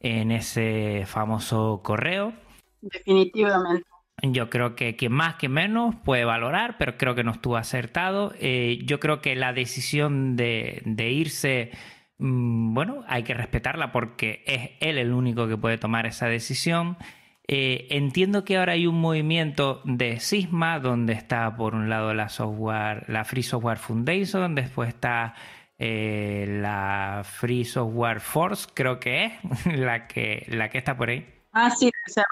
en 0.00 0.30
ese 0.30 1.04
famoso 1.06 1.80
correo. 1.82 2.32
Definitivamente. 2.80 3.88
Yo 4.22 4.50
creo 4.50 4.74
que 4.74 4.96
quien 4.96 5.12
más 5.12 5.36
que 5.36 5.48
menos 5.48 5.94
puede 6.04 6.24
valorar, 6.24 6.76
pero 6.78 6.96
creo 6.96 7.14
que 7.14 7.22
no 7.22 7.30
estuvo 7.32 7.56
acertado. 7.56 8.32
Eh, 8.40 8.80
yo 8.84 8.98
creo 8.98 9.20
que 9.20 9.36
la 9.36 9.52
decisión 9.52 10.34
de, 10.36 10.82
irse, 11.10 11.70
mm, 12.18 12.74
bueno, 12.74 13.04
hay 13.06 13.22
que 13.22 13.34
respetarla 13.34 13.92
porque 13.92 14.42
es 14.46 14.70
él 14.80 14.98
el 14.98 15.12
único 15.12 15.46
que 15.46 15.56
puede 15.56 15.78
tomar 15.78 16.06
esa 16.06 16.26
decisión. 16.26 16.96
Eh, 17.46 17.86
entiendo 17.90 18.44
que 18.44 18.58
ahora 18.58 18.72
hay 18.72 18.86
un 18.86 19.00
movimiento 19.00 19.80
de 19.84 20.18
Sisma, 20.20 20.80
donde 20.80 21.12
está 21.12 21.56
por 21.56 21.74
un 21.74 21.88
lado 21.88 22.12
la 22.12 22.28
software, 22.28 23.04
la 23.08 23.24
Free 23.24 23.42
Software 23.42 23.78
Foundation, 23.78 24.54
después 24.54 24.88
está 24.88 25.34
eh, 25.78 26.46
la 26.60 27.22
Free 27.24 27.64
Software 27.64 28.20
Force, 28.20 28.66
creo 28.74 28.98
que 28.98 29.26
es 29.26 29.32
la 29.66 30.06
que, 30.06 30.44
la 30.48 30.70
que 30.70 30.78
está 30.78 30.96
por 30.96 31.10
ahí. 31.10 31.26
Ah, 31.52 31.70
sí, 31.70 31.90
se 32.06 32.22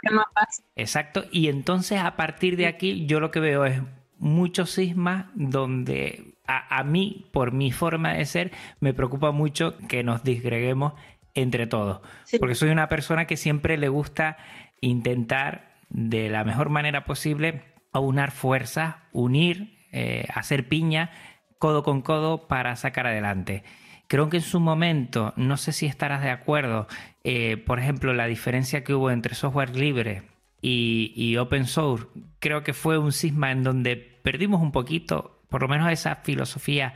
Exacto, 0.76 1.24
y 1.32 1.49
entonces 1.49 2.01
a 2.01 2.16
partir 2.16 2.57
de 2.57 2.66
aquí 2.66 3.07
yo 3.07 3.18
lo 3.18 3.30
que 3.30 3.40
veo 3.40 3.64
es 3.64 3.80
muchos 4.18 4.70
sismas 4.70 5.26
donde 5.34 6.36
a, 6.47 6.84
mí, 6.84 7.28
por 7.32 7.53
mi 7.53 7.72
forma 7.72 8.12
de 8.12 8.24
ser, 8.24 8.53
me 8.80 8.94
preocupa 8.94 9.32
mucho 9.32 9.76
que 9.88 10.05
nos 10.05 10.22
disgreguemos 10.22 10.92
entre 11.34 11.66
todos. 11.66 12.01
Porque 12.38 12.55
soy 12.55 12.70
una 12.70 12.88
persona 12.88 13.26
que 13.26 13.36
siempre 13.36 13.76
le 13.76 13.88
gusta 13.88 14.36
intentar 14.80 15.76
de 15.88 16.28
la 16.28 16.44
mejor 16.44 16.68
manera 16.68 17.05
posible 17.05 17.62
aunar 17.92 18.30
fuerzas, 18.30 18.97
unir, 19.12 19.76
eh, 19.92 20.26
hacer 20.34 20.68
piña, 20.68 21.11
codo 21.59 21.82
con 21.82 22.02
codo 22.02 22.48
para 22.48 22.76
sacar 22.76 23.07
adelante. 23.07 23.64
Creo 24.09 24.28
que 24.28 24.36
en 24.38 24.42
su 24.42 24.61
momento, 24.61 25.32
no 25.36 25.57
sé 25.57 25.72
si 25.72 25.86
estarás 25.86 26.22
de 26.22 26.30
acuerdo, 26.30 26.86
eh, 27.24 27.57
por 27.57 27.80
ejemplo, 27.80 28.14
la 28.14 28.26
diferencia 28.26 28.84
que 28.84 28.94
hubo 28.94 29.11
entre 29.11 29.34
software 29.34 29.74
libre 29.74 30.22
y, 30.62 31.36
open 31.36 31.66
source, 31.66 32.07
creo 32.38 32.62
que 32.62 32.72
fue 32.72 32.98
un 32.98 33.12
cisma 33.12 33.52
en 33.52 33.62
donde 33.62 33.96
perdimos 33.96 34.61
un 34.61 34.72
poquito, 34.72 35.40
por 35.48 35.62
lo 35.62 35.68
menos 35.68 35.90
esa 35.90 36.16
filosofía 36.16 36.94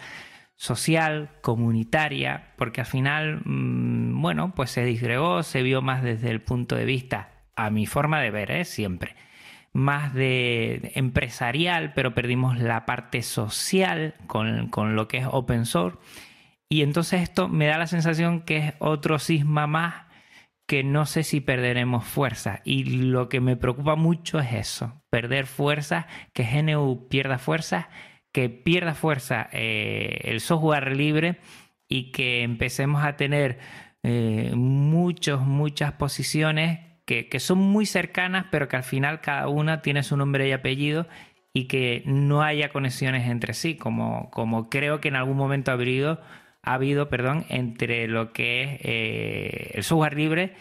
social, 0.57 1.31
comunitaria, 1.41 2.53
porque 2.57 2.81
al 2.81 2.87
final, 2.87 3.43
mm, 3.45 4.21
bueno, 4.21 4.53
pues 4.55 4.71
se 4.71 4.85
disgregó, 4.85 5.43
se 5.43 5.63
vio 5.63 5.83
más 5.83 6.03
desde 6.03 6.31
el 6.31 6.43
punto 6.43 6.77
de 6.77 6.85
vista, 6.85 7.31
a 7.57 7.71
mi 7.71 7.87
forma 7.87 8.21
de 8.21 8.31
ver, 8.31 8.51
¿eh? 8.51 8.65
siempre, 8.65 9.17
más 9.73 10.15
de 10.15 10.93
empresarial, 10.95 11.93
pero 11.95 12.15
perdimos 12.15 12.59
la 12.59 12.87
parte 12.87 13.23
social 13.23 14.15
con, 14.27 14.69
con 14.69 14.97
lo 14.97 15.09
que 15.09 15.19
es 15.19 15.27
open 15.31 15.67
source. 15.67 15.99
Y 16.69 16.83
entonces 16.83 17.23
esto 17.23 17.49
me 17.49 17.67
da 17.67 17.79
la 17.79 17.87
sensación 17.87 18.43
que 18.43 18.57
es 18.59 18.75
otro 18.79 19.19
cisma 19.19 19.67
más 19.67 20.11
que 20.71 20.85
no 20.85 21.05
sé 21.05 21.25
si 21.25 21.41
perderemos 21.41 22.05
fuerza. 22.05 22.61
Y 22.65 22.85
lo 22.85 23.29
que 23.29 23.41
me 23.41 23.57
preocupa 23.57 23.97
mucho 23.97 24.39
es 24.39 24.53
eso, 24.53 25.03
perder 25.11 25.47
fuerza, 25.47 26.07
que 26.33 26.45
GNU 26.45 27.09
pierda 27.09 27.39
fuerza, 27.39 27.89
que 28.33 28.49
pierda 28.51 28.95
fuerza 28.95 29.49
eh, 29.53 30.21
el 30.23 30.41
software 30.41 30.95
libre 30.95 31.41
y 31.89 32.13
que 32.13 32.45
empecemos 32.45 33.03
a 33.03 33.17
tener 33.17 33.59
eh, 34.05 34.53
muchos, 34.55 35.41
muchas 35.41 35.95
posiciones 35.95 36.79
que, 37.11 37.29
que, 37.29 37.41
son 37.41 37.59
muy 37.59 37.87
cercanas, 37.87 38.47
pero 38.53 38.69
que 38.69 38.77
al 38.77 38.85
final 38.85 39.21
cada 39.21 39.49
una 39.49 39.83
tiene 39.83 40.05
su 40.05 40.17
nombre 40.17 40.49
y 40.49 40.53
apellido 40.53 41.09
y 41.53 41.67
que 41.67 42.05
no 42.07 42.43
haya 42.43 42.69
conexiones 42.69 43.29
entre 43.29 43.53
sí, 43.53 43.75
como, 43.75 44.31
como 44.31 44.71
creo 44.71 45.01
que 45.01 45.09
en 45.09 45.17
algún 45.17 45.37
momento 45.37 45.73
ha 45.73 45.75
habido 45.75 46.21
ha 46.63 46.75
habido, 46.75 47.09
perdón, 47.09 47.47
entre 47.49 48.07
lo 48.07 48.33
que 48.33 48.63
es 48.63 48.81
eh, 48.85 49.71
el 49.75 49.83
software 49.83 50.15
libre 50.15 50.55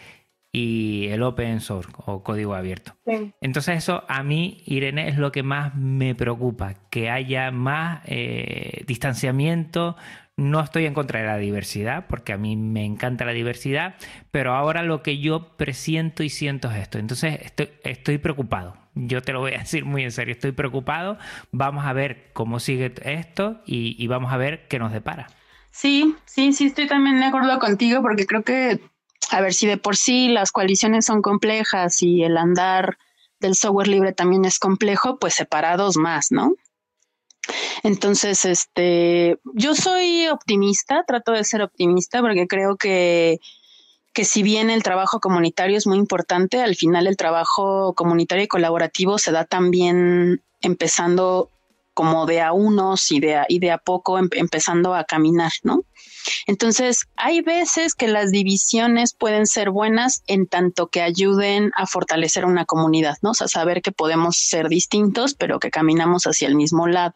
y 0.50 1.06
el 1.10 1.22
open 1.22 1.60
source 1.60 1.92
o 2.06 2.24
código 2.24 2.56
abierto. 2.56 2.96
Entonces 3.40 3.78
eso 3.78 4.02
a 4.08 4.24
mí, 4.24 4.64
Irene, 4.66 5.06
es 5.06 5.18
lo 5.18 5.30
que 5.30 5.44
más 5.44 5.76
me 5.76 6.16
preocupa, 6.16 6.74
que 6.90 7.10
haya 7.10 7.52
más 7.52 8.00
eh, 8.06 8.82
distanciamiento. 8.88 9.96
No 10.40 10.60
estoy 10.60 10.86
en 10.86 10.94
contra 10.94 11.20
de 11.20 11.26
la 11.26 11.36
diversidad, 11.36 12.06
porque 12.08 12.32
a 12.32 12.38
mí 12.38 12.56
me 12.56 12.84
encanta 12.84 13.24
la 13.24 13.32
diversidad, 13.32 13.96
pero 14.30 14.54
ahora 14.54 14.82
lo 14.82 15.02
que 15.02 15.18
yo 15.18 15.56
presiento 15.56 16.22
y 16.22 16.30
siento 16.30 16.70
es 16.70 16.78
esto. 16.78 16.98
Entonces 16.98 17.38
estoy, 17.84 18.18
preocupado. 18.18 18.76
Yo 18.94 19.22
te 19.22 19.32
lo 19.32 19.40
voy 19.40 19.52
a 19.52 19.58
decir 19.58 19.84
muy 19.84 20.02
en 20.02 20.12
serio, 20.12 20.32
estoy 20.32 20.52
preocupado. 20.52 21.18
Vamos 21.52 21.84
a 21.84 21.92
ver 21.92 22.30
cómo 22.32 22.58
sigue 22.58 22.92
esto 23.04 23.60
y 23.66 24.06
vamos 24.06 24.32
a 24.32 24.36
ver 24.36 24.66
qué 24.68 24.78
nos 24.78 24.92
depara. 24.92 25.28
Sí, 25.70 26.16
sí, 26.24 26.52
sí, 26.52 26.66
estoy 26.66 26.86
también 26.86 27.20
de 27.20 27.26
acuerdo 27.26 27.58
contigo 27.58 28.02
porque 28.02 28.26
creo 28.26 28.42
que, 28.42 28.80
a 29.30 29.40
ver, 29.40 29.54
si 29.54 29.66
de 29.66 29.76
por 29.76 29.96
sí 29.96 30.28
las 30.28 30.52
coaliciones 30.52 31.04
son 31.04 31.22
complejas 31.22 32.02
y 32.02 32.22
el 32.24 32.36
andar 32.36 32.98
del 33.38 33.54
software 33.54 33.88
libre 33.88 34.12
también 34.12 34.44
es 34.44 34.58
complejo, 34.58 35.18
pues 35.18 35.34
separados 35.34 35.96
más, 35.96 36.32
¿no? 36.32 36.54
Entonces, 37.82 38.44
este, 38.44 39.38
yo 39.54 39.74
soy 39.74 40.28
optimista, 40.28 41.04
trato 41.06 41.32
de 41.32 41.44
ser 41.44 41.62
optimista 41.62 42.20
porque 42.20 42.46
creo 42.46 42.76
que, 42.76 43.38
que 44.12 44.24
si 44.24 44.42
bien 44.42 44.70
el 44.70 44.82
trabajo 44.82 45.20
comunitario 45.20 45.78
es 45.78 45.86
muy 45.86 45.98
importante, 45.98 46.60
al 46.60 46.76
final 46.76 47.06
el 47.06 47.16
trabajo 47.16 47.94
comunitario 47.94 48.44
y 48.44 48.48
colaborativo 48.48 49.18
se 49.18 49.32
da 49.32 49.44
también 49.44 50.42
empezando 50.60 51.50
como 51.94 52.26
de 52.26 52.40
a 52.40 52.52
unos 52.52 53.10
y 53.10 53.20
de 53.20 53.36
a, 53.36 53.46
y 53.48 53.58
de 53.58 53.70
a 53.72 53.78
poco 53.78 54.18
em, 54.18 54.28
empezando 54.32 54.94
a 54.94 55.04
caminar, 55.04 55.52
¿no? 55.64 55.84
Entonces, 56.46 57.06
hay 57.16 57.40
veces 57.40 57.94
que 57.94 58.08
las 58.08 58.30
divisiones 58.30 59.14
pueden 59.14 59.46
ser 59.46 59.70
buenas 59.70 60.22
en 60.26 60.46
tanto 60.46 60.88
que 60.88 61.02
ayuden 61.02 61.72
a 61.76 61.86
fortalecer 61.86 62.44
una 62.44 62.64
comunidad, 62.64 63.16
¿no? 63.22 63.30
O 63.30 63.34
sea, 63.34 63.48
saber 63.48 63.82
que 63.82 63.92
podemos 63.92 64.36
ser 64.36 64.68
distintos, 64.68 65.34
pero 65.34 65.58
que 65.58 65.70
caminamos 65.70 66.24
hacia 66.24 66.48
el 66.48 66.54
mismo 66.54 66.86
lado. 66.86 67.14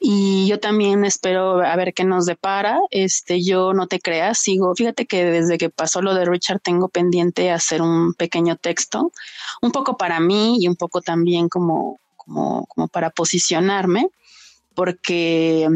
Y 0.00 0.46
yo 0.46 0.60
también 0.60 1.04
espero 1.04 1.60
a 1.62 1.76
ver 1.76 1.94
qué 1.94 2.04
nos 2.04 2.26
depara. 2.26 2.78
Este, 2.90 3.42
yo 3.42 3.72
no 3.72 3.86
te 3.86 4.00
creas, 4.00 4.38
sigo, 4.38 4.74
fíjate 4.74 5.06
que 5.06 5.24
desde 5.24 5.58
que 5.58 5.70
pasó 5.70 6.02
lo 6.02 6.14
de 6.14 6.24
Richard 6.24 6.60
tengo 6.60 6.88
pendiente 6.88 7.50
hacer 7.50 7.82
un 7.82 8.14
pequeño 8.14 8.56
texto, 8.56 9.12
un 9.60 9.72
poco 9.72 9.96
para 9.96 10.20
mí 10.20 10.56
y 10.60 10.68
un 10.68 10.76
poco 10.76 11.00
también 11.00 11.48
como 11.48 11.98
como, 12.24 12.88
para 12.90 13.10
posicionarme, 13.10 14.08
porque 14.74 15.68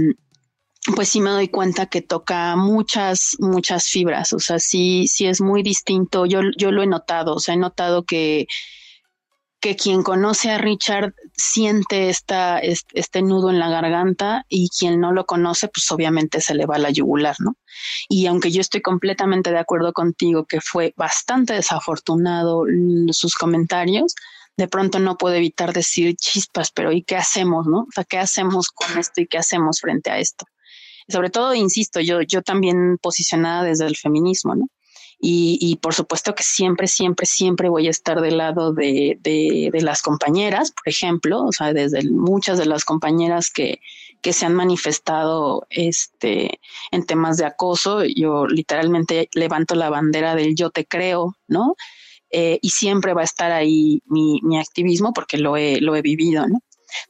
pues 0.95 1.09
sí 1.09 1.21
me 1.21 1.31
doy 1.31 1.49
cuenta 1.49 1.87
que 1.87 2.01
toca 2.01 2.55
muchas, 2.57 3.37
muchas 3.41 3.87
fibras, 3.87 4.33
o 4.33 4.39
sea, 4.39 4.59
sí, 4.59 5.09
sí 5.09 5.27
es 5.27 5.41
muy 5.41 5.63
distinto, 5.63 6.27
yo, 6.27 6.41
yo 6.57 6.71
lo 6.71 6.83
he 6.83 6.87
notado, 6.87 7.35
o 7.35 7.41
sea, 7.41 7.55
he 7.55 7.59
notado 7.59 8.05
que, 8.05 8.47
que 9.61 9.77
quien 9.77 10.03
conoce 10.03 10.51
a 10.51 10.59
Richard 10.59 11.15
siente 11.37 12.09
esta, 12.09 12.59
este, 12.59 13.23
nudo 13.23 13.51
en 13.51 13.59
la 13.59 13.71
garganta 13.71 14.45
y 14.49 14.69
quien 14.69 15.01
no 15.01 15.13
lo 15.13 15.27
conoce, 15.27 15.69
pues 15.69 15.91
obviamente 15.91 16.41
se 16.41 16.55
le 16.55 16.67
va 16.67 16.79
la 16.79 16.91
yugular, 16.91 17.37
¿no? 17.39 17.57
Y 18.09 18.27
aunque 18.27 18.51
yo 18.51 18.61
estoy 18.61 18.81
completamente 18.81 19.51
de 19.51 19.59
acuerdo 19.59 19.93
contigo 19.93 20.45
que 20.45 20.61
fue 20.61 20.95
bastante 20.97 21.55
desafortunado 21.55 22.65
sus 23.11 23.35
comentarios, 23.35 24.15
de 24.57 24.69
pronto 24.69 24.99
no 24.99 25.19
puedo 25.19 25.35
evitar 25.35 25.73
decir 25.73 26.17
chispas, 26.17 26.71
pero 26.71 26.93
¿y 26.93 27.03
qué 27.03 27.17
hacemos, 27.17 27.67
no? 27.67 27.81
O 27.81 27.93
sea, 27.93 28.05
¿qué 28.05 28.19
hacemos 28.19 28.69
con 28.71 28.99
esto 28.99 29.21
y 29.21 29.27
qué 29.27 29.39
hacemos 29.39 29.81
frente 29.81 30.11
a 30.11 30.19
esto? 30.19 30.47
sobre 31.09 31.31
todo, 31.31 31.55
insisto, 31.55 32.01
yo, 32.01 32.21
yo 32.23 32.43
también 32.43 32.99
posicionada 33.01 33.63
desde 33.63 33.87
el 33.87 33.97
feminismo, 33.97 34.55
¿no? 34.55 34.69
Y, 35.19 35.79
por 35.83 35.95
supuesto 35.95 36.35
que 36.35 36.43
siempre, 36.43 36.87
siempre, 36.87 37.27
siempre 37.27 37.69
voy 37.69 37.87
a 37.87 37.91
estar 37.91 38.21
del 38.21 38.37
lado 38.37 38.73
de, 38.73 39.19
de, 39.23 39.71
de, 39.73 39.81
las 39.81 40.03
compañeras, 40.03 40.73
por 40.73 40.89
ejemplo, 40.89 41.43
o 41.43 41.53
sea, 41.53 41.73
desde 41.73 42.09
muchas 42.11 42.59
de 42.59 42.67
las 42.67 42.85
compañeras 42.85 43.51
que, 43.51 43.81
que 44.21 44.33
se 44.33 44.45
han 44.45 44.55
manifestado 44.55 45.67
este, 45.71 46.61
en 46.91 47.07
temas 47.07 47.39
de 47.39 47.47
acoso, 47.47 48.05
yo 48.05 48.47
literalmente 48.47 49.29
levanto 49.33 49.75
la 49.75 49.89
bandera 49.89 50.35
del 50.35 50.55
yo 50.55 50.71
te 50.71 50.85
creo, 50.85 51.37
¿no? 51.49 51.77
Eh, 52.31 52.59
y 52.61 52.71
siempre 52.71 53.15
va 53.15 53.23
a 53.23 53.25
estar 53.25 53.53
ahí 53.53 54.03
mi, 54.07 54.41
mi 54.43 54.59
activismo 54.59 55.13
porque 55.13 55.39
lo 55.39 55.57
he, 55.57 55.81
lo 55.81 55.97
he 55.97 56.03
vivido, 56.03 56.47
¿no? 56.47 56.61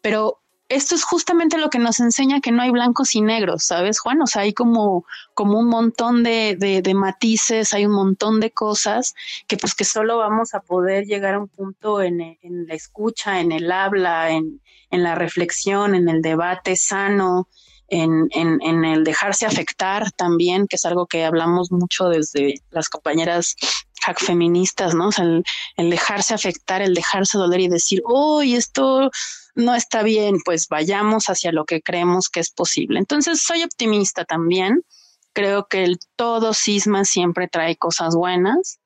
Pero 0.00 0.42
esto 0.68 0.94
es 0.94 1.04
justamente 1.04 1.58
lo 1.58 1.70
que 1.70 1.78
nos 1.78 2.00
enseña 2.00 2.40
que 2.40 2.50
no 2.50 2.62
hay 2.62 2.70
blancos 2.70 3.14
y 3.14 3.20
negros, 3.20 3.64
¿sabes, 3.64 4.00
Juan? 4.00 4.20
O 4.22 4.26
sea, 4.26 4.42
hay 4.42 4.52
como, 4.52 5.04
como 5.34 5.58
un 5.58 5.68
montón 5.68 6.22
de, 6.22 6.56
de, 6.58 6.82
de, 6.82 6.94
matices, 6.94 7.72
hay 7.72 7.86
un 7.86 7.92
montón 7.92 8.40
de 8.40 8.50
cosas 8.50 9.14
que 9.46 9.56
pues 9.56 9.74
que 9.74 9.84
solo 9.84 10.18
vamos 10.18 10.54
a 10.54 10.60
poder 10.60 11.04
llegar 11.04 11.34
a 11.34 11.40
un 11.40 11.48
punto 11.48 12.02
en, 12.02 12.20
en 12.20 12.66
la 12.66 12.74
escucha, 12.74 13.40
en 13.40 13.52
el 13.52 13.70
habla, 13.70 14.30
en, 14.30 14.60
en, 14.90 15.02
la 15.02 15.14
reflexión, 15.14 15.94
en 15.94 16.08
el 16.08 16.20
debate 16.20 16.74
sano, 16.74 17.48
en, 17.88 18.28
en, 18.32 18.84
el 18.84 19.04
dejarse 19.04 19.46
afectar 19.46 20.10
también, 20.12 20.66
que 20.66 20.76
es 20.76 20.84
algo 20.84 21.06
que 21.06 21.24
hablamos 21.24 21.70
mucho 21.70 22.08
desde 22.08 22.54
las 22.70 22.88
compañeras 22.88 23.54
hack 24.02 24.18
feministas, 24.20 24.94
¿no? 24.94 25.08
O 25.08 25.12
sea, 25.12 25.24
el, 25.24 25.90
dejarse 25.90 26.34
afectar, 26.34 26.82
el 26.82 26.94
dejarse 26.94 27.38
doler 27.38 27.60
y 27.60 27.68
decir, 27.68 28.02
uy, 28.04 28.54
esto 28.54 29.10
no 29.56 29.74
está 29.74 30.02
bien, 30.02 30.36
pues 30.44 30.68
vayamos 30.68 31.26
hacia 31.26 31.50
lo 31.50 31.64
que 31.64 31.80
creemos 31.80 32.28
que 32.28 32.40
es 32.40 32.50
posible. 32.50 32.98
Entonces, 32.98 33.42
soy 33.42 33.62
optimista 33.62 34.24
también. 34.24 34.84
Creo 35.32 35.66
que 35.66 35.82
el 35.82 35.98
todo 36.14 36.54
cisma 36.54 37.04
siempre 37.04 37.48
trae 37.48 37.76
cosas 37.76 38.14
buenas 38.14 38.80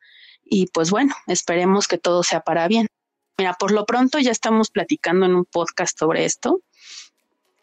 y 0.45 0.67
pues 0.69 0.91
bueno, 0.91 1.15
esperemos 1.27 1.87
que 1.87 1.99
todo 1.99 2.23
sea 2.23 2.41
para 2.41 2.67
bien. 2.69 2.87
Mira, 3.37 3.55
por 3.55 3.73
lo 3.73 3.85
pronto 3.85 4.19
ya 4.19 4.31
estamos 4.31 4.71
platicando 4.71 5.27
en 5.27 5.35
un 5.35 5.45
podcast 5.45 5.99
sobre 5.99 6.25
esto 6.25 6.61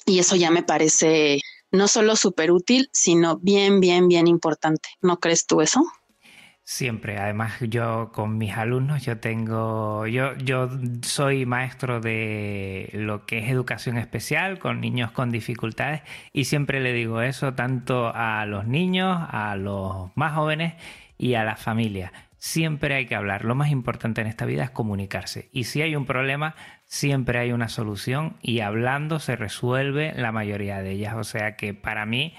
y 0.06 0.20
eso 0.20 0.36
ya 0.36 0.52
me 0.52 0.64
parece 0.64 1.40
no 1.72 1.88
solo 1.88 2.16
súper 2.16 2.52
útil, 2.52 2.90
sino 2.94 3.38
bien, 3.38 3.80
bien, 3.80 4.08
bien 4.08 4.28
importante. 4.28 4.90
¿No 5.02 5.20
crees 5.20 5.46
tú 5.46 5.62
eso? 5.62 5.84
Siempre, 6.70 7.18
además 7.18 7.54
yo 7.62 8.12
con 8.12 8.38
mis 8.38 8.58
alumnos, 8.58 9.06
yo 9.06 9.20
tengo, 9.20 10.06
yo, 10.06 10.36
yo 10.36 10.70
soy 11.02 11.46
maestro 11.46 12.02
de 12.02 12.90
lo 12.92 13.26
que 13.26 13.38
es 13.38 13.50
educación 13.50 13.98
especial 13.98 14.60
con 14.60 14.82
niños 14.82 15.12
con 15.12 15.32
dificultades 15.32 16.02
y 16.34 16.44
siempre 16.44 16.82
le 16.82 16.92
digo 16.92 17.22
eso 17.22 17.54
tanto 17.54 18.12
a 18.14 18.46
los 18.46 18.68
niños, 18.68 19.18
a 19.32 19.56
los 19.56 20.12
más 20.18 20.34
jóvenes 20.34 20.74
y 21.18 21.36
a 21.36 21.46
la 21.46 21.56
familia. 21.56 22.12
Siempre 22.38 22.96
hay 22.96 23.06
que 23.06 23.16
hablar. 23.16 23.46
Lo 23.46 23.56
más 23.56 23.72
importante 23.72 24.20
en 24.20 24.28
esta 24.28 24.46
vida 24.46 24.66
es 24.66 24.70
comunicarse. 24.70 25.48
Y 25.54 25.64
si 25.64 25.82
hay 25.82 25.96
un 25.96 26.06
problema, 26.06 26.54
siempre 26.86 27.40
hay 27.40 27.54
una 27.54 27.70
solución 27.70 28.36
y 28.42 28.60
hablando 28.60 29.20
se 29.20 29.38
resuelve 29.38 30.14
la 30.18 30.34
mayoría 30.34 30.82
de 30.82 30.92
ellas. 30.92 31.16
O 31.16 31.24
sea 31.24 31.56
que 31.56 31.74
para 31.74 32.06
mí 32.06 32.36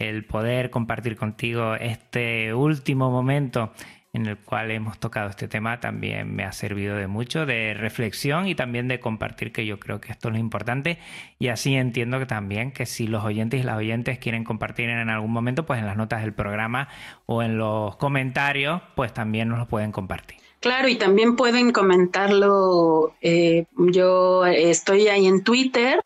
el 0.00 0.24
poder 0.24 0.70
compartir 0.70 1.16
contigo 1.16 1.74
este 1.74 2.54
último 2.54 3.10
momento 3.10 3.72
en 4.12 4.26
el 4.26 4.38
cual 4.38 4.70
hemos 4.70 4.98
tocado 4.98 5.28
este 5.28 5.46
tema 5.46 5.78
también 5.78 6.34
me 6.34 6.42
ha 6.42 6.52
servido 6.52 6.96
de 6.96 7.06
mucho, 7.06 7.46
de 7.46 7.74
reflexión 7.74 8.48
y 8.48 8.54
también 8.54 8.88
de 8.88 8.98
compartir 8.98 9.52
que 9.52 9.66
yo 9.66 9.78
creo 9.78 10.00
que 10.00 10.10
esto 10.10 10.28
es 10.28 10.34
lo 10.34 10.40
importante 10.40 10.98
y 11.38 11.48
así 11.48 11.74
entiendo 11.76 12.18
que 12.18 12.26
también 12.26 12.72
que 12.72 12.86
si 12.86 13.06
los 13.06 13.24
oyentes 13.24 13.60
y 13.60 13.62
las 13.62 13.76
oyentes 13.76 14.18
quieren 14.18 14.42
compartir 14.42 14.88
en 14.88 15.10
algún 15.10 15.30
momento, 15.30 15.64
pues 15.64 15.78
en 15.78 15.86
las 15.86 15.96
notas 15.96 16.22
del 16.22 16.32
programa 16.32 16.88
o 17.26 17.42
en 17.42 17.58
los 17.58 17.96
comentarios, 17.96 18.82
pues 18.96 19.12
también 19.14 19.48
nos 19.48 19.58
lo 19.58 19.68
pueden 19.68 19.92
compartir. 19.92 20.38
Claro, 20.60 20.88
y 20.88 20.96
también 20.96 21.36
pueden 21.36 21.72
comentarlo. 21.72 23.14
Eh, 23.22 23.66
yo 23.76 24.44
estoy 24.44 25.08
ahí 25.08 25.26
en 25.26 25.42
Twitter, 25.44 26.00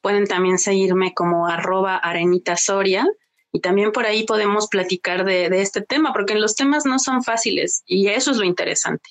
pueden 0.00 0.26
también 0.26 0.58
seguirme 0.58 1.12
como 1.12 1.46
arroba 1.46 1.96
arenita 1.96 2.56
soria 2.56 3.06
y 3.52 3.60
también 3.60 3.92
por 3.92 4.06
ahí 4.06 4.24
podemos 4.24 4.68
platicar 4.68 5.24
de, 5.24 5.46
este 5.60 5.82
tema, 5.82 6.12
porque 6.12 6.34
los 6.34 6.56
temas 6.56 6.86
no 6.86 6.98
son 6.98 7.22
fáciles 7.22 7.82
y 7.86 8.08
eso 8.08 8.30
es 8.30 8.38
lo 8.38 8.44
interesante, 8.44 9.10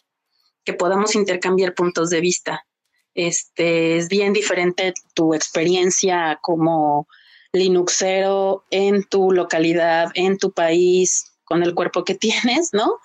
que 0.66 0.74
podamos 0.74 1.16
intercambiar 1.16 1.76
puntos 1.76 2.10
de 2.10 2.22
vista. 2.22 2.66
Este 3.14 3.98
es 3.98 4.08
bien 4.08 4.34
diferente 4.34 4.94
tu 5.14 5.36
experiencia 5.36 6.40
como 6.42 7.08
Linuxero 7.54 8.66
en 8.72 9.04
tu 9.04 9.32
localidad, 9.32 10.10
en 10.16 10.38
tu 10.38 10.52
país, 10.52 11.34
con 11.44 11.62
el 11.62 11.76
cuerpo 11.76 12.04
que 12.04 12.16
tienes, 12.16 12.74
¿no? 12.74 12.98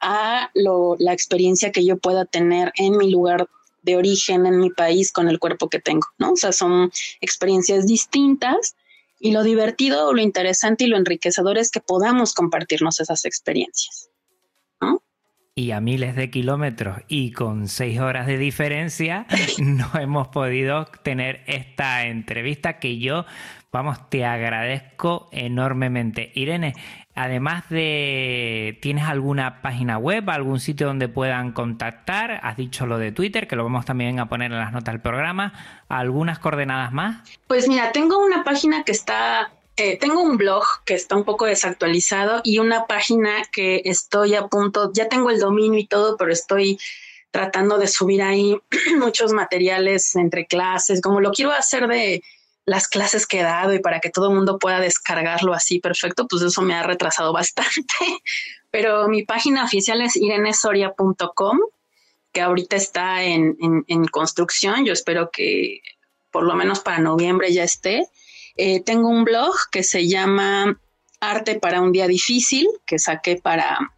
A 0.00 0.50
lo, 0.54 0.96
la 0.98 1.12
experiencia 1.12 1.72
que 1.72 1.84
yo 1.84 1.98
pueda 1.98 2.24
tener 2.24 2.72
en 2.76 2.96
mi 2.96 3.10
lugar 3.10 3.48
de 3.82 3.96
origen, 3.96 4.46
en 4.46 4.58
mi 4.58 4.70
país, 4.70 5.12
con 5.12 5.28
el 5.28 5.38
cuerpo 5.38 5.68
que 5.68 5.80
tengo, 5.80 6.06
¿no? 6.18 6.32
O 6.32 6.36
sea, 6.36 6.52
son 6.52 6.92
experiencias 7.20 7.86
distintas 7.86 8.76
y 9.24 9.32
lo 9.32 9.42
divertido, 9.42 10.12
lo 10.12 10.20
interesante 10.20 10.84
y 10.84 10.86
lo 10.86 10.98
enriquecedor 10.98 11.56
es 11.56 11.70
que 11.70 11.80
podamos 11.80 12.34
compartirnos 12.34 13.00
esas 13.00 13.24
experiencias. 13.24 14.10
¿no? 14.82 15.02
Y 15.54 15.70
a 15.70 15.80
miles 15.80 16.14
de 16.14 16.30
kilómetros 16.30 16.98
y 17.08 17.32
con 17.32 17.68
seis 17.68 17.98
horas 18.00 18.26
de 18.26 18.36
diferencia 18.36 19.26
no 19.58 19.90
hemos 19.98 20.28
podido 20.28 20.84
tener 21.02 21.40
esta 21.46 22.04
entrevista 22.04 22.78
que 22.78 22.98
yo, 22.98 23.24
vamos, 23.72 24.10
te 24.10 24.26
agradezco 24.26 25.30
enormemente. 25.32 26.30
Irene, 26.34 26.74
Además 27.16 27.68
de, 27.70 28.76
¿tienes 28.82 29.04
alguna 29.04 29.62
página 29.62 29.98
web, 29.98 30.28
algún 30.30 30.58
sitio 30.58 30.88
donde 30.88 31.08
puedan 31.08 31.52
contactar? 31.52 32.40
Has 32.42 32.56
dicho 32.56 32.86
lo 32.86 32.98
de 32.98 33.12
Twitter, 33.12 33.46
que 33.46 33.54
lo 33.54 33.62
vamos 33.62 33.84
también 33.84 34.18
a 34.18 34.28
poner 34.28 34.50
en 34.50 34.58
las 34.58 34.72
notas 34.72 34.94
del 34.94 35.00
programa. 35.00 35.52
¿Algunas 35.88 36.40
coordenadas 36.40 36.92
más? 36.92 37.22
Pues 37.46 37.68
mira, 37.68 37.92
tengo 37.92 38.18
una 38.18 38.42
página 38.42 38.82
que 38.82 38.90
está, 38.90 39.52
eh, 39.76 39.96
tengo 39.96 40.22
un 40.22 40.36
blog 40.36 40.64
que 40.84 40.94
está 40.94 41.14
un 41.14 41.22
poco 41.22 41.46
desactualizado 41.46 42.40
y 42.42 42.58
una 42.58 42.86
página 42.86 43.44
que 43.52 43.82
estoy 43.84 44.34
a 44.34 44.48
punto, 44.48 44.90
ya 44.92 45.08
tengo 45.08 45.30
el 45.30 45.38
dominio 45.38 45.78
y 45.78 45.86
todo, 45.86 46.16
pero 46.16 46.32
estoy 46.32 46.80
tratando 47.30 47.78
de 47.78 47.86
subir 47.86 48.22
ahí 48.22 48.58
muchos 48.98 49.32
materiales 49.32 50.16
entre 50.16 50.46
clases, 50.46 51.00
como 51.00 51.20
lo 51.20 51.30
quiero 51.30 51.52
hacer 51.52 51.86
de 51.86 52.24
las 52.66 52.88
clases 52.88 53.26
que 53.26 53.40
he 53.40 53.42
dado 53.42 53.74
y 53.74 53.80
para 53.80 54.00
que 54.00 54.10
todo 54.10 54.28
el 54.28 54.34
mundo 54.34 54.58
pueda 54.58 54.80
descargarlo 54.80 55.52
así 55.52 55.80
perfecto, 55.80 56.26
pues 56.26 56.42
eso 56.42 56.62
me 56.62 56.74
ha 56.74 56.82
retrasado 56.82 57.32
bastante. 57.32 57.94
Pero 58.70 59.08
mi 59.08 59.22
página 59.22 59.64
oficial 59.64 60.00
es 60.00 60.16
irenesoria.com, 60.16 61.58
que 62.32 62.40
ahorita 62.40 62.76
está 62.76 63.22
en, 63.22 63.56
en, 63.86 64.06
construcción. 64.06 64.84
Yo 64.84 64.92
espero 64.92 65.30
que 65.30 65.80
por 66.32 66.44
lo 66.44 66.54
menos 66.54 66.80
para 66.80 66.98
noviembre 66.98 67.52
ya 67.52 67.62
esté. 67.62 68.08
Eh, 68.56 68.82
tengo 68.82 69.08
un 69.08 69.24
blog 69.24 69.54
que 69.70 69.84
se 69.84 70.08
llama 70.08 70.80
Arte 71.20 71.60
para 71.60 71.80
un 71.80 71.92
día 71.92 72.08
difícil, 72.08 72.68
que 72.86 72.98
saqué 72.98 73.36
para 73.36 73.92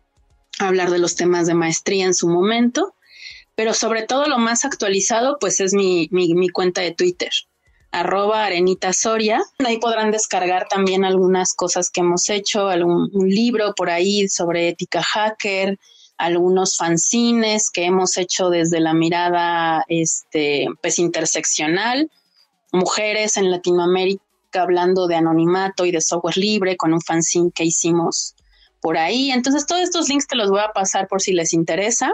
hablar 0.59 0.91
de 0.91 0.99
los 0.99 1.17
temas 1.17 1.47
de 1.47 1.55
maestría 1.55 2.05
en 2.05 2.15
su 2.15 2.29
momento. 2.29 2.95
Pero 3.55 3.73
sobre 3.73 4.03
todo 4.03 4.27
lo 4.27 4.37
más 4.37 4.67
actualizado, 4.67 5.39
pues 5.41 5.61
es 5.61 5.73
mi, 5.73 6.09
mi 6.11 6.49
cuenta 6.51 6.83
de 6.83 6.93
Twitter 6.93 7.31
arroba 7.97 8.45
Arenita 8.45 8.93
Soria. 8.93 9.43
Ahí 9.65 9.79
podrán 9.79 10.11
descargar 10.11 10.69
también 10.69 11.05
algunas 11.05 11.55
cosas 11.55 11.89
que 11.91 12.01
hemos 12.03 12.29
hecho, 12.29 12.69
algún 12.69 13.11
un 13.13 13.29
libro 13.29 13.75
por 13.75 13.89
ahí 13.89 14.29
sobre 14.29 14.69
ética 14.69 15.03
hacker, 15.03 15.79
algunos 16.19 16.77
fanzines 16.77 17.71
que 17.71 17.85
hemos 17.87 18.19
hecho 18.19 18.51
desde 18.51 18.81
la 18.81 18.93
mirada 18.93 19.85
este, 19.89 20.67
pues, 20.83 20.99
interseccional, 20.99 22.11
mujeres 22.71 23.39
en 23.39 23.51
Latinoamérica 23.51 24.23
hablando 24.53 25.07
de 25.07 25.17
anonimato 25.17 25.87
y 25.87 25.91
de 25.91 26.01
software 26.01 26.37
libre 26.37 26.77
con 26.77 26.93
un 26.93 27.01
fanzine 27.01 27.51
que 27.55 27.65
hicimos 27.65 28.35
por 28.81 28.99
ahí. 28.99 29.31
Entonces, 29.31 29.67
todos 29.67 29.83
estos 29.83 30.09
links 30.11 30.27
te 30.27 30.37
los 30.37 30.51
voy 30.51 30.61
a 30.61 30.73
pasar 30.73 31.09
por 31.09 31.23
si 31.23 31.33
les 31.33 31.55
interesa 31.55 32.13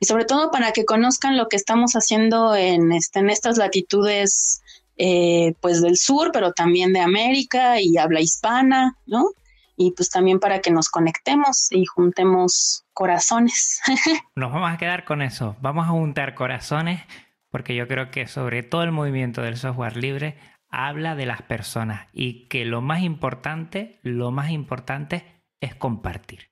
y 0.00 0.06
sobre 0.06 0.24
todo 0.24 0.50
para 0.50 0.72
que 0.72 0.84
conozcan 0.84 1.36
lo 1.36 1.48
que 1.48 1.56
estamos 1.56 1.92
haciendo 1.92 2.54
en, 2.56 2.90
este, 2.90 3.20
en 3.20 3.30
estas 3.30 3.58
latitudes 3.58 4.59
eh, 5.02 5.54
pues 5.62 5.80
del 5.80 5.96
sur, 5.96 6.28
pero 6.30 6.52
también 6.52 6.92
de 6.92 7.00
América 7.00 7.80
y 7.80 7.96
habla 7.96 8.20
hispana, 8.20 8.98
¿no? 9.06 9.30
Y 9.74 9.92
pues 9.92 10.10
también 10.10 10.38
para 10.38 10.60
que 10.60 10.70
nos 10.70 10.90
conectemos 10.90 11.68
y 11.70 11.86
juntemos 11.86 12.84
corazones. 12.92 13.80
Nos 14.36 14.52
vamos 14.52 14.70
a 14.70 14.76
quedar 14.76 15.06
con 15.06 15.22
eso, 15.22 15.56
vamos 15.62 15.86
a 15.86 15.92
juntar 15.92 16.34
corazones 16.34 17.00
porque 17.48 17.74
yo 17.74 17.88
creo 17.88 18.10
que 18.10 18.26
sobre 18.26 18.62
todo 18.62 18.82
el 18.82 18.92
movimiento 18.92 19.40
del 19.40 19.56
software 19.56 19.96
libre 19.96 20.36
habla 20.68 21.14
de 21.14 21.24
las 21.24 21.40
personas 21.40 22.06
y 22.12 22.46
que 22.48 22.66
lo 22.66 22.82
más 22.82 23.02
importante, 23.02 24.00
lo 24.02 24.30
más 24.30 24.50
importante 24.50 25.24
es 25.60 25.74
compartir. 25.74 26.50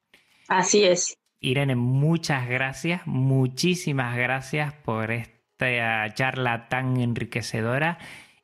Así 0.49 0.85
es. 0.85 1.19
Irene, 1.39 1.77
muchas 1.77 2.49
gracias, 2.49 3.07
muchísimas 3.07 4.17
gracias 4.17 4.73
por 4.73 5.11
esta 5.11 6.15
charla 6.15 6.71
tan 6.71 6.99
enriquecedora. 6.99 7.99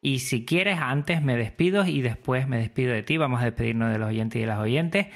Y 0.05 0.19
si 0.19 0.45
quieres, 0.45 0.81
antes 0.81 1.23
me 1.23 1.35
despido 1.35 1.87
y 1.87 2.03
después 2.03 2.47
me 2.47 2.59
despido 2.59 2.93
de 2.93 3.03
ti. 3.03 3.17
Vamos 3.17 3.41
a 3.41 3.47
despedirnos 3.47 3.91
de 3.91 3.99
los 3.99 4.11
oyentes 4.11 4.37
y 4.37 4.41
de 4.41 4.47
las 4.47 4.59
oyentes 4.59 5.07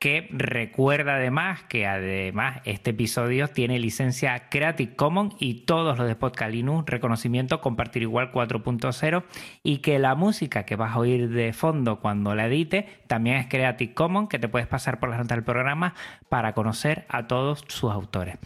que 0.00 0.26
recuerda 0.32 1.14
además 1.14 1.62
que 1.68 1.86
además 1.86 2.60
este 2.64 2.90
episodio 2.90 3.46
tiene 3.46 3.78
licencia 3.78 4.48
Creative 4.48 4.96
Commons 4.96 5.36
y 5.38 5.60
todos 5.64 5.96
los 5.96 6.08
de 6.08 6.16
Podcast 6.16 6.50
Linux, 6.50 6.90
reconocimiento 6.90 7.60
compartir 7.60 8.02
igual 8.02 8.32
4.0 8.32 9.22
y 9.62 9.78
que 9.78 10.00
la 10.00 10.16
música 10.16 10.64
que 10.64 10.74
vas 10.74 10.96
a 10.96 10.98
oír 10.98 11.28
de 11.28 11.52
fondo 11.52 12.00
cuando 12.00 12.34
la 12.34 12.46
edite 12.46 12.88
también 13.06 13.36
es 13.36 13.46
Creative 13.46 13.94
Commons, 13.94 14.28
que 14.28 14.40
te 14.40 14.48
puedes 14.48 14.66
pasar 14.66 14.98
por 14.98 15.08
las 15.08 15.18
notas 15.18 15.36
del 15.36 15.44
programa 15.44 15.94
para 16.28 16.52
conocer 16.52 17.04
a 17.08 17.28
todos 17.28 17.64
sus 17.68 17.92
autores. 17.92 18.38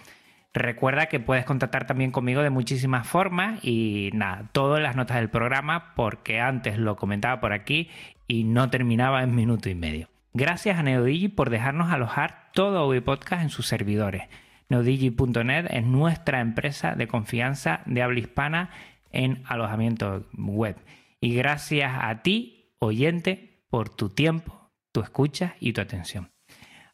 Recuerda 0.56 1.04
que 1.04 1.20
puedes 1.20 1.44
contactar 1.44 1.86
también 1.86 2.12
conmigo 2.12 2.40
de 2.40 2.48
muchísimas 2.48 3.06
formas 3.06 3.62
y 3.62 4.08
nada, 4.14 4.48
todas 4.52 4.82
las 4.82 4.96
notas 4.96 5.18
del 5.18 5.28
programa 5.28 5.92
porque 5.94 6.40
antes 6.40 6.78
lo 6.78 6.96
comentaba 6.96 7.42
por 7.42 7.52
aquí 7.52 7.90
y 8.26 8.44
no 8.44 8.70
terminaba 8.70 9.22
en 9.22 9.34
minuto 9.34 9.68
y 9.68 9.74
medio. 9.74 10.08
Gracias 10.32 10.78
a 10.78 10.82
Neodigi 10.82 11.28
por 11.28 11.50
dejarnos 11.50 11.92
alojar 11.92 12.50
todo 12.54 12.86
OV 12.86 13.02
Podcast 13.02 13.42
en 13.42 13.50
sus 13.50 13.66
servidores. 13.66 14.22
Neodigi.net 14.70 15.66
es 15.68 15.84
nuestra 15.84 16.40
empresa 16.40 16.94
de 16.94 17.06
confianza 17.06 17.82
de 17.84 18.00
habla 18.00 18.20
hispana 18.20 18.70
en 19.12 19.42
alojamiento 19.44 20.26
web. 20.38 20.76
Y 21.20 21.34
gracias 21.34 21.92
a 22.00 22.22
ti, 22.22 22.72
oyente, 22.78 23.62
por 23.68 23.90
tu 23.90 24.08
tiempo, 24.08 24.70
tu 24.90 25.02
escucha 25.02 25.56
y 25.60 25.74
tu 25.74 25.82
atención. 25.82 26.30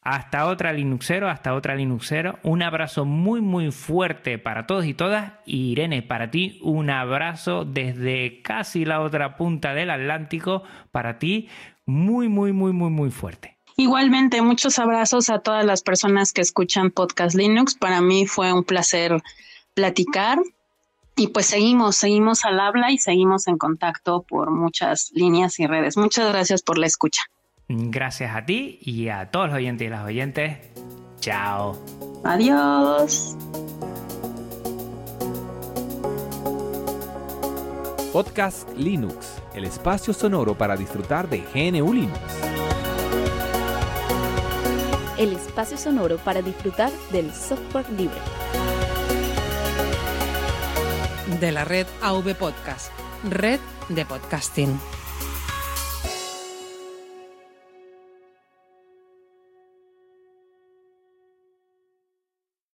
Hasta 0.03 0.47
otra 0.47 0.73
Linuxero, 0.73 1.29
hasta 1.29 1.55
otra 1.55 1.77
Linuxero. 1.77 2.41
Un 2.43 2.63
abrazo 2.63 3.05
muy, 3.05 3.41
muy 3.41 3.71
fuerte 3.71 4.37
para 4.37 4.67
todos 4.67 4.85
y 4.85 4.95
todas. 4.95 5.35
Y 5.47 5.71
Irene, 5.71 6.03
para 6.03 6.29
ti, 6.29 6.59
un 6.63 6.91
abrazo 6.91 7.65
desde 7.65 8.43
casi 8.43 8.85
la 8.85 9.01
otra 9.01 9.37
punta 9.37 9.75
del 9.75 9.91
Atlántico. 9.91 10.65
Para 10.91 11.21
ti, 11.21 11.49
muy, 11.87 12.29
muy, 12.29 12.53
muy, 12.53 12.73
muy, 12.73 12.91
muy 12.91 13.11
fuerte. 13.11 13.59
Igualmente, 13.77 14.43
muchos 14.43 14.81
abrazos 14.81 15.31
a 15.31 15.39
todas 15.39 15.65
las 15.65 15.83
personas 15.83 16.33
que 16.33 16.41
escuchan 16.41 16.91
Podcast 16.91 17.37
Linux. 17.37 17.77
Para 17.77 18.01
mí 18.01 18.27
fue 18.27 18.53
un 18.53 18.65
placer 18.65 19.23
platicar. 19.75 20.41
Y 21.15 21.29
pues 21.29 21.47
seguimos, 21.47 21.95
seguimos 21.95 22.45
al 22.45 22.59
habla 22.59 22.91
y 22.91 22.99
seguimos 22.99 23.47
en 23.47 23.57
contacto 23.57 24.25
por 24.29 24.51
muchas 24.51 25.11
líneas 25.15 25.61
y 25.61 25.67
redes. 25.67 25.97
Muchas 25.97 26.29
gracias 26.33 26.63
por 26.63 26.79
la 26.79 26.87
escucha. 26.87 27.23
Gracias 27.75 28.37
a 28.37 28.45
ti 28.45 28.79
y 28.83 29.09
a 29.09 29.31
todos 29.31 29.47
los 29.47 29.57
oyentes 29.57 29.87
y 29.87 29.91
las 29.91 30.05
oyentes. 30.05 30.59
Chao. 31.21 31.79
Adiós. 32.23 33.37
Podcast 38.13 38.69
Linux, 38.77 39.41
el 39.55 39.65
espacio 39.65 40.13
sonoro 40.13 40.57
para 40.57 40.77
disfrutar 40.77 41.31
de 41.31 41.39
GNU 41.39 41.95
Linux. 41.95 42.19
El 45.17 45.33
espacio 45.33 45.79
sonoro 45.79 46.19
para 46.19 46.43
disfrutar 46.43 46.91
del 47.11 47.33
software 47.33 47.89
libre. 47.93 48.21
De 51.41 51.53
la 51.53 51.65
red 51.65 51.87
AV 52.03 52.35
Podcast, 52.35 52.93
red 53.31 53.61
de 53.89 54.05
podcasting. 54.05 54.79